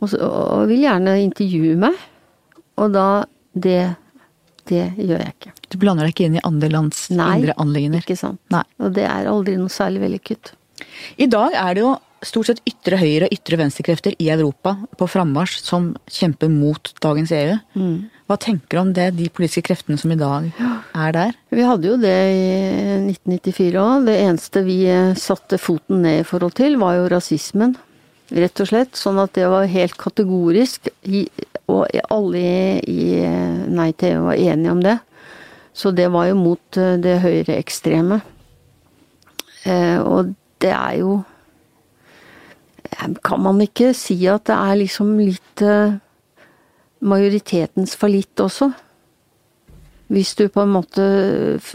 og, 0.00 0.06
så, 0.12 0.20
og 0.20 0.68
vil 0.70 0.84
gjerne 0.84 1.16
intervjue 1.24 1.80
meg. 1.80 1.96
Og 2.80 2.92
da 2.96 3.08
Det 3.50 3.80
det 4.70 4.84
gjør 5.00 5.18
jeg 5.18 5.32
ikke. 5.34 5.52
Du 5.72 5.76
blander 5.82 6.06
deg 6.06 6.14
ikke 6.14 6.26
inn 6.28 6.36
i 6.38 6.42
andre 6.46 6.68
lands 6.70 7.08
Nei. 7.10 7.30
indre 7.40 7.56
anliggender. 7.58 8.04
Ikke 8.04 8.18
sant. 8.18 8.38
Nei. 8.54 8.62
Og 8.78 8.92
det 8.94 9.06
er 9.08 9.26
aldri 9.26 9.56
noe 9.58 9.72
særlig 9.72 10.04
vellykket. 10.04 10.52
I 11.20 11.28
dag 11.30 11.56
er 11.56 11.76
det 11.76 11.84
jo 11.84 11.96
stort 12.26 12.50
sett 12.50 12.62
ytre 12.68 12.98
høyre 13.00 13.28
og 13.28 13.34
ytre 13.34 13.58
venstrekrefter 13.60 14.16
i 14.20 14.28
Europa 14.32 14.74
på 15.00 15.08
frammarsj 15.08 15.60
som 15.64 15.90
kjemper 16.10 16.50
mot 16.52 16.92
dagens 17.00 17.32
EU. 17.32 17.54
Hva 18.28 18.36
tenker 18.38 18.76
du 18.76 18.80
om 18.82 18.90
det, 18.94 19.08
de 19.18 19.28
politiske 19.32 19.64
kreftene 19.66 19.98
som 19.98 20.12
i 20.12 20.18
dag 20.20 20.50
er 20.60 21.14
der? 21.16 21.38
Vi 21.50 21.64
hadde 21.66 21.88
jo 21.88 21.96
det 21.98 22.16
i 22.30 22.44
1994 23.08 23.80
òg. 23.80 24.06
Det 24.06 24.16
eneste 24.20 24.62
vi 24.66 24.80
eh, 24.86 25.16
satte 25.18 25.58
foten 25.58 26.04
ned 26.04 26.20
i 26.20 26.26
forhold 26.28 26.54
til, 26.60 26.76
var 26.78 26.98
jo 26.98 27.08
rasismen. 27.10 27.74
Rett 28.30 28.62
og 28.62 28.70
slett. 28.70 28.94
Sånn 28.94 29.18
at 29.18 29.34
det 29.34 29.48
var 29.50 29.66
helt 29.72 29.96
kategorisk. 29.98 30.92
Og 31.70 31.88
alle 32.10 32.44
i 32.86 33.02
Nei 33.70 33.90
til 33.98 34.14
EU 34.14 34.28
var 34.28 34.38
enige 34.38 34.76
om 34.76 34.84
det. 34.84 34.98
Så 35.74 35.90
det 35.94 36.10
var 36.14 36.28
jo 36.30 36.38
mot 36.38 36.78
eh, 36.78 36.98
det 37.02 37.18
høyreekstreme. 37.24 38.20
Eh, 39.66 39.98
og 39.98 40.36
det 40.60 40.72
er 40.76 40.96
jo 41.00 41.20
Kan 43.24 43.42
man 43.44 43.60
ikke 43.64 43.92
si 43.96 44.16
at 44.28 44.46
det 44.48 44.56
er 44.56 44.78
liksom 44.80 45.18
litt 45.18 45.62
majoritetens 47.00 47.96
fallitt 47.96 48.40
også? 48.40 48.70
Hvis 50.10 50.34
du 50.34 50.48
på 50.50 50.64
en 50.64 50.74
måte 50.74 51.04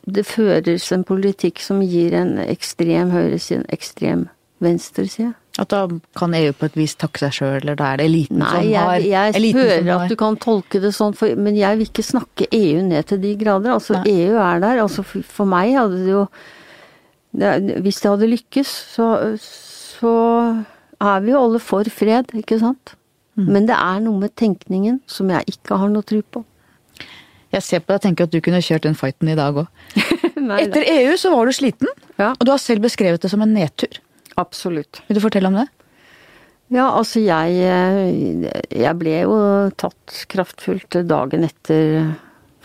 Det 0.06 0.26
føres 0.28 0.92
en 0.92 1.06
politikk 1.08 1.62
som 1.64 1.82
gir 1.82 2.14
en 2.20 2.38
ekstrem 2.44 3.14
høyreside, 3.16 3.64
en 3.64 3.74
ekstrem 3.74 4.28
venstreside. 4.64 5.34
At 5.60 5.72
da 5.72 5.86
kan 6.20 6.34
EU 6.36 6.52
på 6.56 6.68
et 6.68 6.76
vis 6.76 6.98
takke 7.00 7.22
seg 7.22 7.36
sjøl, 7.38 7.56
eller 7.62 7.78
da 7.80 7.94
er 7.94 8.02
det 8.02 8.08
eliten 8.10 8.42
Nei, 8.42 8.50
som 8.52 8.66
jeg, 8.68 8.88
har 8.90 9.06
jeg 9.08 9.36
eliten 9.40 9.62
hører 9.62 9.92
at 9.94 10.12
du 10.12 10.16
kan 10.20 10.38
tolke 10.42 10.82
det 10.84 10.92
sånn, 10.96 11.16
for, 11.16 11.32
men 11.40 11.56
jeg 11.56 11.80
vil 11.80 11.88
ikke 11.88 12.04
snakke 12.04 12.48
EU 12.52 12.82
ned 12.84 13.08
til 13.12 13.22
de 13.24 13.32
grader. 13.40 13.72
Altså, 13.78 14.02
Nei. 14.02 14.18
EU 14.26 14.36
er 14.36 14.64
der. 14.64 14.82
Altså, 14.84 15.06
for, 15.08 15.24
for 15.38 15.52
meg 15.52 15.78
hadde 15.78 16.02
det 16.04 16.12
jo 16.12 16.26
Hvis 17.36 18.02
det 18.02 18.12
hadde 18.12 18.30
lykkes, 18.32 18.72
så, 18.96 19.08
så 19.42 20.14
er 21.04 21.24
vi 21.26 21.34
jo 21.34 21.42
alle 21.42 21.62
for 21.64 21.88
fred, 21.92 22.32
ikke 22.38 22.60
sant? 22.62 22.96
Mm. 23.36 23.48
Men 23.52 23.68
det 23.68 23.76
er 23.76 24.04
noe 24.04 24.22
med 24.22 24.36
tenkningen 24.40 25.02
som 25.12 25.32
jeg 25.34 25.56
ikke 25.58 25.80
har 25.82 25.92
noe 25.92 26.06
tro 26.08 26.22
på. 26.24 26.44
Jeg 27.56 27.64
ser 27.64 27.82
på 27.84 27.92
deg 27.92 28.00
og 28.00 28.04
tenker 28.04 28.28
at 28.28 28.34
du 28.34 28.42
kunne 28.44 28.62
kjørt 28.64 28.88
den 28.88 28.98
fighten 28.98 29.30
i 29.32 29.38
dag 29.38 29.56
òg. 29.62 29.68
Etter 30.60 30.84
EU 30.92 31.16
så 31.20 31.32
var 31.34 31.48
du 31.48 31.56
sliten, 31.56 31.90
Ja, 32.20 32.34
og 32.34 32.44
du 32.48 32.52
har 32.54 32.62
selv 32.62 32.84
beskrevet 32.86 33.24
det 33.24 33.32
som 33.32 33.44
en 33.44 33.54
nedtur. 33.56 34.00
absolutt. 34.36 35.02
Vil 35.08 35.18
du 35.18 35.24
fortelle 35.24 35.48
om 35.52 35.58
det? 35.60 35.68
Ja, 36.74 36.88
altså 36.98 37.22
jeg 37.22 37.60
eh, 37.62 38.48
Jeg 38.74 38.98
ble 38.98 39.20
jo 39.22 39.36
tatt 39.78 40.24
kraftfullt 40.32 40.98
dagen 41.08 41.46
etter 41.46 42.16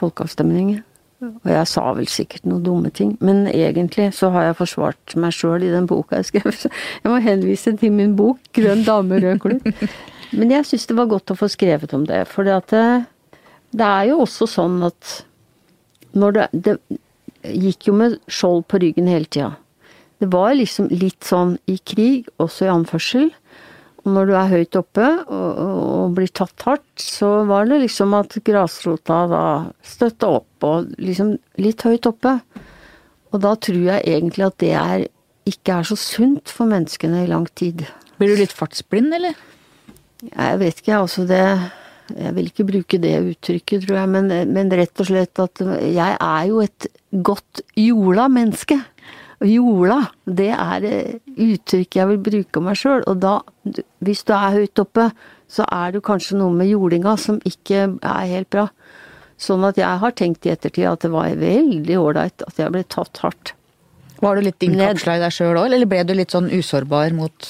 folkeavstemningen. 0.00 0.80
Og 1.20 1.50
jeg 1.52 1.68
sa 1.68 1.82
vel 1.96 2.08
sikkert 2.08 2.46
noen 2.48 2.62
dumme 2.64 2.90
ting, 2.96 3.12
men 3.20 3.44
egentlig 3.50 4.08
så 4.16 4.30
har 4.32 4.46
jeg 4.48 4.58
forsvart 4.62 5.16
meg 5.20 5.34
sjøl 5.36 5.66
i 5.66 5.72
den 5.72 5.88
boka 5.90 6.20
jeg 6.20 6.30
skrev. 6.30 6.54
Så 6.56 6.70
jeg 6.72 7.12
må 7.12 7.20
henvise 7.24 7.74
til 7.76 7.92
min 7.92 8.14
bok 8.16 8.40
'Grønn 8.56 8.86
dame, 8.86 9.20
rød 9.20 9.40
klubb'. 9.42 9.88
Men 10.32 10.50
jeg 10.54 10.66
syns 10.66 10.86
det 10.86 10.96
var 10.96 11.10
godt 11.10 11.32
å 11.32 11.36
få 11.36 11.48
skrevet 11.50 11.92
om 11.94 12.06
det, 12.06 12.22
for 12.30 12.46
det, 12.46 12.62
det 12.70 13.86
er 13.86 14.04
jo 14.12 14.20
også 14.24 14.46
sånn 14.48 14.78
at 14.86 15.24
når 16.14 16.36
det, 16.36 16.46
det 16.52 16.76
gikk 17.42 17.90
jo 17.90 17.96
med 17.98 18.16
skjold 18.30 18.64
på 18.70 18.80
ryggen 18.82 19.10
hele 19.10 19.26
tida. 19.26 19.54
Det 20.20 20.28
var 20.32 20.54
liksom 20.54 20.90
litt 20.92 21.24
sånn 21.24 21.56
i 21.70 21.78
krig, 21.78 22.28
også 22.42 22.66
i 22.66 22.72
anførsel. 22.72 23.30
Og 24.00 24.14
når 24.14 24.30
du 24.30 24.34
er 24.38 24.52
høyt 24.54 24.76
oppe 24.80 25.06
og, 25.28 25.48
og, 25.60 26.14
blir 26.16 26.30
tatt 26.32 26.64
hardt, 26.64 26.88
så 27.02 27.42
var 27.48 27.68
det 27.68 27.82
liksom 27.82 28.14
at 28.16 28.38
grasrota 28.46 29.20
da 29.30 29.44
støtta 29.84 30.30
opp 30.40 30.66
og 30.66 30.92
liksom 31.00 31.34
litt 31.60 31.84
høyt 31.84 32.08
oppe. 32.08 32.38
Og 33.30 33.42
da 33.44 33.54
tror 33.60 33.82
jeg 33.92 34.06
egentlig 34.08 34.46
at 34.46 34.56
det 34.62 34.72
er, 34.78 35.04
ikke 35.48 35.80
er 35.80 35.90
så 35.90 35.98
sunt 36.00 36.50
for 36.50 36.70
menneskene 36.70 37.26
i 37.26 37.30
lang 37.30 37.46
tid. 37.58 37.84
Blir 38.18 38.32
du 38.32 38.40
litt 38.40 38.56
fartsblind, 38.56 39.12
eller? 39.16 39.36
Jeg 40.30 40.58
vet 40.60 40.82
ikke, 40.82 40.98
altså 40.98 41.24
det 41.24 41.44
Jeg 42.10 42.34
vil 42.36 42.48
ikke 42.50 42.66
bruke 42.66 42.98
det 42.98 43.12
uttrykket, 43.22 43.84
tror 43.84 44.00
jeg, 44.00 44.08
men, 44.10 44.32
men 44.50 44.72
rett 44.74 44.98
og 44.98 45.06
slett 45.06 45.38
at 45.38 45.60
jeg 45.62 46.16
er 46.16 46.48
jo 46.48 46.58
et 46.64 46.88
godt 47.22 47.62
jorda 47.78 48.24
menneske. 48.26 48.80
Og 49.40 49.48
jorda, 49.48 50.00
det 50.28 50.50
er 50.52 50.84
uttrykket 50.84 51.38
uttrykk 51.40 51.96
jeg 51.96 52.08
vil 52.10 52.18
bruke 52.24 52.60
om 52.60 52.66
meg 52.68 52.76
sjøl. 52.76 53.04
Og 53.08 53.20
da, 53.22 53.38
hvis 54.04 54.24
du 54.28 54.34
er 54.36 54.58
høyt 54.58 54.82
oppe, 54.82 55.06
så 55.50 55.64
er 55.72 55.94
det 55.94 56.02
kanskje 56.04 56.36
noe 56.38 56.52
med 56.54 56.68
jordinga 56.68 57.16
som 57.18 57.40
ikke 57.48 57.86
er 57.96 58.26
helt 58.34 58.50
bra. 58.52 58.66
Sånn 59.40 59.64
at 59.64 59.80
jeg 59.80 60.02
har 60.02 60.12
tenkt 60.18 60.44
i 60.44 60.52
ettertid 60.52 60.84
at 60.90 61.06
det 61.06 61.12
var 61.14 61.32
veldig 61.40 61.96
ålreit 61.96 62.44
at 62.44 62.60
jeg 62.60 62.74
ble 62.74 62.84
tatt 62.92 63.22
hardt. 63.24 63.54
Var 64.20 64.36
du 64.36 64.44
litt 64.44 64.66
innkapsla 64.66 65.16
i 65.16 65.22
deg 65.22 65.32
sjøl 65.32 65.56
òg, 65.56 65.70
eller 65.70 65.88
ble 65.88 66.04
du 66.04 66.12
litt 66.18 66.34
sånn 66.36 66.50
usårbar 66.52 67.16
mot 67.16 67.48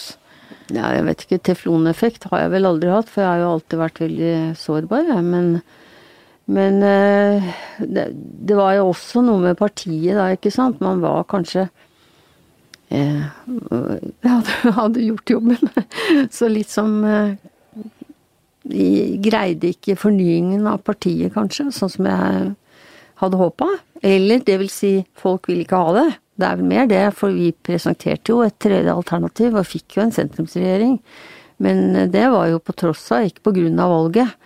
Ja, 0.71 0.93
jeg 0.95 1.03
vet 1.09 1.25
ikke, 1.25 1.41
tefloneffekt 1.51 2.29
har 2.31 2.45
jeg 2.45 2.53
vel 2.53 2.69
aldri 2.69 2.93
hatt, 2.95 3.09
for 3.11 3.25
jeg 3.25 3.33
har 3.33 3.41
jo 3.43 3.53
alltid 3.57 3.81
vært 3.81 3.99
veldig 4.05 4.35
sårbar, 4.61 5.09
jeg. 5.11 5.25
Men, 5.27 5.49
men 6.51 6.83
eh, 6.83 7.51
det, 7.79 8.09
det 8.47 8.57
var 8.59 8.75
jo 8.75 8.89
også 8.91 9.23
noe 9.23 9.43
med 9.45 9.59
partiet 9.59 10.19
da, 10.19 10.31
ikke 10.35 10.51
sant. 10.55 10.81
Man 10.83 11.03
var 11.03 11.29
kanskje 11.31 11.69
eh, 12.91 13.29
hadde, 14.27 14.73
hadde 14.79 15.05
gjort 15.05 15.35
jobben. 15.37 15.71
Så 16.37 16.51
litt 16.51 16.73
som 16.73 16.97
eh, 17.07 17.37
greide 19.23 19.71
ikke 19.71 19.99
fornyingen 19.99 20.67
av 20.71 20.83
partiet, 20.87 21.31
kanskje, 21.37 21.71
sånn 21.75 21.95
som 21.95 22.11
jeg 22.11 22.51
hadde 23.23 23.41
håpa. 23.41 23.69
Eller 24.03 24.43
det 24.47 24.59
vil 24.63 24.73
si, 24.73 24.95
folk 25.19 25.51
vil 25.51 25.63
ikke 25.63 25.79
ha 25.79 25.95
det. 26.01 26.09
Det 26.41 26.49
er 26.49 26.59
vel 26.59 26.71
mer 26.73 26.91
det, 26.91 27.05
for 27.15 27.37
vi 27.37 27.53
presenterte 27.53 28.33
jo 28.33 28.41
et 28.43 28.57
tredje 28.63 28.91
alternativ 28.91 29.55
og 29.61 29.69
fikk 29.69 29.99
jo 29.99 30.07
en 30.07 30.15
sentrumsregjering. 30.17 30.99
Men 31.61 32.09
det 32.11 32.27
var 32.33 32.49
jo 32.49 32.63
på 32.65 32.73
tross 32.73 33.05
av, 33.13 33.27
ikke 33.29 33.45
på 33.45 33.55
grunn 33.59 33.83
av 33.85 33.93
valget. 33.93 34.39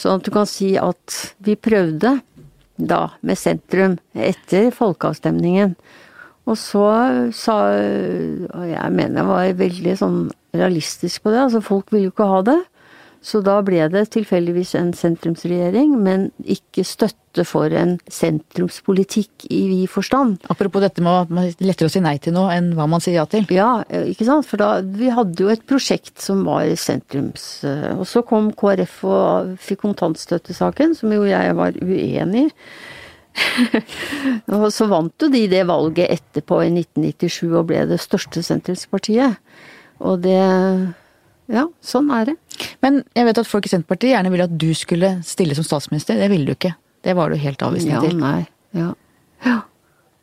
Sånn 0.00 0.20
at 0.20 0.26
du 0.26 0.32
kan 0.32 0.48
si 0.48 0.72
at 0.80 1.16
vi 1.44 1.58
prøvde 1.60 2.16
da 2.80 3.02
med 3.20 3.36
sentrum 3.36 3.98
etter 4.16 4.70
folkeavstemningen. 4.72 5.74
Og 6.48 6.56
så 6.58 6.86
sa 7.36 7.56
Og 7.68 8.64
jeg 8.66 8.92
mener 8.96 9.20
jeg 9.20 9.28
var 9.28 9.58
veldig 9.60 9.96
sånn 10.00 10.20
realistisk 10.56 11.22
på 11.22 11.34
det. 11.34 11.44
Altså 11.44 11.60
folk 11.62 11.92
ville 11.92 12.08
jo 12.08 12.14
ikke 12.14 12.30
ha 12.30 12.40
det. 12.48 12.58
Så 13.20 13.42
da 13.44 13.58
ble 13.60 13.84
det 13.92 14.06
tilfeldigvis 14.14 14.72
en 14.78 14.94
sentrumsregjering, 14.96 15.92
men 16.00 16.30
ikke 16.40 16.86
støtte 16.88 17.44
for 17.44 17.68
en 17.76 17.98
sentrumspolitikk 18.10 19.44
i 19.52 19.60
vid 19.68 19.90
forstand. 19.92 20.38
Apropos 20.50 20.80
dette 20.80 21.04
med 21.04 21.26
at 21.26 21.34
man 21.36 21.50
lettere 21.60 21.90
å 21.90 21.92
si 21.92 22.00
nei 22.00 22.16
til 22.22 22.32
noe 22.34 22.54
enn 22.56 22.72
hva 22.78 22.88
man 22.88 23.04
sier 23.04 23.18
ja 23.18 23.26
til. 23.28 23.44
Ja, 23.52 23.82
ikke 24.08 24.24
sant. 24.28 24.48
For 24.48 24.62
da 24.62 24.70
Vi 24.80 25.12
hadde 25.12 25.44
jo 25.44 25.52
et 25.52 25.66
prosjekt 25.68 26.16
som 26.24 26.46
var 26.48 26.64
sentrums... 26.80 27.60
Og 27.98 28.06
så 28.08 28.24
kom 28.26 28.48
KrF 28.56 28.96
og 29.04 29.52
fikk 29.60 29.84
kontantstøttesaken, 29.84 30.96
som 30.96 31.12
jo 31.12 31.28
jeg 31.28 31.58
var 31.60 31.76
uenig 31.76 32.48
i. 32.48 32.54
og 34.56 34.66
så 34.74 34.88
vant 34.90 35.22
jo 35.22 35.28
de 35.32 35.44
det 35.50 35.62
valget 35.68 36.10
etterpå, 36.16 36.62
i 36.64 36.72
1997, 36.72 37.44
og 37.52 37.68
ble 37.68 37.84
det 37.90 38.00
største 38.02 38.42
sentrumspartiet. 38.46 39.38
Og 40.00 40.24
det 40.24 40.40
Ja, 41.50 41.64
sånn 41.82 42.12
er 42.14 42.28
det. 42.30 42.36
Men 42.82 43.02
jeg 43.16 43.26
vet 43.30 43.38
at 43.42 43.46
folk 43.50 43.66
i 43.66 43.72
Senterpartiet 43.72 44.12
gjerne 44.14 44.30
ville 44.32 44.46
at 44.48 44.56
du 44.58 44.70
skulle 44.74 45.10
stille 45.26 45.54
som 45.58 45.64
statsminister. 45.66 46.18
Det 46.20 46.30
ville 46.32 46.46
du 46.46 46.54
ikke. 46.56 46.74
Det 47.04 47.14
var 47.16 47.30
du 47.32 47.36
helt 47.40 47.62
avvisende 47.64 47.96
Ja, 47.96 48.00
til. 48.04 48.16
nei. 48.20 48.46
Ja. 48.76 48.92
ja. 49.46 49.56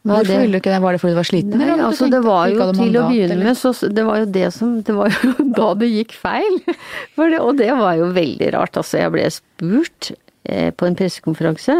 Nei, 0.07 0.13
Hvorfor 0.21 0.27
det- 0.29 0.39
ville 0.39 0.51
du 0.53 0.59
ikke 0.61 0.71
det? 0.71 0.81
Var 0.81 0.91
det 0.95 1.01
fordi 1.01 1.11
du 1.15 1.17
var 1.19 1.27
sliten? 1.27 1.57
Nei, 1.59 1.69
altså 1.83 2.09
det 2.09 2.21
var 2.23 2.47
jo 2.47 2.67
til 2.77 2.95
å 2.95 3.07
begynne 3.09 3.33
eller? 3.33 3.43
med, 3.49 3.57
så 3.59 3.73
det 3.91 4.05
var 4.07 4.19
jo 4.21 4.25
det 4.37 4.53
som 4.55 4.77
Det 4.81 4.93
var 4.95 5.09
jo 5.11 5.33
da 5.57 5.73
det 5.81 5.89
gikk 5.91 6.13
feil. 6.15 6.59
For 7.17 7.27
det, 7.33 7.41
og 7.43 7.57
det 7.59 7.71
var 7.75 7.97
jo 7.99 8.11
veldig 8.15 8.53
rart. 8.55 8.77
Altså, 8.79 9.01
jeg 9.01 9.11
ble 9.11 9.25
spurt 9.35 10.11
eh, 10.47 10.69
på 10.71 10.87
en 10.87 10.95
pressekonferanse, 10.95 11.75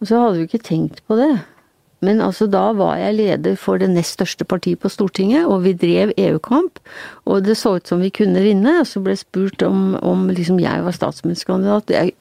og 0.00 0.06
så 0.10 0.18
hadde 0.24 0.38
vi 0.40 0.48
ikke 0.48 0.64
tenkt 0.66 1.04
på 1.06 1.14
det. 1.20 1.30
Men 2.04 2.20
altså, 2.22 2.46
da 2.46 2.68
var 2.78 2.96
jeg 3.00 3.16
leder 3.18 3.56
for 3.58 3.80
det 3.82 3.88
nest 3.90 4.14
største 4.14 4.46
partiet 4.46 4.78
på 4.78 4.90
Stortinget, 4.92 5.48
og 5.50 5.64
vi 5.64 5.74
drev 5.74 6.12
EU-kamp. 6.14 6.78
Og 7.26 7.42
det 7.44 7.56
så 7.58 7.74
ut 7.78 7.90
som 7.90 8.02
vi 8.04 8.12
kunne 8.14 8.44
vinne, 8.44 8.78
og 8.82 8.86
så 8.86 9.02
ble 9.02 9.16
jeg 9.16 9.24
spurt 9.24 9.64
om, 9.66 9.96
om 10.06 10.28
liksom 10.30 10.60
jeg 10.62 10.84
var 10.86 10.94
statsministerkandidat. 10.94 11.90
Jeg, 11.90 12.14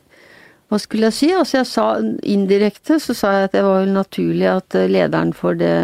hva 0.68 0.80
skulle 0.82 1.08
jeg 1.08 1.16
si? 1.16 1.30
Altså 1.32 1.62
jeg 1.62 1.70
sa 1.70 1.88
indirekte 2.28 3.00
så 3.00 3.16
sa 3.16 3.34
jeg 3.36 3.50
at 3.50 3.56
det 3.56 3.64
var 3.64 3.84
vel 3.84 3.94
naturlig 3.96 4.50
at 4.52 4.76
eh, 4.76 4.90
lederen 4.92 5.32
for 5.36 5.56
det 5.56 5.76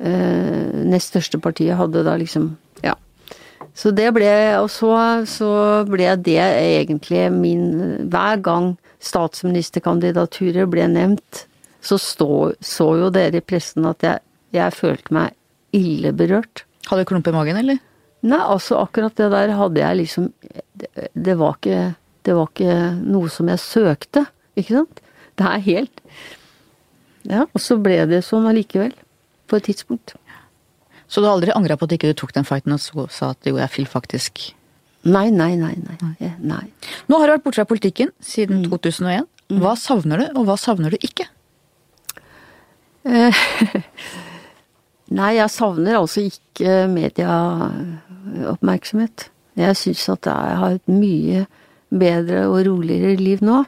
eh, 0.00 0.86
nest 0.90 1.12
største 1.12 1.38
partiet 1.42 1.78
hadde 1.78 2.06
da 2.06 2.16
liksom 2.18 2.56
Ja. 2.82 2.96
Så 3.76 3.92
det 3.94 4.08
ble 4.16 4.28
Og 4.58 4.68
så, 4.72 4.90
så 5.28 5.50
ble 5.88 6.08
det 6.16 6.40
egentlig 6.40 7.28
min 7.32 7.68
Hver 8.10 8.42
gang 8.42 8.74
statsministerkandidaturer 9.06 10.66
ble 10.66 10.88
nevnt, 10.90 11.46
så 11.86 11.98
stå, 12.02 12.30
så 12.60 12.88
jo 13.00 13.10
dere 13.14 13.40
i 13.40 13.44
pressen 13.44 13.86
at 13.88 14.04
jeg, 14.04 14.22
jeg 14.56 14.74
følte 14.74 15.14
meg 15.14 15.76
ille 15.76 16.12
berørt. 16.16 16.64
Hadde 16.88 17.04
du 17.04 17.10
klump 17.10 17.28
i 17.30 17.34
magen, 17.34 17.58
eller? 17.60 17.78
Nei, 18.26 18.40
altså 18.40 18.80
akkurat 18.80 19.14
det 19.18 19.28
der 19.30 19.52
hadde 19.54 19.78
jeg 19.82 19.98
liksom 20.00 20.30
Det, 20.74 20.88
det, 21.12 21.34
var, 21.38 21.58
ikke, 21.58 21.94
det 22.26 22.34
var 22.34 22.48
ikke 22.50 22.76
noe 23.04 23.30
som 23.30 23.50
jeg 23.52 23.62
søkte, 23.62 24.24
ikke 24.58 24.80
sant? 24.80 25.02
Det 25.36 25.48
er 25.50 25.64
helt 25.66 26.04
Ja, 27.26 27.44
og 27.46 27.62
så 27.62 27.76
ble 27.82 28.00
det 28.08 28.22
sånn 28.24 28.46
allikevel. 28.48 28.94
På 29.46 29.58
et 29.58 29.66
tidspunkt. 29.68 30.14
Så 31.06 31.22
du 31.22 31.28
har 31.28 31.36
aldri 31.36 31.54
angra 31.54 31.76
på 31.78 31.86
at 31.86 31.94
ikke 31.94 32.10
du 32.10 32.18
tok 32.18 32.32
den 32.34 32.46
fighten 32.46 32.74
og 32.74 32.82
så, 32.82 33.06
sa 33.12 33.32
at 33.34 33.46
jo, 33.46 33.58
jeg 33.60 33.70
vil 33.76 33.90
faktisk 33.90 34.48
Nei, 35.06 35.28
nei, 35.30 35.52
nei. 35.54 35.76
nei. 35.78 36.32
Nei. 36.42 36.64
Nå 37.06 37.20
har 37.20 37.28
du 37.28 37.36
vært 37.36 37.44
borte 37.44 37.60
fra 37.60 37.68
politikken 37.70 38.08
siden 38.18 38.64
2001. 38.66 39.28
Hva 39.54 39.76
savner 39.78 40.18
du, 40.18 40.24
og 40.34 40.48
hva 40.48 40.56
savner 40.58 40.90
du 40.90 40.98
ikke? 40.98 41.28
Nei, 45.16 45.32
jeg 45.38 45.50
savner 45.54 46.00
altså 46.00 46.20
ikke 46.26 46.88
medieoppmerksomhet. 46.90 49.28
Jeg 49.56 49.76
syns 49.78 50.08
at 50.12 50.26
jeg 50.28 50.56
har 50.60 50.70
et 50.76 50.88
mye 50.90 51.46
bedre 51.94 52.40
og 52.50 52.66
roligere 52.66 53.16
liv 53.20 53.38
nå. 53.46 53.58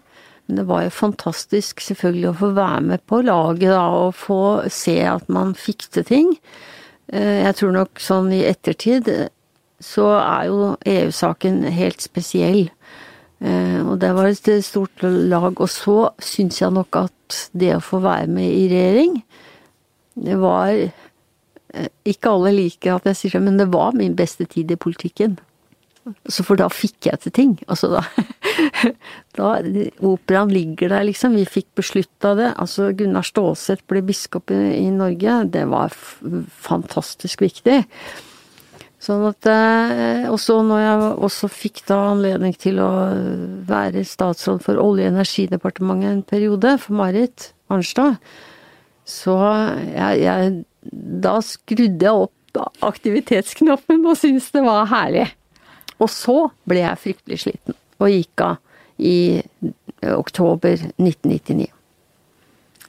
Men 0.48 0.56
det 0.62 0.66
var 0.68 0.80
jo 0.86 0.90
fantastisk 0.96 1.80
selvfølgelig 1.84 2.28
å 2.30 2.38
få 2.40 2.48
være 2.56 2.80
med 2.88 3.00
på 3.06 3.16
laget 3.22 3.70
da, 3.70 3.82
og 4.00 4.14
få 4.16 4.40
se 4.72 4.96
at 5.06 5.28
man 5.32 5.54
fikk 5.54 5.82
til 5.92 6.04
ting. 6.08 6.28
Eh, 7.12 7.44
Jeg 7.44 7.54
tror 7.60 7.72
nok 7.76 8.00
sånn 8.00 8.32
i 8.32 8.46
ettertid 8.48 9.28
så 9.78 10.08
er 10.18 10.48
jo 10.48 10.76
EU-saken 10.88 11.62
helt 11.70 12.00
spesiell. 12.02 12.70
Eh, 13.40 13.80
Og 13.86 13.98
det 14.02 14.14
var 14.14 14.26
et 14.26 14.64
stort 14.64 15.02
lag. 15.02 15.60
Og 15.60 15.68
så 15.70 16.10
syns 16.18 16.60
jeg 16.60 16.74
nok 16.74 16.96
at 16.96 17.48
det 17.52 17.74
å 17.76 17.84
få 17.84 18.00
være 18.02 18.26
med 18.26 18.48
i 18.50 18.68
regjering, 18.72 19.22
det 20.18 20.38
var 20.40 20.72
eh, 20.74 21.88
Ikke 22.08 22.32
alle 22.32 22.54
liker 22.56 22.96
at 22.96 23.04
jeg 23.06 23.16
sier 23.16 23.36
det, 23.38 23.44
men 23.44 23.58
det 23.60 23.68
var 23.72 23.92
min 23.94 24.16
beste 24.16 24.46
tid 24.48 24.70
i 24.72 24.76
politikken. 24.80 25.38
Så 26.28 26.40
for 26.46 26.56
da 26.56 26.70
fikk 26.72 27.10
jeg 27.10 27.20
til 27.20 27.32
ting. 27.36 27.50
Altså 27.68 27.90
da, 27.92 28.00
da 29.36 29.50
Operaen 30.08 30.50
ligger 30.50 30.88
der, 30.88 31.04
liksom. 31.04 31.36
Vi 31.36 31.44
fikk 31.44 31.68
beslutta 31.76 32.32
det. 32.38 32.54
Altså 32.56 32.88
Gunnar 32.96 33.26
Stålseth 33.28 33.84
ble 33.90 34.00
biskop 34.08 34.50
i, 34.50 34.62
i 34.78 34.88
Norge. 34.88 35.42
Det 35.52 35.66
var 35.68 35.92
fantastisk 35.92 37.44
viktig. 37.44 37.82
Sånn 39.08 39.24
at 39.30 39.48
eh, 39.48 40.26
Og 40.28 40.36
så 40.42 40.58
når 40.66 40.82
jeg 40.82 41.12
også 41.28 41.48
fikk 41.48 41.82
da 41.88 42.00
anledning 42.10 42.52
til 42.60 42.80
å 42.84 42.90
være 43.68 44.04
statsråd 44.04 44.60
for 44.66 44.80
Olje- 44.82 45.08
og 45.08 45.16
energidepartementet 45.16 46.10
en 46.12 46.24
periode, 46.28 46.74
for 46.82 46.98
Marit 46.98 47.52
Arnstad, 47.72 48.18
så 49.08 49.38
jeg, 49.88 50.20
jeg 50.26 50.52
Da 51.24 51.38
skrudde 51.44 52.04
jeg 52.04 52.26
opp 52.26 52.34
aktivitetsknappen 52.84 54.04
og 54.08 54.16
syntes 54.18 54.50
det 54.52 54.64
var 54.64 54.88
herlig. 54.90 55.28
Og 56.02 56.10
så 56.10 56.36
ble 56.68 56.82
jeg 56.82 57.02
fryktelig 57.02 57.40
sliten, 57.44 57.76
og 58.00 58.12
gikk 58.12 58.42
av 58.42 58.56
i 58.98 59.38
oktober 60.02 60.74
1999. 60.96 61.68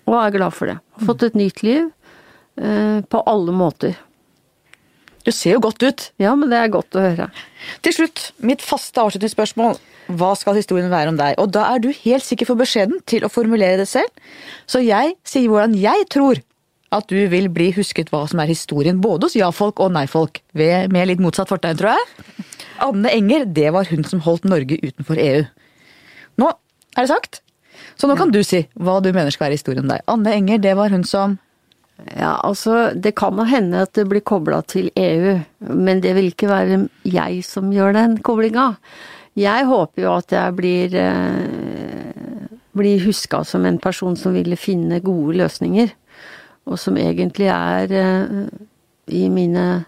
Og 0.09 0.15
er 0.17 0.33
glad 0.33 0.55
for 0.55 0.71
det. 0.71 0.77
Har 0.79 1.09
fått 1.11 1.25
et 1.27 1.37
nytt 1.37 1.61
liv 1.65 1.83
eh, 1.85 2.99
på 3.05 3.21
alle 3.29 3.53
måter. 3.53 3.97
Du 5.27 5.31
ser 5.35 5.57
jo 5.57 5.63
godt 5.63 5.83
ut. 5.83 6.09
Ja, 6.21 6.33
men 6.39 6.51
det 6.51 6.59
er 6.59 6.71
godt 6.73 6.95
å 6.95 7.03
høre. 7.03 7.29
Til 7.85 7.95
slutt, 7.95 8.29
mitt 8.45 8.63
faste 8.65 9.01
avslutningsspørsmål. 9.03 9.79
Hva 10.19 10.31
skal 10.39 10.57
historien 10.57 10.89
være 10.89 11.11
om 11.11 11.17
deg? 11.19 11.35
Og 11.41 11.51
da 11.53 11.67
er 11.73 11.81
du 11.83 11.91
helt 11.93 12.25
sikker 12.25 12.49
for 12.49 12.59
beskjeden 12.59 13.01
til 13.09 13.25
å 13.25 13.31
formulere 13.31 13.77
det 13.81 13.89
selv. 13.91 14.09
Så 14.69 14.81
jeg 14.81 15.13
sier 15.27 15.51
hvordan 15.51 15.75
jeg 15.77 16.07
tror 16.09 16.41
at 16.95 17.11
du 17.11 17.19
vil 17.29 17.51
bli 17.53 17.67
husket 17.75 18.09
hva 18.09 18.23
som 18.29 18.39
er 18.41 18.49
historien, 18.49 18.97
både 19.01 19.27
hos 19.27 19.37
ja-folk 19.37 19.81
og 19.83 19.91
nei-folk. 19.93 20.41
Med 20.57 21.05
litt 21.11 21.21
motsatt 21.21 21.51
fortegn, 21.51 21.77
tror 21.77 21.93
jeg. 21.93 22.47
Anne 22.81 23.11
Enger, 23.13 23.45
det 23.45 23.67
var 23.75 23.91
hun 23.91 24.07
som 24.07 24.23
holdt 24.25 24.47
Norge 24.49 24.79
utenfor 24.81 25.19
EU. 25.21 25.43
Nå 26.41 26.49
er 26.49 27.05
det 27.05 27.11
sagt. 27.11 27.41
Så 27.99 28.07
nå 28.09 28.15
kan 28.17 28.31
du 28.33 28.39
si 28.47 28.63
hva 28.79 28.97
du 29.03 29.11
mener 29.11 29.29
skal 29.35 29.49
være 29.49 29.59
historien 29.59 29.85
om 29.85 29.91
deg. 29.91 30.01
Anne 30.09 30.33
Enger, 30.39 30.63
det 30.63 30.73
var 30.79 30.89
hun 30.93 31.05
som 31.07 31.37
Ja, 32.15 32.39
altså, 32.43 32.91
det 32.95 33.13
kan 33.19 33.37
jo 33.37 33.45
hende 33.47 33.83
at 33.85 33.93
det 33.97 34.07
blir 34.09 34.23
kobla 34.25 34.61
til 34.67 34.89
EU, 34.97 35.35
men 35.67 36.01
det 36.03 36.15
vil 36.17 36.31
ikke 36.31 36.49
være 36.49 36.81
jeg 37.07 37.43
som 37.45 37.73
gjør 37.73 37.95
den 37.97 38.17
koblinga. 38.25 38.73
Jeg 39.39 39.67
håper 39.69 40.03
jo 40.03 40.15
at 40.17 40.33
jeg 40.33 40.55
blir, 40.57 40.95
eh, 40.95 42.47
blir 42.75 43.05
huska 43.05 43.43
som 43.45 43.65
en 43.65 43.79
person 43.79 44.17
som 44.19 44.33
ville 44.33 44.57
finne 44.59 45.01
gode 45.03 45.37
løsninger, 45.39 45.91
og 46.67 46.79
som 46.79 46.97
egentlig 46.97 47.51
er 47.51 47.93
eh, 47.93 48.49
i 49.07 49.27
mine, 49.29 49.85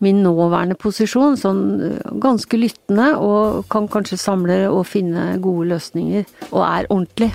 min 0.00 0.22
nåværende 0.24 0.78
posisjon 0.80 1.38
sånn 1.40 1.64
eh, 1.86 2.12
ganske 2.20 2.60
lyttende, 2.60 3.14
og 3.16 3.66
kan 3.72 3.88
kanskje 3.88 4.20
samle 4.20 4.62
og 4.68 4.86
finne 4.90 5.36
gode 5.42 5.70
løsninger, 5.74 6.24
og 6.50 6.62
er 6.66 6.90
ordentlig. 6.90 7.32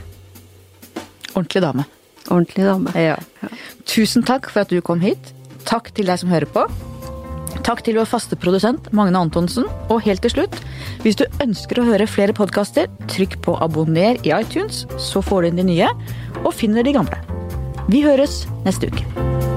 ordentlig 1.36 1.62
dame. 1.62 1.95
Ordentlig 2.30 2.66
dame. 2.66 2.92
Ja. 2.98 3.16
Tusen 3.86 4.26
takk 4.26 4.50
for 4.52 4.66
at 4.66 4.74
du 4.74 4.82
kom 4.86 5.04
hit. 5.04 5.32
Takk 5.66 5.92
til 5.98 6.10
deg 6.10 6.22
som 6.22 6.34
hører 6.34 6.50
på. 6.50 6.66
Takk 7.66 7.82
til 7.86 7.98
vår 7.98 8.06
faste 8.10 8.38
produsent 8.38 8.92
Magne 8.94 9.22
Antonsen. 9.22 9.66
Og 9.90 10.04
helt 10.06 10.22
til 10.26 10.36
slutt, 10.36 10.60
hvis 11.06 11.18
du 11.18 11.26
ønsker 11.44 11.82
å 11.82 11.88
høre 11.88 12.10
flere 12.10 12.36
podkaster, 12.38 12.90
trykk 13.10 13.40
på 13.46 13.58
abonner 13.64 14.20
i 14.26 14.34
iTunes, 14.36 14.84
så 15.02 15.24
får 15.26 15.46
du 15.46 15.52
inn 15.52 15.64
de 15.64 15.70
nye, 15.72 15.90
og 16.44 16.54
finner 16.54 16.86
de 16.86 16.94
gamle. 16.98 17.22
Vi 17.90 18.06
høres 18.06 18.44
neste 18.66 18.90
uke. 18.92 19.55